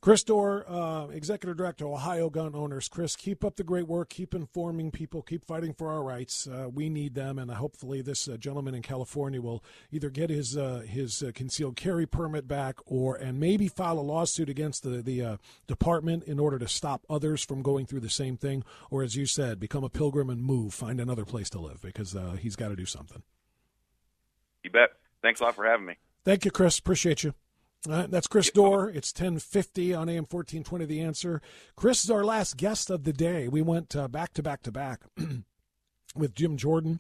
Chris 0.08 0.24
Dorr, 0.24 0.64
uh, 0.70 1.08
Executive 1.08 1.58
Director, 1.58 1.86
Ohio 1.86 2.30
Gun 2.30 2.56
Owners. 2.56 2.88
Chris, 2.88 3.14
keep 3.18 3.44
up 3.44 3.58
the 3.58 3.64
great 3.66 3.88
work. 3.90 4.08
Keep 4.08 4.34
informing 4.34 4.90
people. 4.90 5.22
Keep 5.22 5.44
fighting 5.46 5.74
for 5.74 5.92
our 5.92 6.02
rights. 6.02 6.48
Uh, 6.48 6.70
we 6.74 6.88
need 6.88 7.14
them, 7.14 7.38
and 7.38 7.52
hopefully, 7.52 8.02
this 8.02 8.26
uh, 8.30 8.38
gentleman 8.38 8.74
in 8.74 8.82
California 8.82 9.42
will 9.42 9.62
either 9.92 10.10
get 10.10 10.30
his 10.30 10.56
uh, 10.56 10.80
his 10.88 11.22
uh, 11.22 11.32
concealed 11.36 11.76
carry 11.76 12.06
permit 12.06 12.48
back, 12.48 12.78
or 12.86 13.18
and 13.18 13.38
maybe 13.38 13.68
file 13.68 14.00
a 14.00 14.00
lawsuit 14.00 14.48
against 14.48 14.84
the 14.84 15.02
the 15.02 15.22
uh, 15.22 15.38
department 15.68 16.24
in 16.24 16.40
order 16.40 16.58
to 16.58 16.70
stop 16.70 17.06
others 17.10 17.44
from 17.44 17.62
going 17.62 17.86
through 17.86 18.00
the 18.00 18.10
same 18.10 18.38
thing, 18.38 18.64
or 18.90 19.04
as 19.04 19.18
you 19.18 19.26
said, 19.26 19.60
become 19.60 19.84
a 19.84 19.90
pilgrim 19.90 20.30
and 20.30 20.42
move, 20.42 20.74
find 20.74 21.02
another 21.02 21.26
place 21.26 21.50
to 21.50 21.60
live, 21.60 21.82
because 21.82 22.16
he's 22.40 22.56
got 22.56 22.70
to 22.70 22.78
do 22.78 22.86
something. 22.86 23.24
You 24.64 24.70
bet. 24.70 24.92
Thanks 25.22 25.42
a 25.42 25.44
lot 25.44 25.56
for 25.56 25.66
having 25.66 25.86
me. 25.86 25.96
Thank 26.24 26.46
you, 26.46 26.52
Chris. 26.52 26.80
Appreciate 26.80 27.24
you. 27.24 27.34
Right, 27.88 28.12
that's 28.12 28.28
Chris 28.28 28.52
Dorr. 28.52 28.90
It's 28.90 29.14
1050 29.14 29.94
on 29.94 30.10
AM 30.10 30.24
1420 30.30 30.84
The 30.86 31.00
Answer. 31.00 31.42
Chris 31.78 32.04
is 32.04 32.12
our 32.12 32.24
last 32.26 32.58
guest 32.58 32.90
of 32.90 33.06
the 33.06 33.14
day. 33.14 33.48
We 33.48 33.62
went 33.62 33.96
uh, 33.96 34.10
back 34.10 34.34
to 34.34 34.44
back 34.44 34.62
to 34.64 34.74
back 34.74 35.04
with 36.14 36.36
Jim 36.36 36.58
Jordan 36.58 37.00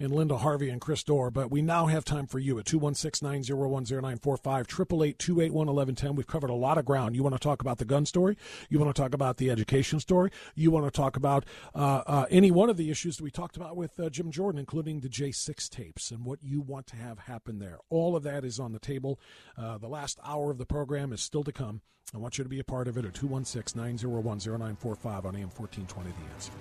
and 0.00 0.12
Linda 0.14 0.36
Harvey 0.38 0.70
and 0.70 0.80
Chris 0.80 1.02
Dorr. 1.02 1.30
But 1.30 1.50
we 1.50 1.62
now 1.62 1.86
have 1.86 2.04
time 2.04 2.26
for 2.26 2.38
you 2.38 2.58
at 2.58 2.64
216 2.64 3.26
901 3.26 3.84
0945 3.84 4.66
888 4.68 5.18
281 5.18 5.54
1110. 5.68 6.14
We've 6.16 6.26
covered 6.26 6.50
a 6.50 6.54
lot 6.54 6.78
of 6.78 6.84
ground. 6.84 7.16
You 7.16 7.22
want 7.22 7.34
to 7.34 7.38
talk 7.40 7.60
about 7.60 7.78
the 7.78 7.84
gun 7.84 8.06
story? 8.06 8.36
You 8.68 8.78
want 8.78 8.94
to 8.94 9.00
talk 9.00 9.14
about 9.14 9.38
the 9.38 9.50
education 9.50 10.00
story? 10.00 10.30
You 10.54 10.70
want 10.70 10.84
to 10.86 10.90
talk 10.96 11.16
about 11.16 11.44
uh, 11.74 12.02
uh, 12.06 12.26
any 12.30 12.50
one 12.50 12.70
of 12.70 12.76
the 12.76 12.90
issues 12.90 13.16
that 13.16 13.24
we 13.24 13.30
talked 13.30 13.56
about 13.56 13.76
with 13.76 13.98
uh, 13.98 14.08
Jim 14.10 14.30
Jordan, 14.30 14.58
including 14.58 15.00
the 15.00 15.08
J6 15.08 15.68
tapes 15.68 16.10
and 16.10 16.24
what 16.24 16.42
you 16.42 16.60
want 16.60 16.86
to 16.88 16.96
have 16.96 17.18
happen 17.20 17.58
there? 17.58 17.78
All 17.90 18.14
of 18.16 18.22
that 18.22 18.44
is 18.44 18.58
on 18.60 18.72
the 18.72 18.78
table. 18.78 19.18
Uh, 19.56 19.78
the 19.78 19.88
last 19.88 20.18
hour 20.24 20.50
of 20.50 20.58
the 20.58 20.66
program 20.66 21.12
is 21.12 21.20
still 21.20 21.44
to 21.44 21.52
come. 21.52 21.80
I 22.14 22.16
want 22.18 22.38
you 22.38 22.44
to 22.44 22.48
be 22.48 22.58
a 22.58 22.64
part 22.64 22.88
of 22.88 22.96
it 22.96 23.04
at 23.04 23.14
216 23.14 23.78
901 23.80 24.38
0945 24.38 25.26
on 25.26 25.36
AM 25.36 25.50
1420 25.50 26.08
The 26.10 26.32
Answer. 26.34 26.52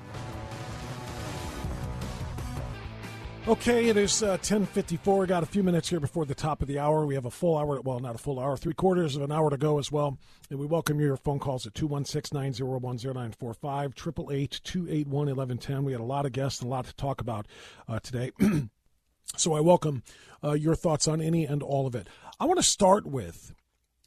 Okay, 3.48 3.88
it 3.88 3.96
is 3.96 4.24
uh, 4.24 4.32
1054. 4.42 5.20
We 5.20 5.26
got 5.26 5.42
a 5.42 5.46
few 5.46 5.64
minutes 5.64 5.88
here 5.88 6.02
before 6.02 6.26
the 6.26 6.36
top 6.36 6.62
of 6.62 6.68
the 6.68 6.80
hour. 6.80 7.06
We 7.06 7.16
have 7.16 7.24
a 7.24 7.32
full 7.32 7.58
hour, 7.58 7.80
well, 7.80 8.02
not 8.02 8.14
a 8.14 8.18
full 8.18 8.42
hour, 8.42 8.58
three 8.58 8.74
quarters 8.74 9.16
of 9.16 9.22
an 9.22 9.32
hour 9.32 9.50
to 9.50 9.56
go 9.56 9.80
as 9.80 9.90
well. 9.90 10.18
And 10.50 10.60
we 10.60 10.66
welcome 10.66 11.00
your 11.00 11.16
phone 11.16 11.40
calls 11.40 11.66
at 11.66 11.74
216 11.74 12.36
901 12.38 12.98
0945, 12.98 13.96
281 13.96 15.86
We 15.86 15.94
had 15.94 16.02
a 16.02 16.04
lot 16.04 16.26
of 16.26 16.34
guests 16.34 16.60
and 16.60 16.68
a 16.68 16.70
lot 16.70 16.88
to 16.88 16.96
talk 16.98 17.22
about 17.22 17.46
uh, 17.88 18.00
today. 18.00 18.32
so 19.38 19.54
I 19.54 19.62
welcome 19.62 20.04
uh, 20.44 20.52
your 20.52 20.76
thoughts 20.76 21.08
on 21.08 21.22
any 21.22 21.46
and 21.46 21.64
all 21.64 21.88
of 21.88 21.96
it. 21.96 22.08
I 22.42 22.46
want 22.48 22.60
to 22.60 22.64
start 22.64 23.06
with 23.08 23.54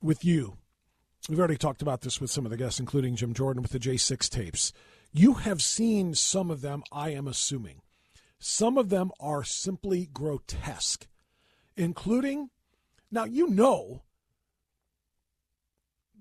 with 0.03 0.23
you. 0.23 0.59
We've 1.31 1.39
already 1.39 1.57
talked 1.57 1.81
about 1.81 2.03
this 2.03 2.21
with 2.21 2.31
some 2.31 2.45
of 2.45 2.51
the 2.51 2.59
guests, 2.59 2.79
including 2.79 3.17
Jim 3.17 3.33
Jordan 3.33 3.63
with 3.63 3.73
the 3.73 3.79
J6 3.81 4.29
tapes. 4.29 4.75
You 5.15 5.33
have 5.35 5.63
seen 5.63 6.15
some 6.15 6.51
of 6.51 6.61
them, 6.61 6.83
I 6.93 7.15
am 7.15 7.27
assuming. 7.27 7.81
Some 8.41 8.79
of 8.79 8.89
them 8.89 9.13
are 9.21 9.45
simply 9.45 10.07
grotesque, 10.07 11.07
including, 11.77 12.49
now 13.11 13.25
you 13.25 13.47
know 13.49 14.03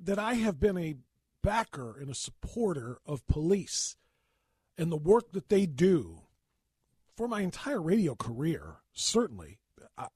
that 0.02 0.20
I 0.20 0.34
have 0.34 0.60
been 0.60 0.78
a 0.78 0.98
backer 1.42 1.98
and 1.98 2.10
a 2.10 2.14
supporter 2.16 2.98
of 3.06 3.26
police 3.28 3.96
and 4.78 4.92
the 4.92 4.98
work 4.98 5.32
that 5.32 5.48
they 5.48 5.66
do 5.66 6.24
for 7.16 7.28
my 7.28 7.42
entire 7.42 7.82
radio 7.82 8.16
career, 8.16 8.76
certainly. 8.94 9.60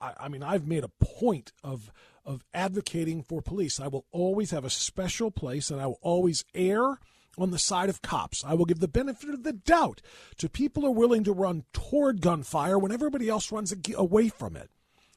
I, 0.02 0.14
I, 0.18 0.28
mean, 0.30 0.44
I've 0.44 0.68
made 0.68 0.84
a 0.84 0.92
point 1.00 1.52
of 1.64 1.92
of 2.26 2.42
advocating 2.54 3.22
for 3.22 3.42
police. 3.42 3.82
I 3.82 3.88
will 3.90 4.06
always 4.10 4.52
have 4.52 4.64
a 4.64 4.70
special 4.70 5.30
place, 5.30 5.70
and 5.70 5.82
I 5.82 5.88
will 5.88 6.00
always 6.02 6.46
air 6.56 6.98
on 7.38 7.52
the 7.52 7.60
side 7.60 7.90
of 7.90 8.02
cops. 8.02 8.44
I 8.44 8.54
will 8.54 8.66
give 8.66 8.80
the 8.80 8.88
benefit 8.88 9.30
of 9.30 9.44
the 9.44 9.54
doubt 9.54 10.02
to 10.38 10.50
people 10.50 10.84
who 10.84 10.90
are 10.90 10.92
willing 10.92 11.24
to 11.24 11.34
run 11.34 11.64
toward 11.74 12.22
gunfire 12.22 12.78
when 12.78 12.92
everybody 12.92 13.30
else 13.30 13.52
runs 13.52 13.74
away 13.96 14.30
from 14.30 14.56
it. 14.56 14.70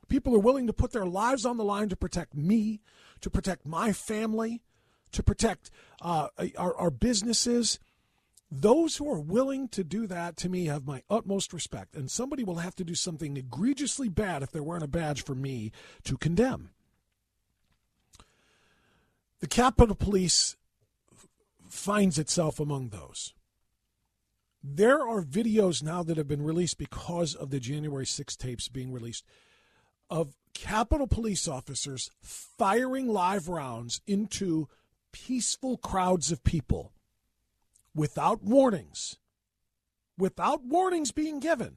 People 0.08 0.34
are 0.36 0.40
willing 0.40 0.66
to 0.66 0.72
put 0.72 0.92
their 0.92 1.06
lives 1.06 1.44
on 1.44 1.56
the 1.56 1.64
line 1.64 1.88
to 1.88 1.96
protect 1.96 2.34
me, 2.34 2.80
to 3.20 3.28
protect 3.30 3.66
my 3.66 3.92
family, 3.92 4.62
to 5.12 5.22
protect 5.22 5.70
uh, 6.00 6.28
our, 6.56 6.76
our 6.76 6.90
businesses. 6.90 7.78
Those 8.50 8.96
who 8.96 9.10
are 9.10 9.20
willing 9.20 9.68
to 9.70 9.82
do 9.82 10.06
that, 10.06 10.36
to 10.38 10.48
me, 10.48 10.66
have 10.66 10.86
my 10.86 11.02
utmost 11.10 11.52
respect. 11.52 11.94
And 11.96 12.08
somebody 12.10 12.44
will 12.44 12.56
have 12.58 12.76
to 12.76 12.84
do 12.84 12.94
something 12.94 13.36
egregiously 13.36 14.08
bad 14.08 14.42
if 14.44 14.52
they're 14.52 14.62
wearing 14.62 14.84
a 14.84 14.88
badge 14.88 15.24
for 15.24 15.34
me 15.34 15.72
to 16.04 16.16
condemn. 16.16 16.70
The 19.40 19.48
Capitol 19.48 19.96
Police 19.96 20.56
finds 21.70 22.18
itself 22.18 22.60
among 22.60 22.88
those. 22.88 23.32
There 24.62 25.06
are 25.06 25.22
videos 25.22 25.82
now 25.82 26.02
that 26.02 26.16
have 26.16 26.26
been 26.28 26.42
released 26.42 26.78
because 26.78 27.34
of 27.34 27.50
the 27.50 27.60
January 27.60 28.06
sixth 28.06 28.38
tapes 28.38 28.68
being 28.68 28.92
released 28.92 29.24
of 30.10 30.34
Capitol 30.54 31.06
police 31.06 31.46
officers 31.46 32.10
firing 32.20 33.08
live 33.08 33.48
rounds 33.48 34.00
into 34.06 34.68
peaceful 35.12 35.76
crowds 35.78 36.32
of 36.32 36.42
people 36.42 36.92
without 37.94 38.42
warnings, 38.42 39.16
without 40.18 40.64
warnings 40.64 41.12
being 41.12 41.38
given 41.40 41.76